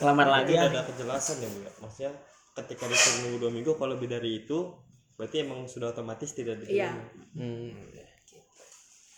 Lamar 0.00 0.28
lagi 0.40 0.56
ya. 0.56 0.72
ada 0.72 0.86
kejelasan 0.88 1.44
ya 1.44 1.48
bu 1.52 1.58
ya? 1.60 1.72
Maksudnya 1.84 2.12
ketika 2.56 2.84
disuruh 2.88 3.18
nunggu 3.28 3.38
dua 3.42 3.52
minggu 3.52 3.70
kalau 3.76 3.94
lebih 3.98 4.08
dari 4.08 4.44
itu 4.44 4.72
berarti 5.20 5.44
emang 5.44 5.68
sudah 5.68 5.92
otomatis 5.92 6.32
tidak 6.32 6.64
Iya. 6.64 6.96
diterima. 6.96 7.04
Hmm. 7.36 7.99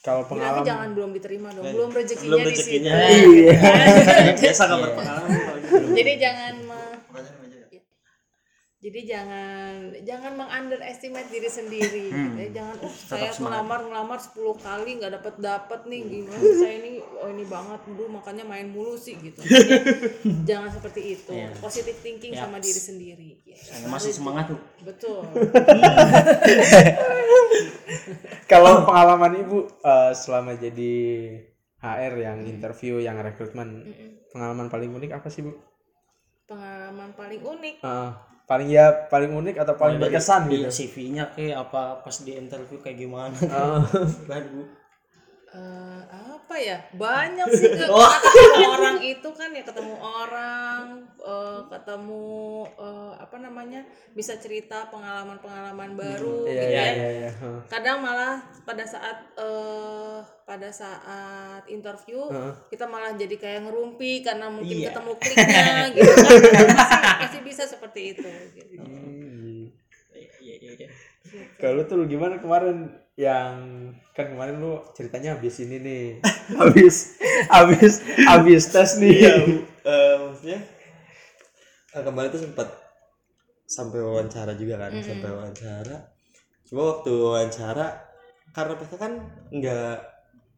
Kalau 0.03 0.27
pengalaman 0.27 0.67
jangan 0.67 0.89
belum 0.99 1.15
diterima 1.15 1.55
dong, 1.55 1.63
belum 1.63 1.95
rezekinya 1.95 2.27
belum 2.35 2.41
di 2.43 2.51
rezekinya 2.51 2.91
situ. 2.91 3.39
Iya. 3.39 4.35
biasa 4.35 4.61
nggak 4.67 4.81
berpengalaman 4.83 5.31
gitu. 5.63 5.87
Jadi 5.95 6.13
jangan 6.19 6.55
jadi 8.83 9.01
jangan 9.07 9.95
jangan 10.03 10.33
mengunderestimate 10.35 11.31
diri 11.31 11.47
sendiri 11.47 12.03
gitu 12.11 12.35
ya. 12.35 12.49
jangan 12.51 12.77
oh 12.83 12.91
saya 12.91 13.31
ngelamar 13.31 13.87
ngelamar 13.87 14.19
10 14.19 14.35
kali 14.59 14.91
nggak 14.99 15.13
dapat 15.23 15.35
dapat 15.39 15.81
nih 15.87 16.03
gimana 16.03 16.43
sih 16.43 16.59
saya 16.59 16.75
ini? 16.83 16.99
Oh 17.23 17.31
ini 17.31 17.47
banget 17.47 17.79
dulu 17.87 18.19
makanya 18.19 18.43
main 18.43 18.67
mulu 18.75 18.99
sih 18.99 19.15
gitu. 19.23 19.39
Jadi, 19.39 19.71
jangan 20.51 20.75
seperti 20.75 21.15
itu. 21.15 21.31
Positive 21.63 21.95
thinking 22.03 22.35
sama 22.35 22.59
diri 22.59 22.81
sendiri 22.83 23.29
gitu. 23.47 23.55
Saya 23.55 23.87
masih 23.87 24.19
semangat 24.19 24.51
tuh. 24.51 24.59
Betul. 24.83 25.31
Kalau 28.51 28.83
pengalaman 28.83 29.47
ibu 29.47 29.71
eh, 29.79 30.11
selama 30.11 30.59
jadi 30.59 30.95
HR 31.79 32.15
yang 32.19 32.39
interview 32.51 32.99
yang 32.99 33.15
rekrutmen 33.23 33.95
pengalaman 34.35 34.67
paling 34.67 34.91
unik 34.91 35.23
apa 35.23 35.31
sih 35.31 35.47
bu? 35.47 35.55
pengalaman 36.53 37.11
paling 37.17 37.41
unik? 37.41 37.77
Eh, 37.81 38.11
paling 38.47 38.69
ya 38.69 39.09
paling 39.09 39.33
unik 39.33 39.57
atau 39.63 39.75
paling 39.79 39.99
berkesan 40.03 40.51
gitu? 40.51 40.67
iya 40.67 40.69
CV-nya 40.69 41.25
kayak 41.33 41.57
apa 41.69 42.03
pas 42.03 42.17
di 42.21 42.33
interview 42.35 42.79
kayak 42.83 42.99
gimana? 42.99 43.35
Eh, 43.43 43.81
kan 44.29 44.45
bu 44.51 44.63
Eh, 45.53 46.03
apa 46.43 46.59
ya 46.59 46.75
banyak 46.99 47.49
sih 47.55 47.71
ke 47.71 47.87
ketemu 47.87 48.67
orang 48.67 48.99
itu 48.99 49.29
kan 49.31 49.55
ya 49.55 49.63
ketemu 49.63 49.95
orang 49.95 50.85
eh, 51.17 51.61
ketemu 51.71 52.27
eh, 52.77 53.13
apa 53.17 53.37
namanya 53.39 53.81
bisa 54.13 54.37
cerita 54.37 54.91
pengalaman-pengalaman 54.91 55.95
baru 55.95 56.45
Iya 56.45 56.53
gitu 56.53 56.67
iya 56.67 56.83
ya 56.83 56.91
iya. 56.93 57.09
iya. 57.15 57.31
Eh, 57.31 57.59
kadang 57.71 58.03
malah 58.03 58.43
pada 58.67 58.83
saat 58.83 59.23
eh, 59.39 60.19
pada 60.43 60.69
saat 60.69 61.63
interview 61.71 62.27
kita 62.69 62.85
malah 62.85 63.15
jadi 63.15 63.39
kayak 63.39 63.71
ngerumpi 63.71 64.21
karena 64.21 64.51
mungkin 64.51 64.83
Iya. 64.83 64.91
ketemu 64.91 65.13
kliknya 65.17 65.67
gitu 65.95 66.11
kan 66.13 66.67
masih, 66.77 67.13
masih 67.23 67.41
bisa 67.47 67.63
seperti 67.65 68.19
itu 68.19 68.29
gitu. 68.53 68.83
hmm. 68.83 69.71
iya 70.43 70.55
iya 70.59 70.89
Kalau 71.57 71.87
tuh 71.87 72.05
gimana 72.05 72.37
kemarin 72.37 72.91
yang 73.17 73.53
kan 74.17 74.33
kemarin 74.33 74.57
lu 74.57 74.81
ceritanya 74.97 75.37
habis 75.37 75.61
ini 75.61 75.77
nih. 75.81 76.05
Habis 76.61 77.17
habis 77.49 78.03
habis 78.29 78.63
tes 78.69 78.99
nih. 78.99 79.15
Iya 79.25 79.33
bu 79.47 79.55
Eh, 79.83 80.15
maksudnya 80.21 80.59
eh, 81.93 82.03
kemarin 82.03 82.31
tuh 82.31 82.43
sempat 82.43 82.69
sampai 83.67 83.99
wawancara 83.99 84.53
juga 84.55 84.79
kan 84.79 84.95
sampai 85.03 85.31
wawancara. 85.33 85.97
Cuma 86.67 86.81
waktu 86.99 87.11
wawancara 87.11 87.87
karena 88.53 88.73
mereka 88.79 88.97
kan 89.01 89.13
nggak 89.51 89.97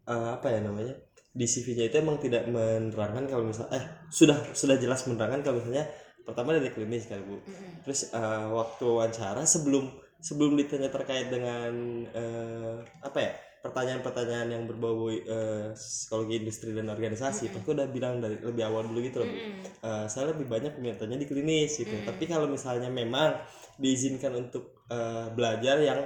eh, 0.09 0.29
apa 0.37 0.47
ya 0.51 0.61
namanya 0.61 0.95
di 1.35 1.47
CV-nya 1.51 1.91
itu 1.91 1.97
emang 1.99 2.23
tidak 2.23 2.47
menerangkan 2.47 3.27
kalau 3.27 3.45
misal 3.49 3.67
eh 3.75 3.83
sudah 4.13 4.39
sudah 4.55 4.79
jelas 4.79 5.03
menerangkan 5.11 5.43
kalau 5.43 5.59
misalnya 5.59 5.89
pertama 6.23 6.55
dari 6.55 6.71
klinis 6.71 7.09
kan 7.09 7.25
bu. 7.25 7.41
Terus 7.87 8.13
eh, 8.13 8.47
waktu 8.53 8.85
wawancara 8.85 9.43
sebelum 9.49 10.04
sebelum 10.25 10.57
ditanya 10.57 10.89
terkait 10.89 11.29
dengan 11.29 11.73
eh, 12.17 12.81
apa 13.05 13.19
ya 13.21 13.33
pertanyaan-pertanyaan 13.61 14.49
yang 14.57 14.65
berbau 14.65 15.13
eh, 15.13 15.73
psikologi 15.77 16.41
industri 16.41 16.73
dan 16.73 16.89
organisasi 16.89 17.53
aku 17.53 17.77
udah 17.77 17.89
bilang 17.89 18.21
dari 18.25 18.41
lebih 18.41 18.65
awal 18.65 18.89
dulu 18.89 19.05
gitu 19.05 19.21
loh 19.21 19.29
Bu. 19.29 19.37
Eh, 19.85 20.07
saya 20.09 20.33
lebih 20.33 20.49
banyak 20.49 20.81
mintanya 20.81 21.17
di 21.21 21.29
klinis 21.29 21.77
gitu. 21.77 21.93
Tapi 22.09 22.25
kalau 22.25 22.49
misalnya 22.49 22.89
memang 22.89 23.37
diizinkan 23.77 24.33
untuk 24.37 24.85
eh, 24.89 25.29
belajar 25.33 25.77
yang 25.81 26.01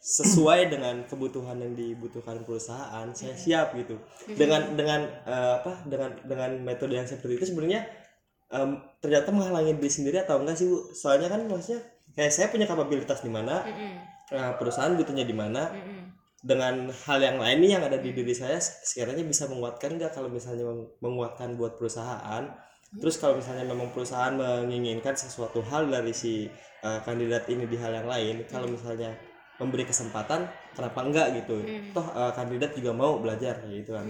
sesuai 0.00 0.72
dengan 0.72 1.04
kebutuhan 1.04 1.60
yang 1.60 1.76
dibutuhkan 1.76 2.40
perusahaan 2.42 3.06
saya 3.14 3.34
siap 3.38 3.74
gitu. 3.78 3.98
Dengan 4.26 4.74
dengan 4.74 5.06
eh, 5.26 5.52
apa 5.62 5.86
dengan 5.86 6.14
dengan 6.26 6.50
metode 6.62 6.98
yang 6.98 7.06
seperti 7.06 7.42
itu 7.42 7.46
sebenarnya 7.54 7.86
em, 8.54 8.80
ternyata 8.98 9.30
menghalangi 9.30 9.78
diri 9.78 9.90
sendiri 9.90 10.16
atau 10.22 10.42
enggak 10.42 10.58
sih 10.58 10.66
bu? 10.66 10.90
Soalnya 10.94 11.30
kan 11.30 11.46
maksudnya 11.46 11.82
kayak 12.12 12.30
saya 12.30 12.46
punya 12.48 12.64
kapabilitas 12.64 13.20
di 13.20 13.30
mana 13.30 13.62
eh, 14.30 14.52
perusahaan 14.56 14.92
butuhnya 14.92 15.22
di 15.22 15.32
mana 15.32 15.70
dengan 16.40 16.88
hal 16.88 17.18
yang 17.20 17.36
lain 17.36 17.58
nih 17.60 17.70
yang 17.76 17.84
ada 17.84 17.96
di 17.96 18.10
diri 18.10 18.32
saya 18.32 18.56
sekiranya 18.56 19.20
bisa 19.22 19.44
menguatkan 19.44 19.94
nggak 19.94 20.10
kalau 20.10 20.28
misalnya 20.28 20.64
meng- 20.64 20.88
menguatkan 20.98 21.52
buat 21.54 21.76
perusahaan? 21.76 22.48
Terus 22.90 23.16
kalau 23.16 23.38
misalnya 23.38 23.62
memang 23.64 23.92
perusahaan 23.92 24.34
menginginkan 24.34 25.14
sesuatu 25.14 25.60
hal 25.62 25.86
dari 25.86 26.10
si 26.10 26.48
eh, 26.80 27.00
kandidat 27.04 27.44
ini 27.46 27.64
di 27.64 27.76
hal 27.76 27.92
yang 27.92 28.08
lain 28.08 28.36
kalau 28.46 28.66
misalnya 28.66 29.12
memberi 29.60 29.84
kesempatan 29.84 30.48
kenapa 30.72 30.98
enggak 31.04 31.26
gitu? 31.38 31.60
Toh 31.92 32.06
eh, 32.10 32.32
kandidat 32.32 32.72
juga 32.72 32.90
mau 32.92 33.20
belajar 33.20 33.60
gitu 33.68 33.92
kan 33.92 34.06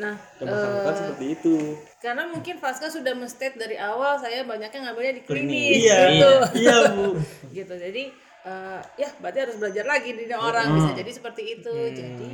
nah 0.00 0.16
bersangkutan 0.40 0.94
seperti 0.96 1.26
itu. 1.36 1.54
karena 2.00 2.24
mungkin 2.32 2.56
Faska 2.56 2.88
sudah 2.88 3.12
men-state 3.12 3.60
dari 3.60 3.76
awal 3.76 4.16
saya 4.16 4.40
banyaknya 4.48 4.88
ngambilnya 4.88 5.14
di 5.20 5.22
klinis 5.28 5.84
iya 5.84 5.98
gitu. 6.08 6.32
iya. 6.64 6.76
Bu. 6.96 7.06
Gitu. 7.52 7.74
Jadi 7.76 8.02
eh, 8.48 8.80
ya 8.96 9.08
berarti 9.20 9.38
harus 9.44 9.56
belajar 9.60 9.84
lagi 9.84 10.16
di 10.16 10.24
orang. 10.32 10.72
Bisa 10.72 10.96
jadi 10.96 11.10
seperti 11.12 11.42
itu. 11.60 11.74
Jadi 11.92 12.30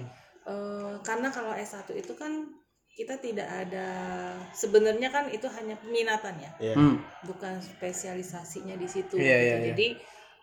eh, 0.46 0.94
karena 1.02 1.28
kalau 1.34 1.50
S1 1.50 1.90
itu 1.98 2.14
kan 2.14 2.46
kita 2.96 3.18
tidak 3.20 3.44
ada 3.44 3.88
sebenarnya 4.56 5.12
kan 5.12 5.28
itu 5.28 5.44
hanya 5.50 5.74
peminatan 5.82 6.38
ya. 6.40 6.50
Iya. 6.62 6.74
Hmm. 6.78 6.96
bukan 7.26 7.58
spesialisasinya 7.60 8.78
di 8.78 8.88
situ 8.88 9.18
Iya, 9.18 9.20
gitu. 9.20 9.26
iya, 9.26 9.36
iya. 9.42 9.56
jadi 9.74 9.86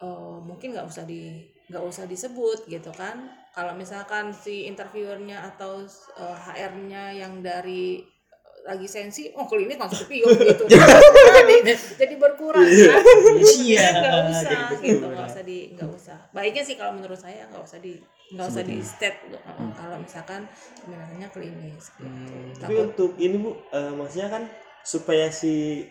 eh, 0.03 0.37
mungkin 0.43 0.75
nggak 0.75 0.85
usah 0.91 1.07
di 1.07 1.39
nggak 1.71 1.83
usah 1.87 2.03
disebut 2.05 2.67
gitu 2.67 2.91
kan 2.91 3.42
kalau 3.53 3.77
misalkan 3.77 4.33
si 4.33 4.65
interviewernya 4.65 5.45
atau 5.53 5.85
eh, 6.17 6.37
HR-nya 6.49 7.13
yang 7.13 7.45
dari 7.45 8.01
eh, 8.01 8.61
lagi 8.65 8.89
sensi 8.89 9.29
oh 9.37 9.45
klinis 9.45 9.77
masuk 9.77 10.09
ke 10.09 10.17
pion 10.17 10.33
gitu 10.49 10.65
jadi, 10.65 11.73
jadi 11.77 12.15
berkurang 12.17 12.65
kan? 12.65 13.01
Iya. 13.37 13.87
nggak 13.93 14.21
usah 14.33 14.61
gitu. 14.81 15.05
Nggak 15.05 15.27
usah 15.29 15.43
di 15.45 15.59
nggak 15.77 15.89
usah. 15.93 16.17
Baiknya 16.33 16.63
sih 16.65 16.75
kalau 16.75 16.97
menurut 16.97 17.19
saya 17.19 17.45
nggak 17.53 17.63
usah 17.63 17.79
di 17.79 17.93
nggak 18.33 18.47
usah 18.49 18.63
di 18.65 18.77
state 18.81 19.19
uh, 19.37 19.69
kalau 19.77 19.97
misalkan 20.01 20.41
peminatannya 20.81 21.29
klinis 21.29 21.93
gitu. 21.93 22.09
tapi 22.57 22.73
takut. 22.73 22.89
Untuk 22.89 23.11
ini 23.21 23.37
bu 23.37 23.53
eh, 23.69 23.93
maksudnya 23.93 24.29
kan 24.33 24.43
supaya 24.81 25.29
si 25.29 25.85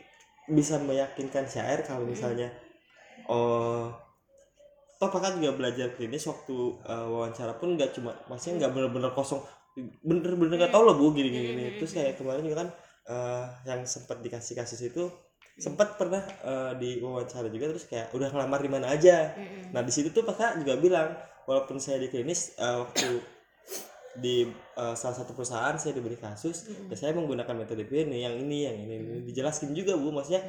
bisa 0.50 0.82
meyakinkan 0.82 1.46
syair 1.46 1.86
kalau 1.86 2.02
misalnya 2.02 2.50
oh 3.30 3.94
toh 5.02 5.10
pakar 5.10 5.34
juga 5.34 5.58
belajar 5.58 5.90
klinis 5.98 6.22
waktu 6.30 6.78
eh, 6.86 7.06
wawancara 7.10 7.58
pun 7.58 7.74
nggak 7.74 7.90
cuma 7.98 8.14
maksudnya 8.30 8.62
nggak 8.62 8.72
bener-bener 8.78 9.10
kosong. 9.10 9.42
Bener-bener 10.06 10.54
nggak 10.62 10.70
tahu 10.70 10.86
loh 10.86 10.94
bu 10.94 11.10
gini 11.10 11.34
gini, 11.34 11.46
gini. 11.50 11.64
terus 11.82 11.90
kayak 11.90 12.22
kemarin 12.22 12.46
juga 12.46 12.56
kan 12.62 12.68
eh, 13.10 13.44
yang 13.66 13.82
sempat 13.82 14.22
dikasih 14.22 14.54
kasus 14.54 14.78
itu 14.86 15.10
sempat 15.58 15.98
pernah 15.98 16.22
eh, 16.22 16.72
di 16.78 17.02
wawancara 17.02 17.50
juga 17.50 17.74
terus 17.74 17.90
kayak 17.90 18.14
udah 18.14 18.30
ngelamar 18.30 18.62
di 18.62 18.70
mana 18.70 18.86
aja. 18.94 19.34
Nah 19.74 19.82
di 19.82 19.90
situ 19.90 20.14
tuh 20.14 20.22
pakar 20.22 20.62
juga 20.62 20.78
bilang 20.78 21.18
walaupun 21.50 21.82
saya 21.82 21.98
di 21.98 22.06
klinis 22.06 22.54
eh, 22.62 22.76
waktu 22.78 23.08
di 24.12 24.44
eh, 24.52 24.94
salah 24.94 25.16
satu 25.16 25.32
perusahaan 25.32 25.72
saya 25.80 25.96
diberi 25.96 26.20
kasus 26.20 26.68
ya 26.68 26.96
saya 26.96 27.16
menggunakan 27.16 27.56
metode 27.56 27.88
ini 27.88 28.28
yang 28.28 28.36
ini 28.36 28.58
yang 28.68 28.76
ini, 28.76 28.94
ini. 29.00 29.16
dijelaskan 29.24 29.72
juga 29.72 29.96
bu 29.96 30.12
maksudnya 30.12 30.44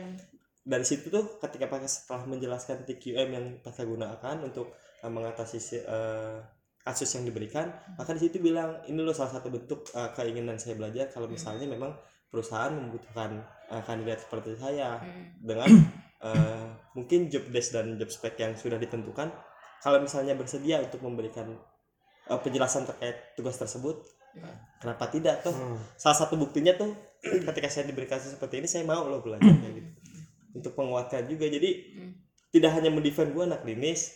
dari 0.64 0.88
situ 0.88 1.12
tuh 1.12 1.38
ketika 1.44 1.68
pakai 1.68 1.92
setelah 1.92 2.24
menjelaskan 2.24 2.88
TQM 2.88 3.30
yang 3.36 3.46
pakai 3.60 3.84
gunakan 3.84 4.36
untuk 4.42 4.72
eh, 5.04 5.12
mengatasi 5.12 5.60
si- 5.60 5.84
eh, 5.84 6.40
kasus 6.84 7.08
yang 7.16 7.24
diberikan 7.24 7.72
maka 7.96 8.12
di 8.12 8.20
situ 8.28 8.44
bilang 8.44 8.84
ini 8.88 9.00
loh 9.00 9.16
salah 9.16 9.36
satu 9.36 9.52
bentuk 9.52 9.92
eh, 9.92 10.10
keinginan 10.16 10.56
saya 10.56 10.80
belajar. 10.80 11.12
Kalau 11.12 11.28
misalnya 11.28 11.68
memang 11.68 11.92
perusahaan 12.32 12.72
membutuhkan 12.72 13.44
eh, 13.70 13.84
kandidat 13.84 14.24
seperti 14.24 14.56
saya 14.56 15.04
dengan 15.38 15.68
eh, 16.28 16.66
mungkin 16.96 17.28
job 17.28 17.44
desk 17.52 17.76
dan 17.76 18.00
job 18.00 18.08
spec 18.08 18.40
yang 18.40 18.56
sudah 18.56 18.80
ditentukan 18.80 19.28
kalau 19.84 20.00
misalnya 20.00 20.32
bersedia 20.34 20.80
untuk 20.80 21.04
memberikan 21.04 21.60
eh, 22.32 22.40
penjelasan 22.40 22.88
terkait 22.88 23.36
tugas 23.36 23.60
tersebut 23.60 24.00
eh, 24.40 24.56
kenapa 24.80 25.12
tidak 25.12 25.44
tuh? 25.44 25.52
Salah 26.00 26.16
satu 26.16 26.40
buktinya 26.40 26.72
tuh 26.74 26.96
ketika 27.52 27.68
saya 27.68 27.84
diberi 27.84 28.08
kasus 28.08 28.40
seperti 28.40 28.64
ini 28.64 28.68
saya 28.72 28.88
mau 28.88 29.04
loh 29.06 29.20
belajar 29.20 29.52
kayak 29.60 29.76
gitu 29.84 29.92
untuk 30.54 30.74
menguatkan 30.78 31.26
juga. 31.28 31.50
Jadi 31.50 31.70
tidak 32.54 32.72
hanya 32.78 32.90
mendefend 32.94 33.34
gua 33.34 33.50
anak 33.50 33.66
klinis 33.66 34.14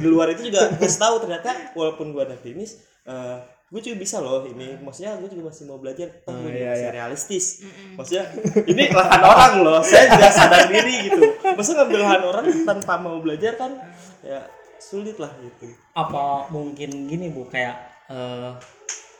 di 0.00 0.04
luar 0.04 0.28
itu 0.36 0.52
juga 0.52 0.68
kasih 0.76 1.00
tahu 1.00 1.14
ternyata 1.24 1.72
walaupun 1.72 2.12
gua 2.12 2.28
anak 2.28 2.44
klinis 2.44 2.84
eh, 3.08 3.38
gue 3.70 3.80
juga 3.86 3.96
bisa 4.02 4.18
loh 4.18 4.42
ini. 4.42 4.82
Maksudnya 4.82 5.14
gue 5.22 5.30
juga 5.30 5.54
masih 5.54 5.64
mau 5.70 5.78
belajar 5.78 6.10
oh, 6.26 6.34
Oh, 6.34 6.42
gue 6.42 6.58
iya, 6.58 6.74
masih 6.74 6.88
iya. 6.90 6.94
realistis 6.94 7.46
maksudnya 7.94 8.24
ini 8.66 8.90
lahan 8.90 9.22
orang 9.22 9.52
loh. 9.62 9.80
Saya 9.80 10.10
tidak 10.10 10.32
sadar 10.34 10.66
diri 10.66 11.06
gitu. 11.06 11.22
Masa 11.54 11.70
ngambil 11.78 12.00
lahan 12.02 12.22
orang 12.26 12.46
tanpa 12.66 12.98
mau 12.98 13.22
belajar 13.22 13.54
kan 13.54 13.78
ya 14.26 14.42
sulit 14.82 15.16
lah 15.22 15.30
gitu. 15.38 15.70
Apa 15.94 16.50
mungkin 16.50 17.06
gini 17.06 17.30
bu? 17.30 17.46
Kayak 17.46 17.78
eh, 18.10 18.58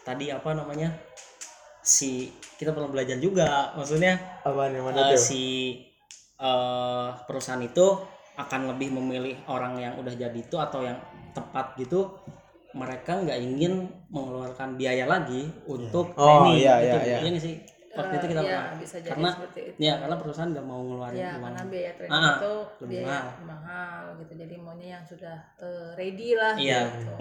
tadi 0.02 0.34
apa 0.34 0.50
namanya? 0.50 0.98
Si 1.80 2.34
kita 2.58 2.74
perlu 2.74 2.90
belajar 2.90 3.22
juga. 3.22 3.70
Maksudnya 3.78 4.42
apa 4.42 4.66
yang 4.66 4.82
mana 4.82 5.14
tuh? 5.14 5.20
si 5.20 5.42
eh, 6.40 7.08
perusahaan 7.24 7.60
itu 7.60 7.86
akan 8.34 8.72
lebih 8.72 8.88
memilih 8.90 9.36
orang 9.46 9.76
yang 9.76 9.94
udah 9.94 10.12
jadi 10.12 10.32
itu 10.34 10.56
atau 10.56 10.80
yang 10.80 10.96
tepat 11.30 11.76
gitu 11.76 12.08
mereka 12.72 13.18
nggak 13.18 13.36
ingin 13.36 13.84
mengeluarkan 14.08 14.74
biaya 14.74 15.04
lagi 15.04 15.44
untuk 15.66 16.14
Oh, 16.14 16.46
training 16.46 16.64
iya, 16.64 16.74
gitu. 16.80 16.96
iya, 16.96 17.16
iya. 17.18 17.28
nggak 17.28 17.42
sih 17.42 17.56
waktu 17.90 18.14
itu 18.16 18.26
kita 18.30 18.40
ya, 18.40 18.46
pernah 18.46 18.78
bisa 18.78 18.96
jadi 18.96 19.10
karena 19.10 19.30
seperti 19.34 19.60
itu. 19.66 19.76
ya 19.82 19.94
karena 19.98 20.16
perusahaan 20.16 20.50
nggak 20.54 20.62
mau 20.64 20.80
ngeluarin 20.80 21.18
Ya, 21.18 21.30
uang 21.34 21.42
karena 21.42 21.62
biaya 21.66 21.90
training 21.98 22.14
Ah, 22.14 22.34
itu 22.38 22.54
lebih 22.80 22.90
biaya 22.94 23.06
mahal. 23.10 23.30
mahal. 23.44 24.02
gitu. 24.16 24.32
Jadi 24.38 24.54
maunya 24.56 24.88
yang 24.94 25.04
sudah 25.04 25.36
eh, 25.58 25.88
ready 25.94 26.28
lah 26.32 26.54
Iya. 26.54 26.80
gitu. 26.86 27.14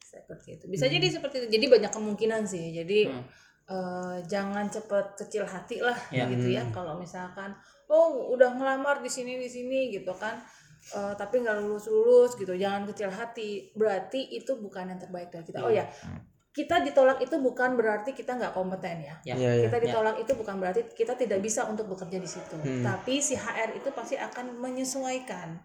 Seperti 0.00 0.48
itu. 0.54 0.64
Bisa 0.68 0.86
jadi 0.86 1.06
seperti 1.08 1.36
itu. 1.42 1.48
Jadi 1.50 1.66
banyak 1.68 1.90
kemungkinan 1.90 2.42
sih. 2.44 2.70
Jadi 2.70 2.98
Hmm. 3.08 3.24
eh, 3.64 4.16
jangan 4.26 4.66
cepat 4.68 5.16
kecil 5.16 5.42
hati 5.42 5.80
lah 5.80 5.98
Iya. 6.10 6.30
gitu 6.30 6.46
ya. 6.48 6.62
Kalau 6.70 6.94
misalkan 6.94 7.50
oh 7.90 8.30
udah 8.34 8.54
ngelamar 8.54 9.00
di 9.00 9.10
sini 9.10 9.38
di 9.40 9.48
sini 9.48 9.90
gitu 9.90 10.12
kan. 10.14 10.38
eh, 10.82 11.14
tapi 11.14 11.38
nggak 11.38 11.62
lulus 11.62 11.86
lulus 11.86 12.34
gitu 12.34 12.58
jangan 12.58 12.90
kecil 12.90 13.06
hati. 13.06 13.70
Berarti 13.74 14.34
itu 14.34 14.58
bukan 14.58 14.90
yang 14.90 14.98
terbaik 14.98 15.30
dari 15.30 15.46
kita. 15.46 15.62
Oh 15.62 15.70
ya 15.70 15.86
kita 16.52 16.84
ditolak 16.84 17.16
itu 17.24 17.40
bukan 17.40 17.80
berarti 17.80 18.12
kita 18.12 18.36
nggak 18.36 18.52
kompeten 18.52 19.00
ya. 19.00 19.14
Ya. 19.24 19.34
Iya, 19.34 19.50
iya. 19.56 19.64
kita 19.70 19.78
ditolak 19.88 20.20
itu 20.20 20.36
bukan 20.36 20.60
berarti 20.60 20.84
kita 20.92 21.16
tidak 21.16 21.40
bisa 21.40 21.64
untuk 21.64 21.88
bekerja 21.88 22.20
di 22.20 22.28
situ. 22.28 22.60
Tapi 22.60 23.24
si 23.24 23.38
HR 23.38 23.72
itu 23.72 23.88
pasti 23.96 24.20
akan 24.20 24.60
menyesuaikan 24.60 25.56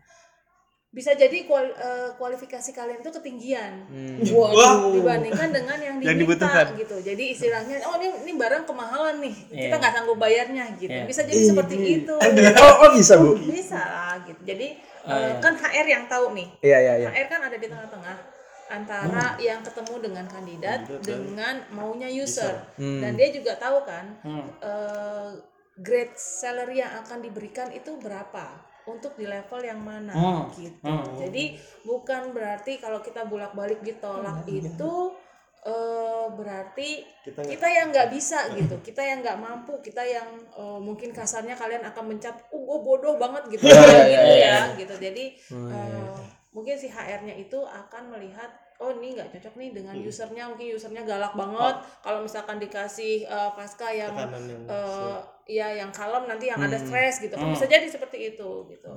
bisa 0.98 1.14
jadi 1.14 1.46
kual- 1.46 1.78
eh, 1.78 2.10
kualifikasi 2.12 2.74
kalian 2.74 3.00
itu 3.00 3.12
ketinggian. 3.14 3.86
Wah. 4.34 4.90
Dibandingkan 4.90 5.54
dengan 5.54 5.78
yang 5.78 5.96
Yang 6.02 6.18
diminta 6.18 6.50
dibutuhkan. 6.50 6.66
gitu. 6.74 6.98
Jadi 7.00 7.24
istilahnya 7.30 7.78
oh 7.86 7.94
ini 7.96 8.10
ini 8.26 8.34
barang 8.34 8.66
kemahalan 8.66 9.22
nih. 9.22 9.36
Kita 9.48 9.62
Iya. 9.70 9.78
nggak 9.78 9.94
sanggup 9.94 10.18
bayarnya 10.18 10.66
gitu. 10.76 10.90
Iya. 10.90 11.06
bisa 11.06 11.22
jadi 11.22 11.44
seperti 11.46 11.76
itu. 12.02 12.14
Oh, 12.58 12.74
oh 12.82 12.90
bisa 12.92 13.14
bu. 13.16 13.38
Bisa 13.38 13.78
lah 13.78 14.18
gitu. 14.26 14.42
Jadi 14.44 14.74
Oh, 15.06 15.14
eh, 15.14 15.30
iya. 15.30 15.38
kan 15.38 15.54
HR 15.54 15.86
yang 15.88 16.04
tahu 16.08 16.34
nih. 16.34 16.48
Iya 16.60 16.78
iya 16.82 16.94
iya. 16.98 17.10
HR 17.14 17.28
kan 17.30 17.42
ada 17.46 17.56
di 17.56 17.68
tengah-tengah. 17.68 18.18
Antara 18.68 19.40
yang 19.40 19.64
ketemu 19.64 19.96
dengan 20.02 20.26
kandidat 20.26 20.84
dengan 21.00 21.62
maunya 21.70 22.10
user. 22.10 22.58
dan 22.76 23.14
dia 23.14 23.30
juga 23.30 23.56
tahu 23.56 23.86
kan 23.86 24.18
Hmm. 24.20 24.44
eh, 24.60 25.30
grade 25.78 26.12
salary 26.14 26.82
yang 26.82 26.90
akan 26.98 27.22
diberikan 27.22 27.70
itu 27.70 27.96
berapa 27.96 28.66
untuk 28.88 29.14
di 29.14 29.28
level 29.28 29.62
yang 29.62 29.84
mana 29.84 30.16
Hmm. 30.16 30.44
gitu. 30.56 30.80
Hmm. 30.82 31.04
jadi 31.20 31.60
bukan 31.84 32.32
berarti 32.32 32.80
kalau 32.80 33.04
kita 33.04 33.28
bolak-balik 33.28 33.84
ditolak 33.84 34.48
itu 34.48 34.94
eh, 35.68 36.26
berarti 36.32 37.04
kita 37.28 37.44
kita 37.44 37.68
yang 37.68 37.92
nggak 37.92 38.08
bisa 38.08 38.48
gitu. 38.58 38.80
Kita 38.80 39.04
yang 39.04 39.20
nggak 39.20 39.36
mampu 39.36 39.76
kita 39.84 40.00
yang 40.00 40.28
eh, 40.56 40.80
mungkin 40.80 41.12
kasarnya 41.12 41.60
kalian 41.60 41.84
akan 41.84 42.16
mencap 42.16 42.40
oh 42.56 42.62
gue 42.64 42.80
bodoh 42.80 43.20
banget 43.20 43.44
gitu. 43.52 43.68
Iya, 43.68 43.76
gitu 43.76 44.32
iya, 44.32 44.48
ya 44.48 44.58
gitu. 44.80 44.96
Jadi 44.96 45.26
Oh, 45.52 45.68
eh, 45.68 46.16
mungkin 46.56 46.76
si 46.80 46.88
HR-nya 46.88 47.36
itu 47.36 47.60
akan 47.60 48.16
melihat 48.16 48.48
oh 48.80 48.94
ini 48.96 49.18
nggak 49.18 49.34
cocok 49.34 49.54
nih 49.60 49.70
dengan 49.76 49.96
usernya. 50.00 50.44
Mungkin 50.48 50.72
usernya 50.72 51.04
galak 51.04 51.34
banget. 51.36 51.76
Kalau 52.00 52.20
misalkan 52.24 52.58
dikasih 52.64 53.28
eh, 53.28 53.52
pasca 53.52 53.92
yang 53.92 54.16
yang 54.16 54.32
eh 54.72 55.20
ya 55.48 55.68
yang 55.74 55.90
kalem 55.96 56.28
nanti 56.28 56.52
yang 56.52 56.60
ada 56.60 56.78
stres 56.78 57.24
gitu. 57.24 57.34
Kan 57.34 57.56
bisa 57.56 57.66
jadi 57.66 57.88
seperti 57.88 58.36
itu 58.36 58.68
gitu. 58.68 58.92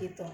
Gitu. 0.00 0.26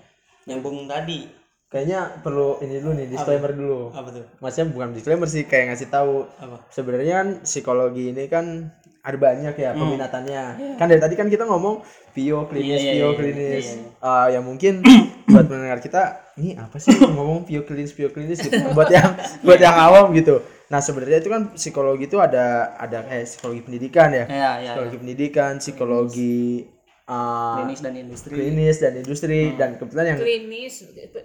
Nyambung 0.47 0.87
tadi. 0.87 1.27
Kayaknya 1.71 2.19
perlu 2.27 2.59
ini 2.67 2.83
dulu 2.83 2.99
nih 2.99 3.07
disclaimer 3.07 3.55
dulu. 3.55 3.95
Apa 3.95 4.11
tuh? 4.11 4.27
Maksudnya 4.43 4.67
bukan 4.75 4.89
disclaimer 4.91 5.29
sih 5.31 5.47
kayak 5.47 5.71
ngasih 5.71 5.87
tahu. 5.87 6.27
Apa? 6.43 6.67
Sebenarnya 6.67 7.15
kan 7.23 7.29
psikologi 7.47 8.11
ini 8.11 8.27
kan 8.27 8.75
ada 9.07 9.15
banyak 9.15 9.55
ya 9.55 9.71
peminatannya. 9.79 10.43
Kan 10.75 10.87
dari 10.91 10.99
tadi 10.99 11.15
kan 11.15 11.31
kita 11.31 11.47
ngomong 11.47 11.87
bio 12.11 12.51
klinis 12.51 12.83
Iya, 12.83 12.91
iya, 12.91 12.93
bio 12.99 13.07
iya, 13.07 13.19
klinis. 13.23 13.67
iya, 13.71 13.75
iya. 13.87 14.03
Ah, 14.03 14.27
ya 14.27 14.43
mungkin 14.43 14.83
buat 15.31 15.47
pendengar 15.47 15.79
kita 15.79 16.35
ini 16.43 16.59
apa 16.59 16.75
sih? 16.83 16.91
Ngomong 16.91 17.47
bio 17.47 17.63
klinis 17.63 17.95
bio 17.95 18.11
klinis 18.11 18.43
gitu. 18.43 18.59
Buat 18.77 18.91
yang 18.91 19.15
buat 19.47 19.63
yang 19.63 19.79
awam 19.79 20.11
gitu 20.19 20.43
nah 20.71 20.79
sebenarnya 20.79 21.19
itu 21.19 21.27
kan 21.27 21.51
psikologi 21.53 22.07
itu 22.07 22.17
ada 22.17 22.47
ada 22.77 23.03
kayak 23.03 23.27
psikologi 23.27 23.61
pendidikan 23.61 24.09
ya. 24.09 24.25
Ya 24.25 24.51
ya, 24.57 24.71
psikologi 24.71 24.97
pendidikan 24.97 25.53
psikologi 25.59 26.63
ah, 27.05 27.59
klinis 27.59 27.81
dan 27.81 27.95
industri. 27.97 28.31
klinis 28.31 28.77
dan 28.79 28.93
industri 28.95 29.41
dan 29.53 29.75
kebetulan 29.75 30.07
yang 30.09 30.19
klinis 30.21 30.75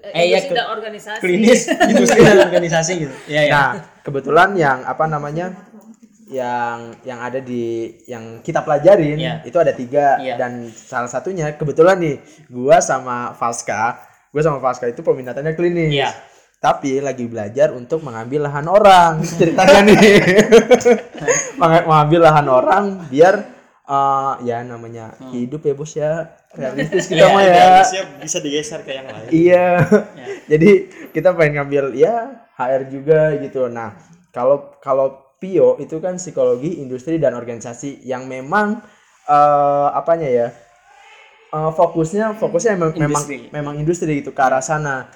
Eh, 0.07 0.25
industri 0.25 0.49
ke- 0.49 0.57
dan 0.57 0.67
organisasi. 0.67 1.19
klinis 1.19 1.59
industri 1.93 2.19
dan 2.19 2.37
organisasi 2.41 2.91
gitu. 2.99 3.15
Ya 3.27 3.41
ya 3.43 3.53
Nah, 3.53 3.69
kebetulan 4.01 4.49
yang 4.55 4.81
apa 4.83 5.05
namanya? 5.05 5.53
yang 6.25 6.77
yang 7.05 7.21
ada 7.21 7.37
di 7.37 7.85
yang 8.05 8.41
kita 8.41 8.59
pelajarin 8.59 9.13
Iya. 9.13 9.45
itu 9.45 9.53
ada 9.55 9.69
tiga. 9.71 10.17
Iya. 10.17 10.35
dan 10.35 10.51
salah 10.67 11.05
satunya 11.05 11.53
kebetulan 11.53 12.01
nih 12.01 12.17
gua 12.49 12.81
sama 12.81 13.29
Falska 13.31 14.01
gua 14.33 14.41
sama 14.41 14.57
Falska 14.57 14.89
itu 14.89 14.99
peminatannya 14.99 15.53
klinis. 15.53 15.93
Iya. 15.93 16.09
Tapi 16.65 16.97
lagi 16.97 17.29
belajar 17.29 17.69
untuk 17.71 18.01
mengambil 18.01 18.49
lahan 18.49 18.65
orang 18.65 19.21
ceritanya 19.37 19.85
nih 19.85 20.17
Meng- 21.61 21.85
mengambil 21.85 22.19
lahan 22.25 22.47
orang 22.49 22.83
biar 23.05 23.35
eh, 23.85 24.33
ya 24.43 24.65
namanya 24.65 25.13
hidup 25.29 25.61
ya 25.61 25.73
bos 25.73 25.93
ya 25.93 26.11
realistis 26.51 27.05
kita 27.05 27.29
mah 27.29 27.43
ya 27.43 27.85
bisa 28.17 28.39
digeser 28.39 28.81
ke 28.81 28.91
yang 28.91 29.05
lain 29.05 29.29
Iya. 29.29 29.67
Jadi 30.51 30.71
kita 31.09 31.33
pengen 31.33 31.53
ngambil 31.59 31.93
ya 31.93 32.45
HR 32.53 32.87
juga 32.87 33.33
gitu. 33.35 33.65
Nah, 33.67 33.97
kalau 34.29 34.73
kalau 34.79 35.07
Pio 35.35 35.75
itu 35.77 35.97
kan 35.97 36.15
psikologi 36.15 36.79
industri 36.79 37.17
dan 37.17 37.33
organisasi 37.33 38.01
yang 38.01 38.25
memang 38.25 38.79
eh 39.25 39.87
apanya 39.91 40.29
ya? 40.29 40.47
eh, 41.47 41.71
fokusnya 41.71 42.35
fokusnya 42.35 42.71
memang 42.75 42.91
memang 42.95 43.23
Industri. 43.23 43.37
memang 43.49 43.73
industri 43.75 44.11
gitu 44.19 44.31
ke 44.31 44.41
arah 44.41 44.61
sana. 44.61 45.09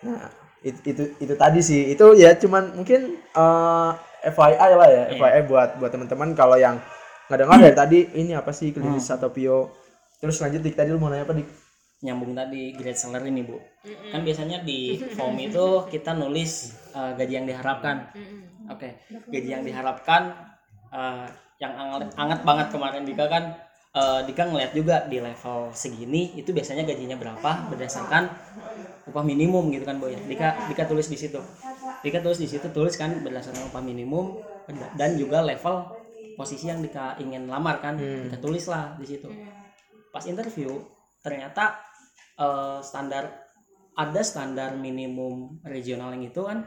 Nah, 0.00 0.26
itu 0.60 0.78
itu, 0.84 1.02
itu 1.18 1.34
tadi 1.36 1.60
sih. 1.60 1.92
Itu 1.92 2.16
ya 2.16 2.36
cuman 2.36 2.76
mungkin 2.76 3.16
eh 3.16 3.90
FYI 4.20 4.72
lah 4.76 4.88
ya, 4.88 5.02
FYI 5.16 5.40
buat 5.48 5.80
buat 5.80 5.90
teman-teman 5.92 6.36
kalau 6.36 6.60
yang 6.60 6.76
nggak 7.30 7.38
dengar 7.46 7.58
dari 7.62 7.76
tadi 7.76 7.98
ini 8.18 8.32
apa 8.36 8.50
sih 8.52 8.74
klinis 8.74 9.08
atau 9.08 9.32
Pio. 9.32 9.72
Terus 10.20 10.36
lanjut 10.42 10.60
dik 10.60 10.76
tadi 10.76 10.92
lu 10.92 11.00
mau 11.00 11.08
nanya 11.08 11.24
apa 11.24 11.36
dik? 11.36 11.48
nyambung 12.00 12.32
tadi 12.32 12.72
grade 12.72 12.96
salary 12.96 13.28
nih 13.28 13.44
bu. 13.44 13.60
Kan 14.08 14.24
biasanya 14.24 14.64
di 14.64 14.96
form 15.16 15.36
itu 15.36 15.84
kita 15.92 16.16
nulis 16.16 16.72
uh, 16.96 17.12
gaji 17.12 17.44
yang 17.44 17.46
diharapkan. 17.48 18.08
Oke 18.72 19.04
gaji 19.28 19.48
yang 19.52 19.64
diharapkan 19.64 20.32
uh, 20.92 21.28
yang 21.60 21.76
anget, 21.76 22.08
anget 22.16 22.40
banget 22.40 22.66
kemarin 22.72 23.04
Dika 23.04 23.28
kan 23.28 23.52
uh, 23.94 24.20
Dika 24.26 24.46
ngeliat 24.46 24.72
juga 24.74 25.06
di 25.06 25.18
level 25.18 25.74
segini 25.74 26.38
itu 26.38 26.50
biasanya 26.54 26.86
gajinya 26.86 27.16
berapa 27.18 27.70
berdasarkan 27.70 28.30
upah 29.10 29.24
minimum 29.26 29.70
gitu 29.74 29.84
kan 29.86 29.98
bu 29.98 30.10
ya. 30.10 30.20
Dika 30.22 30.70
Dika 30.70 30.86
tulis 30.86 31.10
di 31.10 31.18
situ. 31.18 31.40
Dika 32.00 32.22
tulis 32.22 32.38
di 32.38 32.48
situ 32.48 32.66
tulis 32.70 32.94
kan 32.94 33.10
berdasarkan 33.22 33.70
upah 33.70 33.82
minimum 33.82 34.38
dan 34.94 35.18
juga 35.18 35.42
level 35.42 35.90
posisi 36.38 36.70
yang 36.70 36.80
Dika 36.84 37.18
ingin 37.18 37.50
lamar 37.50 37.82
kan. 37.82 37.98
Dika 37.98 38.38
tulis 38.38 38.64
lah 38.70 38.94
di 38.96 39.06
situ. 39.06 39.28
Pas 40.10 40.22
interview 40.26 40.78
ternyata 41.20 41.78
eh, 42.38 42.78
standar 42.82 43.50
ada 43.98 44.22
standar 44.24 44.78
minimum 44.78 45.60
regional 45.66 46.16
yang 46.16 46.32
itu 46.32 46.40
kan 46.40 46.64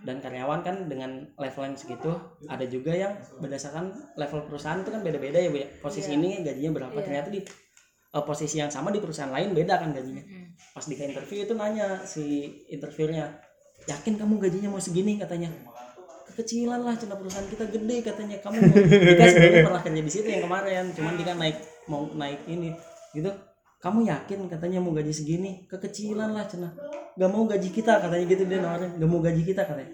dan 0.00 0.16
karyawan 0.24 0.64
kan 0.64 0.76
dengan 0.88 1.28
level 1.36 1.62
yang 1.68 1.76
segitu 1.76 2.12
ada 2.48 2.64
juga 2.64 2.96
yang 2.96 3.12
berdasarkan 3.36 3.92
level 4.16 4.48
perusahaan 4.48 4.80
itu 4.80 4.88
kan 4.88 5.04
beda-beda 5.04 5.36
ya 5.36 5.48
Bu 5.52 5.60
ya. 5.60 5.68
posisi 5.84 6.16
ini 6.16 6.40
gajinya 6.40 6.72
berapa? 6.72 6.96
Iya. 6.96 7.04
ternyata 7.04 7.28
di 7.28 7.40
eh, 8.16 8.24
posisi 8.24 8.56
yang 8.56 8.72
sama 8.72 8.88
di 8.88 9.00
perusahaan 9.00 9.28
lain 9.28 9.52
beda 9.52 9.76
kan 9.76 9.92
gajinya. 9.92 10.24
Pas 10.72 10.84
di 10.88 10.96
interview 10.96 11.44
itu 11.44 11.52
nanya 11.52 12.00
si 12.08 12.48
interviewnya 12.72 13.28
yakin 13.84 14.16
kamu 14.16 14.40
gajinya 14.40 14.72
mau 14.72 14.80
segini? 14.80 15.20
katanya. 15.20 15.52
Kekecilan 16.32 16.80
lah 16.80 16.96
cina 16.96 17.20
perusahaan 17.20 17.48
kita 17.52 17.68
gede 17.68 17.96
katanya. 18.00 18.36
Kamu 18.40 18.56
Dika 19.04 19.24
sebenarnya 19.28 19.66
pernah 19.68 19.82
kerja 19.84 20.00
di 20.00 20.12
situ 20.12 20.28
yang 20.32 20.44
kemarin 20.48 20.84
cuman 20.96 21.12
Dika 21.20 21.36
naik 21.36 21.56
mau 21.92 22.08
naik 22.16 22.40
ini 22.48 22.72
gitu 23.12 23.28
kamu 23.80 24.04
yakin 24.12 24.44
katanya 24.52 24.78
mau 24.84 24.92
gaji 24.92 25.08
segini? 25.08 25.64
Kekecilan 25.64 26.36
lah 26.36 26.44
cina. 26.44 26.68
Gak 27.16 27.30
mau 27.32 27.48
gaji 27.48 27.72
kita 27.72 27.96
katanya 27.96 28.24
gitu 28.28 28.44
dia 28.44 28.60
nawarin. 28.60 29.00
Gak 29.00 29.08
mau 29.08 29.24
gaji 29.24 29.40
kita 29.40 29.64
katanya. 29.64 29.92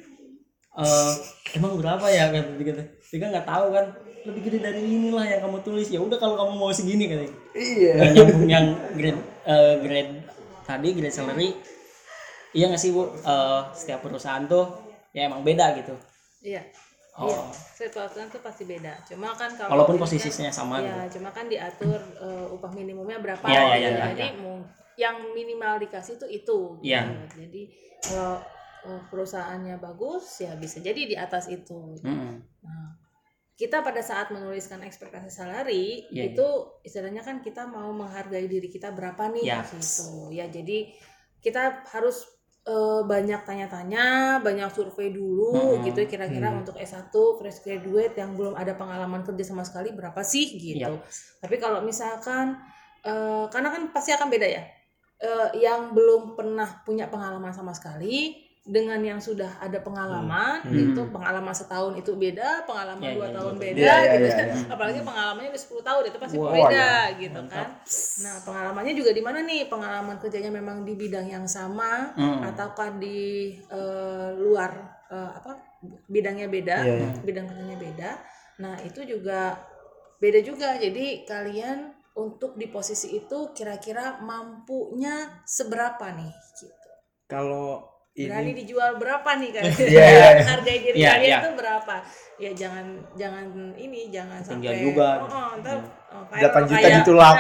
Eh 0.77 1.13
emang 1.55 1.79
berapa 1.79 2.05
ya 2.11 2.35
kata 2.35 2.59
dia 2.59 2.67
gitu. 2.67 2.83
Dika 3.15 3.27
nggak 3.31 3.47
tahu 3.47 3.67
kan. 3.71 3.87
Lebih 4.27 4.43
gede 4.43 4.59
dari 4.59 4.83
inilah 4.83 5.23
yang 5.23 5.41
kamu 5.47 5.63
tulis. 5.63 5.87
Ya 5.87 6.03
udah 6.03 6.19
kalau 6.19 6.35
kamu 6.35 6.53
mau 6.59 6.75
segini 6.75 7.07
katanya. 7.07 7.35
Iya. 7.55 7.93
Nggak 7.95 8.11
nyambung 8.19 8.47
yang 8.51 8.67
grade 8.99 9.21
eh, 9.47 9.75
grade 9.79 10.13
tadi 10.67 10.89
grade 10.99 11.15
salary. 11.15 11.51
Iya 12.53 12.75
nggak 12.75 12.83
sih 12.83 12.91
bu? 12.91 13.07
Eh, 13.07 13.61
setiap 13.79 14.03
perusahaan 14.03 14.43
tuh 14.51 14.67
ya 15.15 15.31
emang 15.31 15.47
beda 15.47 15.79
gitu. 15.79 15.95
Iya. 16.43 16.67
Oh. 17.17 17.33
Iya, 17.33 17.41
situasinya 17.49 18.29
tuh 18.29 18.45
pasti 18.45 18.65
beda. 18.65 18.93
Cuma 19.09 19.33
kan 19.33 19.49
kalau 19.57 19.73
walaupun 19.73 19.97
posisinya 19.97 20.53
sama 20.53 20.85
Ya, 20.85 21.01
gitu 21.05 21.17
cuma 21.17 21.33
kan 21.33 21.49
diatur 21.49 21.97
eh, 21.97 22.47
upah 22.53 22.69
minimumnya 22.71 23.17
berapa. 23.17 23.41
Iya, 23.43 23.57
iya, 23.57 23.65
gitu. 23.65 23.73
iya, 23.73 23.89
iya, 23.89 24.05
Jadi 24.07 24.27
mau- 24.39 24.69
yang 24.97 25.17
minimal 25.33 25.81
dikasih 25.81 26.17
tuh 26.17 26.29
itu. 26.29 26.77
gitu. 26.77 26.85
Iya. 26.85 27.03
Jadi 27.33 27.63
kalau 28.05 28.37
eh, 28.87 29.03
perusahaannya 29.09 29.77
bagus 29.77 30.25
ya 30.39 30.53
bisa 30.55 30.79
jadi 30.79 31.01
di 31.03 31.17
atas 31.17 31.49
itu. 31.49 31.97
Mm-mm. 32.05 32.37
Nah, 32.63 32.89
kita 33.57 33.81
pada 33.81 34.05
saat 34.05 34.29
menuliskan 34.29 34.85
ekspektasi 34.85 35.33
salari 35.33 36.05
Iya, 36.07 36.31
itu 36.31 36.47
istilahnya 36.83 37.25
kan 37.25 37.41
kita 37.41 37.65
mau 37.65 37.89
menghargai 37.91 38.45
diri 38.45 38.69
kita 38.69 38.93
berapa 38.93 39.33
nih 39.33 39.49
Iya. 39.49 39.65
gitu. 39.65 40.29
Ya 40.29 40.45
jadi 40.47 40.93
kita 41.41 41.81
harus 41.89 42.36
eh, 42.67 43.01
banyak 43.07 43.47
tanya-tanya, 43.47 44.39
banyak 44.43 44.67
survei 44.75 45.15
dulu 45.15 45.55
Mm-mm. 45.55 45.87
gitu 45.87 46.03
kira-kira 46.05 46.51
Hmm. 46.51 46.67
untuk 46.67 46.75
S1 46.75 47.15
fresh 47.39 47.63
graduate 47.63 48.19
yang 48.19 48.35
belum 48.35 48.59
ada 48.59 48.75
pengalaman 48.75 49.23
kerja 49.23 49.55
sama 49.55 49.63
sekali 49.63 49.95
berapa 49.95 50.19
sih 50.27 50.59
gitu. 50.59 50.83
Iya. 50.83 50.99
Tapi 51.39 51.57
kalau 51.63 51.81
misalkan 51.87 52.59
eh, 53.07 53.47
karena 53.55 53.71
kan 53.71 53.83
pasti 53.95 54.11
akan 54.11 54.27
beda 54.27 54.49
ya. 54.51 54.63
Eh, 55.17 55.63
yang 55.63 55.95
belum 55.97 56.35
pernah 56.37 56.83
punya 56.85 57.07
pengalaman 57.09 57.55
sama 57.55 57.71
sekali 57.73 58.46
dengan 58.67 58.99
yang 58.99 59.23
sudah 59.23 59.63
ada 59.63 59.79
pengalaman 59.79 60.59
Hmm. 60.61 60.75
itu 60.75 61.03
pengalaman 61.09 61.55
setahun 61.55 61.95
itu 61.95 62.19
beda 62.19 62.67
pengalaman 62.67 62.99
Iya, 63.01 63.15
dua 63.15 63.27
iya, 63.31 63.35
tahun 63.39 63.55
iya. 63.55 63.63
beda 63.63 63.79
iya, 63.79 63.95
gitu 64.03 64.27
iya, 64.27 64.35
kan. 64.35 64.47
iya. 64.51 64.59
apalagi 64.69 65.01
pengalamannya 65.01 65.51
udah 65.55 65.63
10 65.63 65.87
tahun 65.87 66.03
itu 66.03 66.19
pasti 66.19 66.37
Wah, 66.37 66.51
beda 66.51 66.75
iya. 66.75 67.17
gitu 67.17 67.39
Mantap. 67.39 67.55
kan 67.55 67.69
nah 68.21 68.37
pengalamannya 68.43 68.93
juga 68.93 69.11
di 69.11 69.23
mana 69.23 69.39
nih 69.41 69.63
pengalaman 69.67 70.17
kerjanya 70.19 70.51
memang 70.51 70.83
di 70.83 70.95
bidang 70.95 71.27
yang 71.27 71.47
sama 71.47 72.11
Mm. 72.13 72.41
ataukah 72.45 72.91
di 72.99 73.21
eh, 73.63 74.31
luar 74.37 74.73
eh, 75.07 75.31
apa 75.33 75.51
bidangnya 76.05 76.49
beda 76.49 76.77
Iya, 76.83 76.95
iya. 76.99 77.11
bidang 77.23 77.47
kerjanya 77.47 77.79
beda 77.79 78.11
nah 78.59 78.75
itu 78.83 79.01
juga 79.05 79.63
beda 80.17 80.41
juga 80.41 80.75
jadi 80.75 81.23
kalian 81.23 81.79
untuk 82.17 82.57
di 82.57 82.67
posisi 82.67 83.15
itu 83.15 83.53
kira-kira 83.53 84.19
mampunya 84.19 85.15
seberapa 85.45 86.11
nih 86.11 86.35
gitu 86.57 86.73
Kalau 87.27 87.95
berani 88.19 88.49
ini 88.49 88.53
dijual 88.57 88.97
berapa 88.97 89.31
nih 89.37 89.51
kan 89.53 89.63
Iya, 89.69 89.85
iya, 89.85 90.09
iya. 90.09 90.45
hargai 90.47 90.79
diri 90.81 90.97
Iya, 90.97 91.11
kalian 91.13 91.29
iya. 91.29 91.39
itu 91.39 91.51
berapa 91.55 91.95
ya 92.37 92.51
jangan 92.53 92.87
jangan 93.13 93.45
ini 93.75 94.01
jangan 94.09 94.41
Ketinggian 94.41 94.73
sampai 94.73 94.85
juga. 94.85 95.09
oh, 95.19 95.29
oh, 95.29 95.49
ntar 95.57 95.77
oh, 96.13 96.25
8 96.29 96.65
juta 96.65 96.77
kayak- 96.79 96.97
ditolak. 97.01 97.37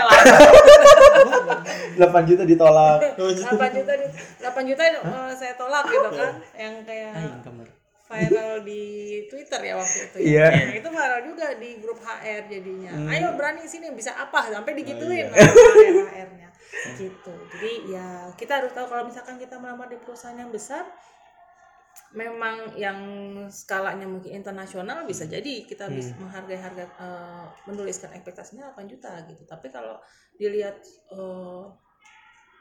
8 1.96 2.24
juta 2.28 2.42
ditolak. 2.44 2.98
8 3.16 3.76
juta 3.76 3.92
di- 3.94 4.12
8 4.38 4.68
juta 4.68 4.82
eh, 4.84 4.96
saya 5.32 5.52
tolak 5.54 5.84
gitu 5.86 6.08
kan 6.10 6.32
yang 6.54 6.74
kayak 6.82 7.12
kamar. 7.40 7.68
viral 8.06 8.62
di 8.62 8.84
Twitter 9.26 9.60
ya 9.60 9.74
waktu 9.74 9.98
itu 10.00 10.18
ya. 10.22 10.24
Iya. 10.24 10.46
Nah, 10.62 10.74
itu 10.76 10.88
viral 10.88 11.20
juga 11.26 11.46
di 11.56 11.70
grup 11.76 11.98
HR 11.98 12.42
jadinya. 12.46 12.92
Hmm. 12.94 13.10
Ayo 13.10 13.28
berani 13.34 13.66
sini 13.66 13.90
bisa 13.90 14.14
apa 14.14 14.46
sampai 14.46 14.70
Oh, 14.70 14.76
digituin 14.76 15.26
iya. 15.26 15.42
sama 15.42 16.06
HR-nya. 16.06 16.45
Gitu. 16.98 17.34
Jadi 17.56 17.72
ya 17.92 18.30
kita 18.34 18.62
harus 18.62 18.72
tahu 18.72 18.86
kalau 18.88 19.04
misalkan 19.06 19.36
kita 19.36 19.58
melamar 19.58 19.90
di 19.90 19.98
perusahaan 20.00 20.36
yang 20.36 20.50
besar 20.50 20.86
memang 22.12 22.76
yang 22.76 22.98
skalanya 23.48 24.04
mungkin 24.04 24.36
internasional 24.36 25.08
bisa 25.08 25.24
jadi 25.24 25.64
kita 25.64 25.88
bisa 25.88 26.12
menghargai 26.20 26.60
harga 26.60 26.84
eh, 26.84 27.44
menuliskan 27.64 28.12
ekspektasinya 28.12 28.76
8 28.76 28.92
juta 28.92 29.12
gitu. 29.28 29.42
Tapi 29.48 29.72
kalau 29.72 29.96
dilihat 30.36 30.76
eh, 31.12 31.64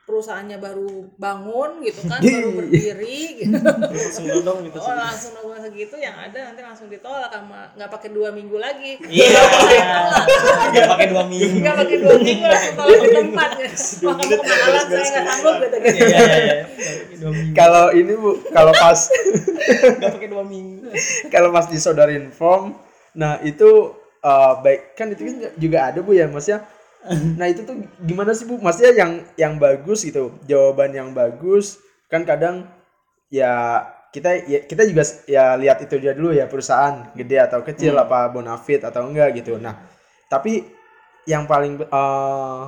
perusahaannya 0.06 0.62
baru 0.62 1.10
bangun 1.18 1.82
gitu 1.82 2.06
kan, 2.06 2.22
baru 2.22 2.50
berdiri 2.54 3.42
gitu. 3.42 3.58
langsung 4.06 4.26
dodong 4.30 4.70
gitu 4.70 4.78
Oh 4.78 4.94
langsung 4.94 5.34
nunggu 5.34 5.58
segitu 5.66 5.98
yang 5.98 6.14
ada 6.14 6.54
nanti 6.54 6.62
langsung 6.62 6.94
ditolak 6.94 7.34
sama 7.34 7.74
nggak 7.74 7.90
pakai 7.90 8.10
dua 8.14 8.30
minggu 8.30 8.54
lagi. 8.62 9.02
Iya. 9.02 9.42
Nggak 10.76 10.88
pakai 10.94 11.08
dua 11.10 11.24
minggu. 11.26 11.58
Nggak 11.58 11.76
pakai 11.82 11.98
dua 12.06 12.18
minggu 12.22 12.46
langsung 12.46 12.76
tolak 12.78 13.00
di 13.02 13.10
tempat 13.18 13.50
ya. 13.58 13.70
Wah 14.06 14.14
kamu 14.14 14.36
kemahalan 14.38 14.86
saya 14.86 15.06
nggak 15.10 15.26
sanggup 15.26 15.56
gitu 15.58 15.78
gitu. 15.82 15.98
Iya 15.98 16.18
iya 16.22 16.38
iya. 16.38 16.56
Kalau 17.58 17.86
ini 17.98 18.14
Bu, 18.14 18.32
kalau 18.54 18.74
pas 18.78 19.00
Nggak 19.98 20.12
pakai 20.22 20.30
dua 20.30 20.44
minggu. 20.46 20.94
kalau 21.34 21.50
pas 21.50 21.66
disodorin 21.66 22.30
form, 22.30 22.78
nah 23.18 23.42
itu 23.42 23.98
eh, 24.22 24.54
baik 24.62 24.94
kan 24.94 25.10
itu 25.10 25.22
kan 25.26 25.36
juga 25.58 25.78
ada 25.90 26.00
Bu 26.06 26.14
ya, 26.14 26.30
maksudnya 26.30 26.62
Nah, 27.40 27.48
itu 27.50 27.62
tuh 27.62 27.78
gimana 28.02 28.34
sih 28.34 28.50
Bu? 28.50 28.58
Maksudnya 28.58 28.94
yang 28.98 29.12
yang 29.38 29.54
bagus 29.62 30.06
gitu, 30.06 30.36
jawaban 30.50 30.92
yang 30.94 31.14
bagus 31.14 31.78
kan 32.10 32.22
kadang 32.26 32.70
ya 33.34 33.82
kita 34.14 34.46
ya, 34.48 34.60
kita 34.64 34.88
juga 34.88 35.04
ya 35.28 35.60
lihat 35.60 35.84
itu 35.84 36.00
dia 36.00 36.16
dulu 36.16 36.32
ya 36.32 36.48
perusahaan 36.48 37.12
gede 37.18 37.38
atau 37.42 37.60
kecil 37.66 37.98
apa 38.00 38.32
bonafit 38.32 38.82
atau 38.82 39.06
enggak 39.06 39.36
gitu. 39.38 39.60
Nah, 39.60 39.76
tapi 40.32 40.64
yang 41.28 41.50
paling 41.50 41.82
eh, 41.82 42.64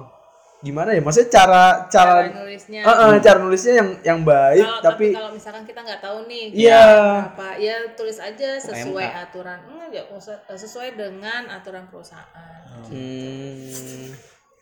gimana 0.57 0.89
ya? 0.89 1.01
Maksudnya 1.05 1.29
cara 1.29 1.63
cara 1.87 2.25
Cara 2.25 2.41
nulisnya. 2.41 2.81
Eh, 2.81 2.89
eh, 2.89 3.15
cara 3.21 3.37
nulisnya 3.37 3.73
yang 3.77 3.89
yang 4.01 4.19
baik 4.21 4.65
Kalau 4.65 4.81
tapi 4.81 5.05
tapi 5.05 5.05
kalau 5.13 5.31
misalkan 5.31 5.63
kita 5.63 5.79
nggak 5.81 6.01
tahu 6.01 6.17
nih 6.25 6.45
Iya. 6.49 6.85
apa 7.29 7.49
ya 7.57 7.75
tulis 7.93 8.17
aja 8.17 8.49
sesuai 8.57 9.05
UMK. 9.05 9.23
aturan 9.23 9.59
enggak 9.63 9.89
ya, 9.93 10.03
usah- 10.09 10.41
sesuai 10.49 10.89
dengan 10.93 11.41
aturan 11.47 11.85
perusahaan 11.85 12.57
Hmm, 12.77 14.13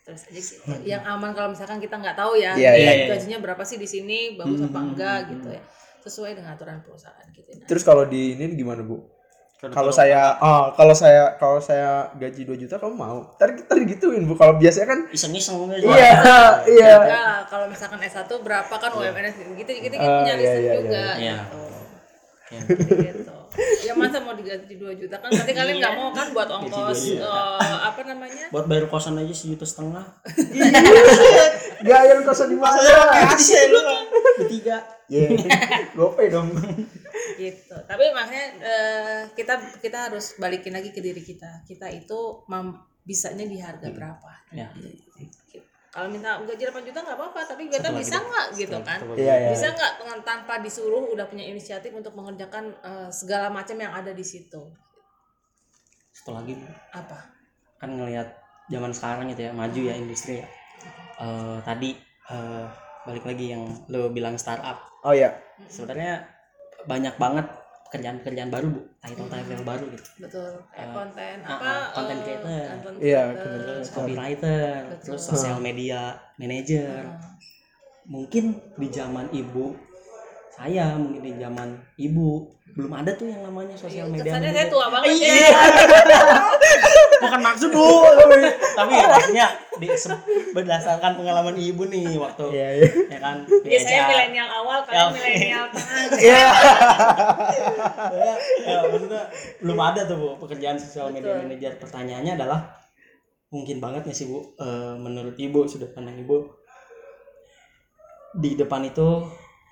terus 0.02 0.22
aja 0.24 0.40
gitu 0.40 0.72
yang 0.84 1.02
aman 1.02 1.32
kalau 1.32 1.50
misalkan 1.50 1.76
kita 1.76 1.96
nggak 1.96 2.14
tahu 2.14 2.32
ya 2.34 2.52
ini 2.54 2.64
iya, 2.64 2.72
iya. 2.72 2.92
gajinya 3.10 3.38
berapa 3.38 3.60
sih 3.60 3.76
di 3.76 3.84
sini 3.84 4.36
bagus 4.36 4.62
apa 4.62 4.78
enggak 4.78 5.18
gitu 5.30 5.48
ya 5.48 5.62
sesuai 6.00 6.32
dengan 6.32 6.54
aturan 6.54 6.80
perusahaan 6.80 7.26
gitu 7.28 7.50
nah. 7.50 7.66
terus 7.66 7.82
kalau 7.82 8.04
di 8.04 8.34
ini 8.34 8.54
gimana 8.54 8.80
Bu? 8.80 9.00
Kalau 9.56 9.88
saya 9.88 10.36
oh, 10.36 10.68
kalau 10.76 10.92
saya 10.92 11.32
kalau 11.40 11.56
saya 11.56 12.12
gaji 12.20 12.44
2 12.44 12.60
juta 12.60 12.76
kamu 12.76 12.92
mau? 12.92 13.24
Tadi 13.40 13.64
tadi 13.64 13.88
gituin 13.88 14.28
Bu. 14.28 14.36
Kalau 14.36 14.60
biasanya 14.60 14.84
kan 14.92 15.00
Iseng-iseng 15.08 15.56
aja. 15.72 15.80
iya, 15.80 16.12
iya. 16.76 16.96
Kalau 17.48 17.64
misalkan 17.64 17.96
S1 18.04 18.28
berapa 18.44 18.68
kan 18.68 18.92
UMR 18.92 19.32
gitu 19.32 19.48
gitu 19.56 19.70
gitu 19.80 19.94
Ah, 19.96 20.20
punya 20.20 20.34
iya, 20.36 20.40
riset 20.44 20.60
iya, 20.60 20.74
juga 20.76 20.92
iya. 21.16 21.36
gitu. 21.40 21.60
Iya. 22.52 22.60
gitu. 23.16 23.32
Ya 23.88 23.92
masa 23.96 24.20
mau 24.20 24.36
digaji 24.36 24.76
2 24.76 25.00
juta 25.00 25.16
kan 25.16 25.32
berarti 25.32 25.52
kalian 25.56 25.76
nggak 25.80 25.94
mau 25.96 26.12
kan 26.12 26.26
buat 26.36 26.48
ongkos 26.52 27.16
eh, 27.16 27.78
apa 27.80 28.00
namanya? 28.04 28.52
Buat 28.52 28.68
bayar 28.68 28.92
kosan 28.92 29.16
aja 29.16 29.32
sejuta 29.32 29.64
setengah. 29.64 30.04
Gak 31.80 32.00
yang 32.12 32.20
kosan 32.28 32.52
di 32.52 32.60
mana? 32.60 32.76
Kasih 33.32 33.72
lu 33.72 33.80
bertiga. 34.36 34.84
Iya. 35.08 35.32
Gope 35.96 36.28
dong. 36.28 36.52
Gitu. 37.36 37.76
Tapi 37.84 38.04
maksudnya 38.10 38.46
eh, 38.60 39.20
kita 39.36 39.78
kita 39.78 40.10
harus 40.10 40.34
balikin 40.40 40.74
lagi 40.74 40.90
ke 40.90 41.04
diri 41.04 41.20
kita. 41.20 41.62
Kita 41.68 41.86
itu 41.92 42.44
mam 42.50 42.74
bisanya 43.06 43.46
di 43.46 43.60
harga 43.60 43.88
berapa? 43.92 44.32
Ya. 44.50 44.72
Gitu. 44.74 45.62
Kalau 45.96 46.12
minta 46.12 46.36
gaji 46.44 46.60
8 46.68 46.84
juta 46.84 47.00
nggak 47.00 47.16
apa-apa, 47.16 47.40
tapi 47.48 47.72
kita 47.72 47.88
bisa 47.96 48.20
nggak 48.20 48.46
gitu 48.52 48.76
kan? 48.84 49.00
Iya, 49.16 49.48
iya. 49.48 49.50
Bisa 49.52 49.72
nggak 49.72 49.92
dengan 50.04 50.18
tanpa 50.28 50.60
disuruh 50.60 51.08
udah 51.08 51.24
punya 51.24 51.48
inisiatif 51.48 51.88
untuk 51.96 52.12
mengerjakan 52.12 52.72
eh, 52.84 53.08
segala 53.08 53.48
macam 53.48 53.76
yang 53.80 53.96
ada 53.96 54.12
di 54.12 54.24
situ? 54.24 54.60
Satu 56.12 56.36
lagi. 56.36 56.52
Apa? 56.92 57.36
kan 57.76 57.92
ngelihat 57.92 58.28
zaman 58.72 58.90
sekarang 58.90 59.30
gitu 59.30 59.46
ya 59.46 59.52
maju 59.52 59.80
ya 59.80 59.94
industri 59.94 60.42
ya. 60.42 60.48
Eh, 61.20 61.58
tadi 61.64 61.96
eh, 62.32 62.66
balik 63.06 63.24
lagi 63.24 63.46
yang 63.54 63.64
lo 63.92 64.10
bilang 64.10 64.36
startup. 64.40 64.82
Oh 65.06 65.14
ya. 65.14 65.32
Sebenarnya 65.70 66.26
banyak 66.86 67.14
banget 67.18 67.46
pekerjaan-pekerjaan 67.86 68.50
baru 68.50 68.66
bu, 68.74 68.80
title-title 68.98 69.62
baru 69.62 69.84
gitu. 69.94 70.08
Betul. 70.18 70.50
Kayak 70.74 70.86
Eh, 70.90 70.94
konten 70.94 71.36
ah, 71.42 71.50
apa? 71.54 71.66
ah, 71.70 71.84
content 71.94 72.18
eh, 72.18 72.26
creator. 72.26 72.92
Iya, 72.98 73.22
Terus 73.36 73.86
copywriter, 73.94 74.74
Betul. 74.90 75.02
terus 75.06 75.22
sosial 75.22 75.58
media 75.62 76.00
manager. 76.34 77.06
Ah. 77.06 77.34
Mungkin 78.06 78.44
di 78.74 78.88
zaman 78.90 79.26
ibu 79.30 79.74
saya 80.56 80.96
mungkin 80.96 81.20
di 81.20 81.32
zaman 81.36 81.68
ibu 82.00 82.48
belum 82.72 82.92
ada 82.96 83.12
tuh 83.12 83.28
yang 83.28 83.44
namanya 83.44 83.76
sosial 83.76 84.08
media 84.08 84.32
Kesannya 84.32 84.52
saya 84.56 84.66
tua 84.72 84.86
banget 84.88 85.20
Iya. 85.20 85.48
bukan 87.16 87.40
maksud 87.40 87.70
bu 87.70 87.86
tapi, 88.78 88.92
ya 88.92 89.06
maksudnya 89.08 89.46
di, 89.76 89.88
berdasarkan 90.52 91.12
pengalaman 91.14 91.52
ibu 91.54 91.84
nih 91.86 92.16
waktu 92.16 92.44
Iya, 92.48 92.68
iya. 92.76 92.88
ya 93.12 93.18
kan 93.20 93.36
Ya, 93.62 93.78
saya 93.78 93.88
diajak. 94.02 94.08
milenial 94.08 94.48
awal, 94.50 94.78
Ya, 94.80 94.86
kalian 94.86 95.04
oke. 95.04 95.16
milenial 95.16 95.64
tengah. 95.68 96.00
Iya. 96.16 96.44
ya, 98.20 98.32
ya, 98.64 98.76
maksudnya 98.86 99.22
belum 99.60 99.78
ada 99.78 100.00
tuh 100.04 100.16
bu 100.16 100.28
pekerjaan 100.38 100.76
sosial 100.76 101.10
media 101.10 101.36
manager 101.36 101.72
pertanyaannya 101.76 102.32
adalah 102.34 102.60
mungkin 103.48 103.78
banget 103.78 104.02
nggak 104.04 104.16
sih 104.16 104.26
bu 104.26 104.40
Eh, 104.56 104.94
menurut 104.96 105.36
ibu 105.36 105.64
sudut 105.64 105.92
pandang 105.92 106.16
ibu 106.16 106.44
di 108.36 108.52
depan 108.52 108.84
itu 108.84 109.24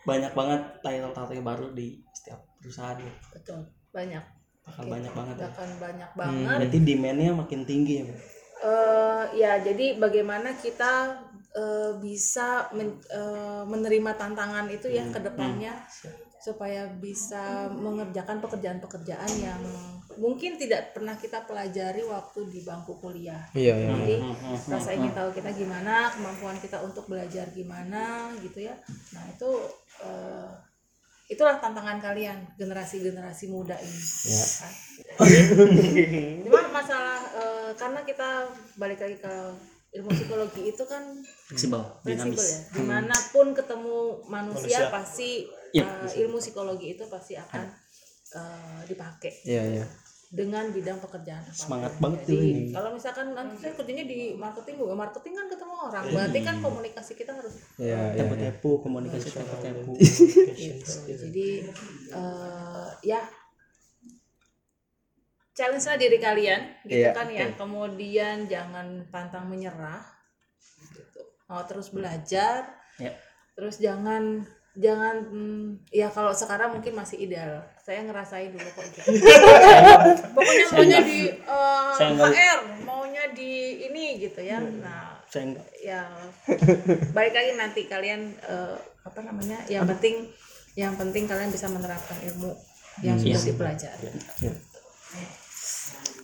banyak 0.05 0.32
banget 0.32 0.61
title-title 0.80 1.40
baru 1.40 1.66
di 1.72 2.01
setiap 2.12 2.40
perusahaan. 2.61 2.97
Betul. 3.32 3.61
Banyak. 3.90 4.24
Bakal 4.65 4.85
banyak 4.89 5.12
banget 5.12 5.37
ya. 5.37 5.45
Bahkan 5.47 5.71
banyak 5.77 6.11
Hmm. 6.11 6.21
banget. 6.21 6.57
berarti 6.59 6.79
demandnya 6.81 7.31
makin 7.33 7.61
tinggi 7.62 7.95
ya 8.01 8.05
bu 8.09 8.15
eh 8.65 9.25
ya 9.37 9.53
jadi 9.61 10.01
bagaimana 10.01 10.57
kita 10.57 11.21
eh, 11.53 11.93
bisa 12.01 12.67
men- 12.73 12.99
eh, 13.07 13.62
menerima 13.62 14.11
tantangan 14.17 14.67
itu 14.67 14.89
ya 14.89 15.05
ke 15.07 15.21
depannya 15.21 15.71
supaya 16.41 16.89
bisa 16.91 17.69
mengerjakan 17.71 18.37
pekerjaan-pekerjaan 18.39 19.33
yang 19.39 19.61
mungkin 20.17 20.57
tidak 20.57 20.93
pernah 20.93 21.15
kita 21.15 21.45
pelajari 21.45 22.05
waktu 22.05 22.41
di 22.49 22.61
bangku 22.61 22.99
kuliah. 22.99 23.41
Iya, 23.53 23.75
iya. 23.75 23.89
Jadi 23.91 24.17
rasa 24.69 24.91
ingin 24.93 25.11
tahu 25.11 25.33
kita 25.33 25.51
gimana, 25.53 26.11
kemampuan 26.11 26.59
kita 26.59 26.79
untuk 26.81 27.07
belajar 27.07 27.49
gimana 27.51 28.29
gitu 28.39 28.61
ya. 28.61 28.77
Nah 29.12 29.25
itu 29.29 29.51
eh, 30.01 30.49
itulah 31.25 31.57
tantangan 31.57 31.99
kalian 32.05 32.37
generasi-generasi 32.61 33.49
muda 33.49 33.77
ini. 33.81 34.01
Ya. 34.29 34.45
Cuma 36.45 36.68
masalah 36.68 37.20
eh, 37.33 37.70
karena 37.81 38.01
kita 38.05 38.45
balik 38.77 39.01
lagi 39.01 39.16
ke 39.16 39.35
ilmu 39.95 40.11
psikologi 40.11 40.75
itu 40.75 40.83
kan 40.91 41.01
fleksibel 41.49 41.81
fleksibel 42.03 42.35
dinamis 42.35 42.45
ya. 42.45 42.59
Di 42.75 42.83
mana 42.83 43.16
pun 43.31 43.55
ketemu 43.55 44.27
manusia, 44.27 44.91
Manusia. 44.91 44.93
pasti 44.93 45.31
Iya, 45.75 45.87
eh, 46.07 46.22
ilmu 46.27 46.39
psikologi 46.39 46.99
itu 46.99 47.05
pasti 47.09 47.35
akan 47.39 47.64
eh, 48.35 48.81
dipakai 48.91 49.33
Iya, 49.49 49.62
iya. 49.81 49.87
Dengan 50.35 50.66
bidang 50.68 50.99
pekerjaan 50.99 51.39
apa 51.41 51.55
pun. 51.55 51.62
Semangat 51.62 51.93
banget 52.03 52.20
Jadi 52.26 52.35
tuh 52.35 52.43
ini. 52.43 52.62
kalau 52.74 52.91
misalkan 52.91 53.26
nanti 53.30 53.55
saya 53.55 53.72
kerjanya 53.72 54.03
di 54.03 54.18
marketing, 54.35 54.74
gue 54.76 54.97
marketing 54.99 55.32
kan 55.32 55.47
ketemu 55.47 55.74
orang, 55.78 56.05
berarti 56.11 56.39
kan 56.43 56.57
komunikasi 56.59 57.12
kita 57.14 57.32
harus 57.32 57.55
Iya, 57.78 58.01
iya. 58.11 58.18
tepu-tepu 58.18 58.70
komunikasi 58.82 59.28
tepu-tepu 59.30 59.93
gitu. 60.59 60.93
Jadi 61.07 61.49
eh, 62.11 62.89
ya 63.07 63.22
challenge 65.55 65.87
lah 65.87 65.95
diri 65.95 66.18
kalian, 66.18 66.61
gitu 66.82 67.07
Iya, 67.07 67.14
kan 67.14 67.26
ya. 67.30 67.47
Kemudian 67.55 68.51
jangan 68.51 69.07
pantang 69.09 69.47
menyerah, 69.47 70.03
gitu. 70.91 71.22
Mau 71.47 71.62
terus 71.62 71.95
belajar, 71.95 72.74
Ya. 72.99 73.14
terus 73.55 73.78
jangan 73.78 74.43
jangan 74.75 75.16
hmm, 75.25 75.66
ya 75.89 76.09
kalau 76.09 76.31
sekarang 76.31 76.75
mungkin 76.75 76.93
masih 76.93 77.20
ideal. 77.20 77.62
Saya 77.79 78.03
ngerasain 78.03 78.51
dulu 78.51 78.68
kok 78.70 78.85
gitu. 78.91 79.09
pokoknya 80.35 80.64
maunya 80.68 81.01
di 81.01 81.20
eh, 81.31 81.91
Saya 81.95 82.09
enggak- 82.11 82.33
HR 82.33 82.61
maunya 82.83 83.25
di 83.31 83.53
ini 83.85 84.05
gitu 84.18 84.41
ya. 84.41 84.59
Hmm. 84.59 84.81
nah 84.81 85.20
saya 85.25 85.45
enggak 85.49 85.66
ya. 85.79 86.03
Balik 87.11 87.33
lagi 87.33 87.51
nanti 87.55 87.81
kalian 87.85 88.20
eh, 88.41 88.77
apa 89.03 89.20
namanya 89.20 89.62
yang 89.68 89.85
penting 89.87 90.27
yang 90.75 90.95
penting 90.95 91.25
kalian 91.25 91.49
bisa 91.49 91.68
menerapkan 91.68 92.18
ilmu 92.25 92.51
yang 92.99 93.14
sudah 93.14 93.37
Iya. 93.37 93.47
dipelajari 93.51 94.09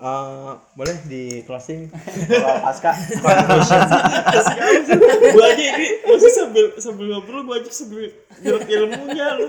Eh, 0.01 0.53
boleh 0.81 0.97
di 1.05 1.45
closing? 1.45 1.93
Kalau 1.93 2.65
Aska. 2.65 2.97
Gua 5.37 5.45
aja 5.53 5.65
ini 5.77 5.89
masih 6.09 6.33
sambil 6.33 6.73
sambil 6.81 7.13
ngobrol 7.13 7.45
gua 7.45 7.61
aja 7.61 7.69
sambil 7.69 8.09
nyerap 8.41 8.65
ilmunya 8.65 9.27
lu. 9.37 9.45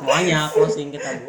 Semuanya 0.00 0.48
closing 0.48 0.96
kita 0.96 1.12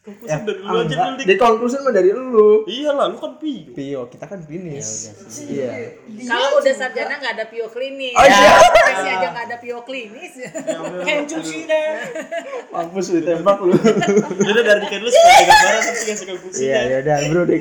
Conclusion 0.00 0.08
Fokusin 0.40 0.48
dari 0.48 0.64
lu 0.64 0.80
aja 0.80 0.96
dulu 0.96 1.20
dik 1.20 1.28
di 1.28 1.36
conclusion 1.36 1.84
mah 1.84 1.92
dari 1.92 2.10
lu. 2.16 2.64
Iyalah 2.64 3.12
lu 3.12 3.20
kan 3.20 3.36
pio. 3.36 3.76
Pio 3.76 4.08
kita 4.08 4.24
kan 4.24 4.40
finish 4.40 5.12
iya 5.44 5.92
kalau 6.24 6.56
udah 6.56 6.72
sarjana 6.72 7.20
nggak 7.20 7.36
ada 7.36 7.44
pio 7.52 7.68
klinis. 7.68 8.16
Oh, 8.16 8.24
iya. 8.24 8.64
profesi 8.64 9.08
aja 9.12 9.28
nggak 9.28 9.44
ada 9.52 9.60
pio 9.60 9.84
klinis. 9.84 10.40
Mampus 12.72 13.12
ditembak 13.12 13.60
lu. 13.60 13.76
Udah 14.40 14.62
dari 14.64 14.88
kan 14.88 15.04
lu 15.04 15.12
supaya 15.12 15.44
gambaran 15.44 15.80
tapi 15.84 16.04
kasih 16.08 16.26
konklusinya. 16.32 16.64
Iya 16.64 16.80
ya 16.80 16.96
udah 17.04 17.16
bro 17.28 17.44
dik. 17.44 17.60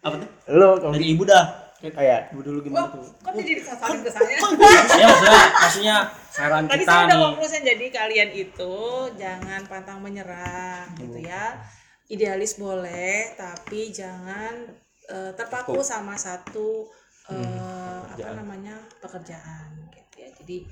Apa 0.00 0.16
tuh? 0.16 0.28
Lu 0.56 0.80
kamu 0.80 0.96
dari 0.96 1.06
ibu 1.12 1.28
dah 1.28 1.65
oh 1.84 2.04
ya 2.04 2.24
ibu 2.32 2.40
dulu 2.40 2.58
gimana 2.64 2.88
tuh 2.88 3.04
kok 3.20 3.32
jadi 3.36 3.52
disasarin 3.60 4.00
ke 4.00 4.08
saya? 4.08 4.36
ya 5.00 5.06
maksudnya 5.12 5.40
maksudnya 5.52 5.96
saran 6.32 6.64
Tadi 6.64 6.82
kita 6.82 6.92
saya 6.92 7.04
udah 7.04 7.18
konklusi 7.20 7.58
jadi 7.60 7.86
kalian 7.92 8.30
itu 8.32 8.76
jangan 9.20 9.60
pantang 9.68 10.00
menyerah 10.00 10.88
gitu 10.96 11.20
ya. 11.20 11.60
Idealis 12.08 12.56
boleh 12.56 13.36
tapi 13.36 13.92
jangan 13.92 14.72
eh, 15.04 15.32
terpaku 15.36 15.84
sama 15.84 16.16
satu 16.16 16.88
eh, 17.28 18.00
apa 18.08 18.30
namanya 18.40 18.80
pekerjaan 19.04 19.92
gitu 19.92 20.16
ya. 20.24 20.30
Jadi 20.32 20.64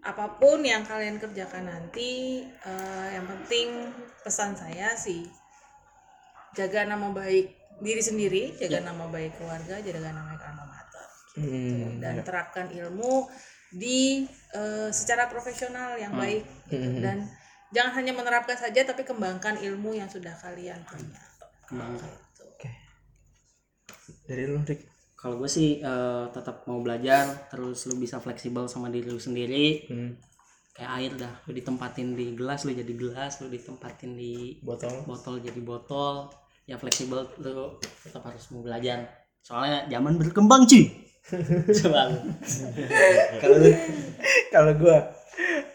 apa 0.00 0.38
pun 0.38 0.62
yang 0.62 0.86
kalian 0.86 1.18
kerjakan 1.18 1.66
nanti 1.66 2.46
eh, 2.46 3.08
yang 3.18 3.26
penting 3.26 3.90
pesan 4.22 4.54
saya 4.54 4.94
sih 4.94 5.26
jaga 6.54 6.86
nama 6.86 7.10
baik 7.10 7.59
diri 7.80 8.02
sendiri, 8.04 8.42
jaga 8.60 8.84
nama 8.84 9.08
baik 9.08 9.40
keluarga, 9.40 9.80
jaga 9.80 10.12
nama 10.12 10.36
baik 10.36 10.44
alma 10.44 10.64
mater 10.68 10.90
Hmm, 11.38 12.02
dan 12.02 12.26
terapkan 12.26 12.66
ilmu 12.74 13.30
di 13.70 14.26
eh, 14.50 14.90
secara 14.90 15.30
profesional 15.30 15.94
yang 15.94 16.10
baik 16.18 16.42
gitu. 16.66 16.98
dan 16.98 17.22
jangan 17.70 18.02
hanya 18.02 18.10
menerapkan 18.18 18.58
saja 18.58 18.82
tapi 18.82 19.06
kembangkan 19.06 19.62
ilmu 19.62 19.94
yang 19.94 20.10
sudah 20.10 20.34
kalian 20.42 20.82
punya. 20.90 21.22
Kembangkan. 21.70 22.10
dari 24.26 24.42
lu 24.42 24.58
dik 24.66 24.90
kalau 25.14 25.38
gue 25.38 25.46
sih 25.46 25.78
eh, 25.78 26.24
tetap 26.34 26.66
mau 26.66 26.82
belajar 26.82 27.46
terus 27.46 27.86
lu 27.86 27.94
bisa 27.94 28.18
fleksibel 28.18 28.66
sama 28.66 28.90
diri 28.90 29.06
lu 29.06 29.22
sendiri. 29.22 29.86
Hmm. 29.86 30.12
kayak 30.70 30.92
air 31.02 31.12
dah 31.18 31.34
lu 31.46 31.52
ditempatin 31.54 32.14
di 32.14 32.34
gelas 32.38 32.62
lu 32.66 32.74
jadi 32.74 32.94
gelas 32.94 33.42
lu 33.42 33.50
ditempatin 33.50 34.14
di 34.14 34.58
botol. 34.62 35.02
botol 35.02 35.42
jadi 35.42 35.58
botol 35.62 36.30
ya 36.70 36.78
fleksibel 36.78 37.26
lu 37.42 37.82
tetap 37.82 38.22
harus 38.22 38.46
mau 38.54 38.62
belajar. 38.62 39.26
Soalnya 39.42 39.90
zaman 39.90 40.14
berkembang 40.22 40.70
cuy. 40.70 40.86
Coba 41.82 42.14
kalau 43.42 43.58
kalau 44.54 44.72
gua? 44.78 44.98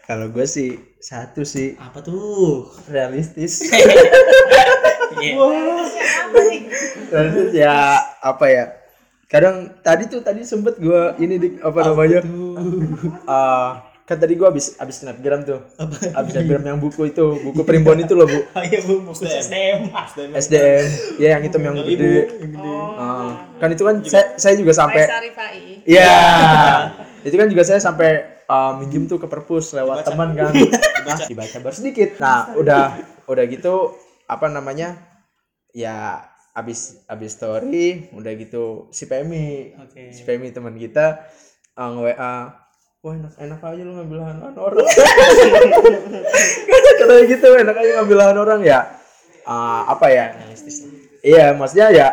Kalau 0.08 0.26
gua 0.32 0.48
sih 0.48 0.80
satu 0.96 1.44
sih. 1.44 1.76
Apa 1.76 2.00
tuh? 2.00 2.72
Realistis. 2.88 3.60
Iya. 5.16 5.48
realistis 7.08 7.56
ya 7.56 7.96
apa 8.20 8.44
ya? 8.52 8.68
Kadang 9.32 9.72
tadi 9.80 10.12
tuh 10.12 10.20
tadi 10.20 10.44
sempet 10.44 10.76
gua 10.76 11.16
ini 11.16 11.40
dik 11.40 11.64
apa 11.64 11.78
namanya? 11.88 12.20
Eh, 13.24 13.70
kan 14.06 14.22
tadi 14.22 14.38
gua 14.38 14.54
habis 14.54 14.78
habis 14.78 15.02
snapgram 15.02 15.42
tuh. 15.42 15.66
Habis 16.16 16.30
snapgram 16.38 16.62
yang 16.62 16.78
buku 16.78 17.10
itu 17.10 17.42
buku 17.42 17.66
primbon 17.66 17.98
itu 17.98 18.14
loh 18.14 18.30
bu. 18.30 18.38
Ayo 18.54 18.78
bu 18.86 18.94
buku 19.02 19.26
SDM 19.26 19.90
SDM 20.30 20.86
ya 21.18 21.28
yang 21.34 21.42
hitam 21.42 21.60
yang 21.66 21.74
gede. 21.82 22.38
Eh, 22.38 23.30
kan 23.58 23.68
itu 23.74 23.82
kan 23.82 23.96
saya, 24.06 24.38
saya 24.38 24.54
juga 24.54 24.70
sampai 24.70 25.10
Iya. 25.82 26.14
itu 27.26 27.34
kan 27.34 27.50
juga 27.50 27.66
saya 27.66 27.82
sampai 27.82 28.46
uh, 28.46 28.78
minjem 28.78 29.10
tuh 29.10 29.18
ke 29.18 29.26
perpus 29.26 29.74
lewat 29.74 30.06
teman 30.06 30.38
kan. 30.38 30.54
Nah, 31.02 31.18
dibaca 31.26 31.58
baru 31.58 31.74
sedikit. 31.74 32.22
Nah, 32.22 32.54
udah 32.54 32.94
udah 33.26 33.44
gitu 33.50 33.90
apa 34.30 34.46
namanya? 34.46 35.02
Ya 35.74 36.22
abis 36.56 37.04
abis 37.04 37.36
story 37.36 38.08
udah 38.16 38.32
gitu 38.32 38.88
si 38.88 39.04
Pemi 39.04 39.76
Oke. 39.76 40.08
si 40.08 40.24
Pemi 40.24 40.48
teman 40.56 40.72
kita 40.72 41.28
uh, 41.76 41.92
nge-WA 41.92 42.64
wah 43.06 43.14
enak 43.14 43.38
enak 43.38 43.60
aja 43.62 43.82
lu 43.86 43.92
ngambil 43.94 44.18
lahan 44.18 44.38
orang. 44.58 44.82
Katanya 46.98 47.24
gitu 47.30 47.48
enak 47.54 47.76
aja 47.78 47.90
ngambil 48.02 48.16
lahan 48.18 48.36
orang 48.42 48.60
ya. 48.66 48.80
Uh, 49.46 49.86
apa 49.94 50.10
ya? 50.10 50.34
Iya 51.22 51.54
maksudnya 51.54 51.94
ya 51.94 52.08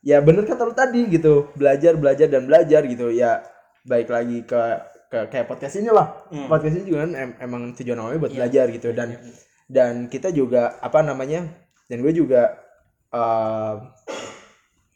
ya 0.00 0.24
bener 0.24 0.48
kata 0.48 0.64
lu 0.64 0.72
tadi 0.72 1.04
gitu. 1.12 1.52
Belajar 1.52 2.00
belajar 2.00 2.32
dan 2.32 2.48
belajar 2.48 2.80
gitu. 2.88 3.12
Ya 3.12 3.44
baik 3.84 4.08
lagi 4.08 4.40
ke 4.48 4.56
ke 5.12 5.28
kayak 5.28 5.52
podcast 5.52 5.84
ini 5.84 5.92
lah. 5.92 6.16
Podcast 6.48 6.80
ini 6.80 6.88
juga 6.88 7.04
kan 7.04 7.12
em- 7.12 7.36
emang 7.44 7.76
tujuan 7.76 8.00
awalnya 8.00 8.24
buat 8.24 8.32
belajar 8.32 8.72
gitu. 8.72 8.88
Dan 8.96 9.20
dan 9.68 10.08
kita 10.08 10.32
juga 10.32 10.80
apa 10.80 11.04
namanya 11.04 11.44
dan 11.92 12.00
gue 12.00 12.12
juga 12.16 12.56
eh 13.12 13.74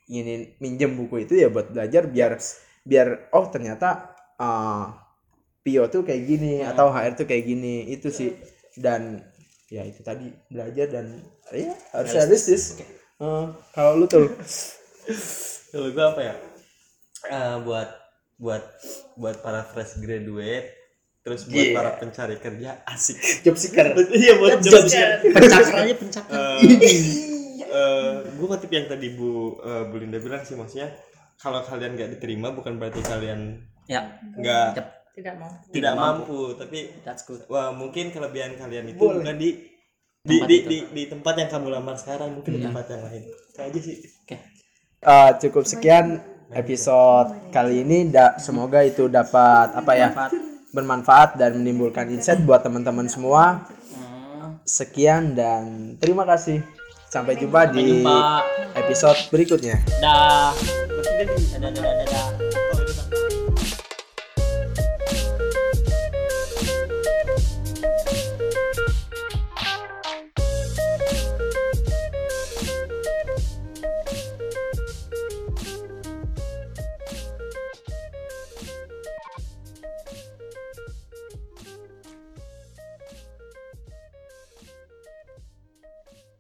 ingin 0.09 0.57
minjem 0.65 0.97
buku 0.97 1.29
itu 1.29 1.37
ya 1.37 1.53
buat 1.53 1.69
belajar 1.73 2.09
biar 2.09 2.41
biar 2.89 3.33
oh 3.37 3.53
ternyata 3.53 4.17
eh 4.41 5.12
Pio 5.63 5.87
tuh 5.87 6.03
kayak 6.03 6.23
gini 6.27 6.61
atau 6.61 6.91
HR 6.91 7.15
tuh 7.15 7.27
kayak 7.27 7.45
gini 7.47 7.87
itu 7.89 8.11
sih. 8.11 8.35
Dan 8.75 9.23
ya 9.71 9.87
itu 9.87 10.03
tadi 10.03 10.29
belajar 10.51 10.91
dan 10.91 11.07
ya 11.55 11.73
harus 11.95 12.11
realistis. 12.13 12.77
Eh, 13.23 13.47
kalau 13.73 13.97
lu 13.97 14.07
tuh? 14.07 14.27
Kalau 15.71 15.89
gua 15.95 16.13
apa 16.13 16.21
ya? 16.21 16.35
Eh, 17.31 17.57
buat 17.63 17.89
buat 18.43 18.65
buat 19.15 19.37
para 19.39 19.63
fresh 19.63 20.03
graduate 20.03 20.67
terus 21.23 21.47
buat 21.47 21.63
Yeah. 21.63 21.77
para 21.79 21.91
pencari 22.03 22.37
kerja 22.43 22.83
asik. 22.91 23.23
Job 23.47 23.55
seeker. 23.55 23.95
Iya 23.95 24.43
buat 24.43 24.59
job 24.59 24.83
seeker. 24.91 25.23
pencakar 25.39 25.87
aja 25.87 25.95
pencakar. 25.95 26.35
Eh 27.73 28.15
gue 28.37 28.47
ngutip 28.51 28.71
yang 28.75 28.91
tadi 28.91 29.15
Bu 29.15 29.63
eh, 29.63 29.87
Bu 29.87 30.03
Linda 30.03 30.19
bilang 30.19 30.43
sih 30.43 30.59
maksudnya 30.59 30.91
kalau 31.39 31.63
kalian 31.63 31.95
nggak 31.95 32.19
diterima 32.19 32.51
bukan 32.51 32.77
berarti 32.77 32.99
kalian 33.07 33.63
ya. 33.87 34.19
nggak. 34.35 35.02
Tidak 35.13 35.35
mau 35.37 35.53
tidak 35.69 35.95
mampu 35.95 36.57
tapi 36.57 36.79
that's 37.05 37.23
good 37.23 37.45
wah 37.47 37.69
mungkin 37.71 38.09
kelebihan 38.09 38.57
kalian 38.57 38.93
itu 38.93 39.01
bukan 39.01 39.37
di 39.37 39.51
di, 40.23 40.39
Tempat 40.39 40.49
di, 40.49 40.57
itu. 40.57 40.69
di, 40.71 40.79
di 40.95 41.03
tempat 41.11 41.35
yang 41.35 41.51
kamu 41.51 41.67
lamar 41.69 41.97
sekarang 41.99 42.31
mungkin 42.33 42.57
di 42.57 42.61
tempat 42.63 42.85
yang 42.89 43.03
lain 43.05 43.23
itu 43.27 43.59
aja 43.61 43.81
sih 43.81 43.97
oke 44.25 44.37
Eh, 45.03 45.31
cukup 45.43 45.67
sekian 45.67 46.23
episode 46.55 47.35
kali 47.51 47.83
ini 47.83 48.07
da, 48.07 48.39
semoga 48.39 48.87
itu 48.87 49.11
dapat 49.11 49.75
apa 49.75 49.93
ya 49.99 50.15
Manfaat. 50.15 50.31
bermanfaat 50.71 51.31
dan 51.35 51.59
menimbulkan 51.59 52.07
insight 52.07 52.39
buat 52.47 52.63
teman-teman 52.63 53.11
semua. 53.11 53.67
Hmm. 53.91 54.63
Sekian 54.63 55.35
dan 55.35 55.99
terima 55.99 56.23
kasih. 56.23 56.63
Sampai 57.11 57.35
jumpa 57.35 57.75
di 57.75 58.07
episode 58.79 59.19
berikutnya. 59.35 59.83
Dah. 59.99 60.55
Dadah, 61.03 61.59
dadah, 61.59 61.83
dadah. 62.07 62.42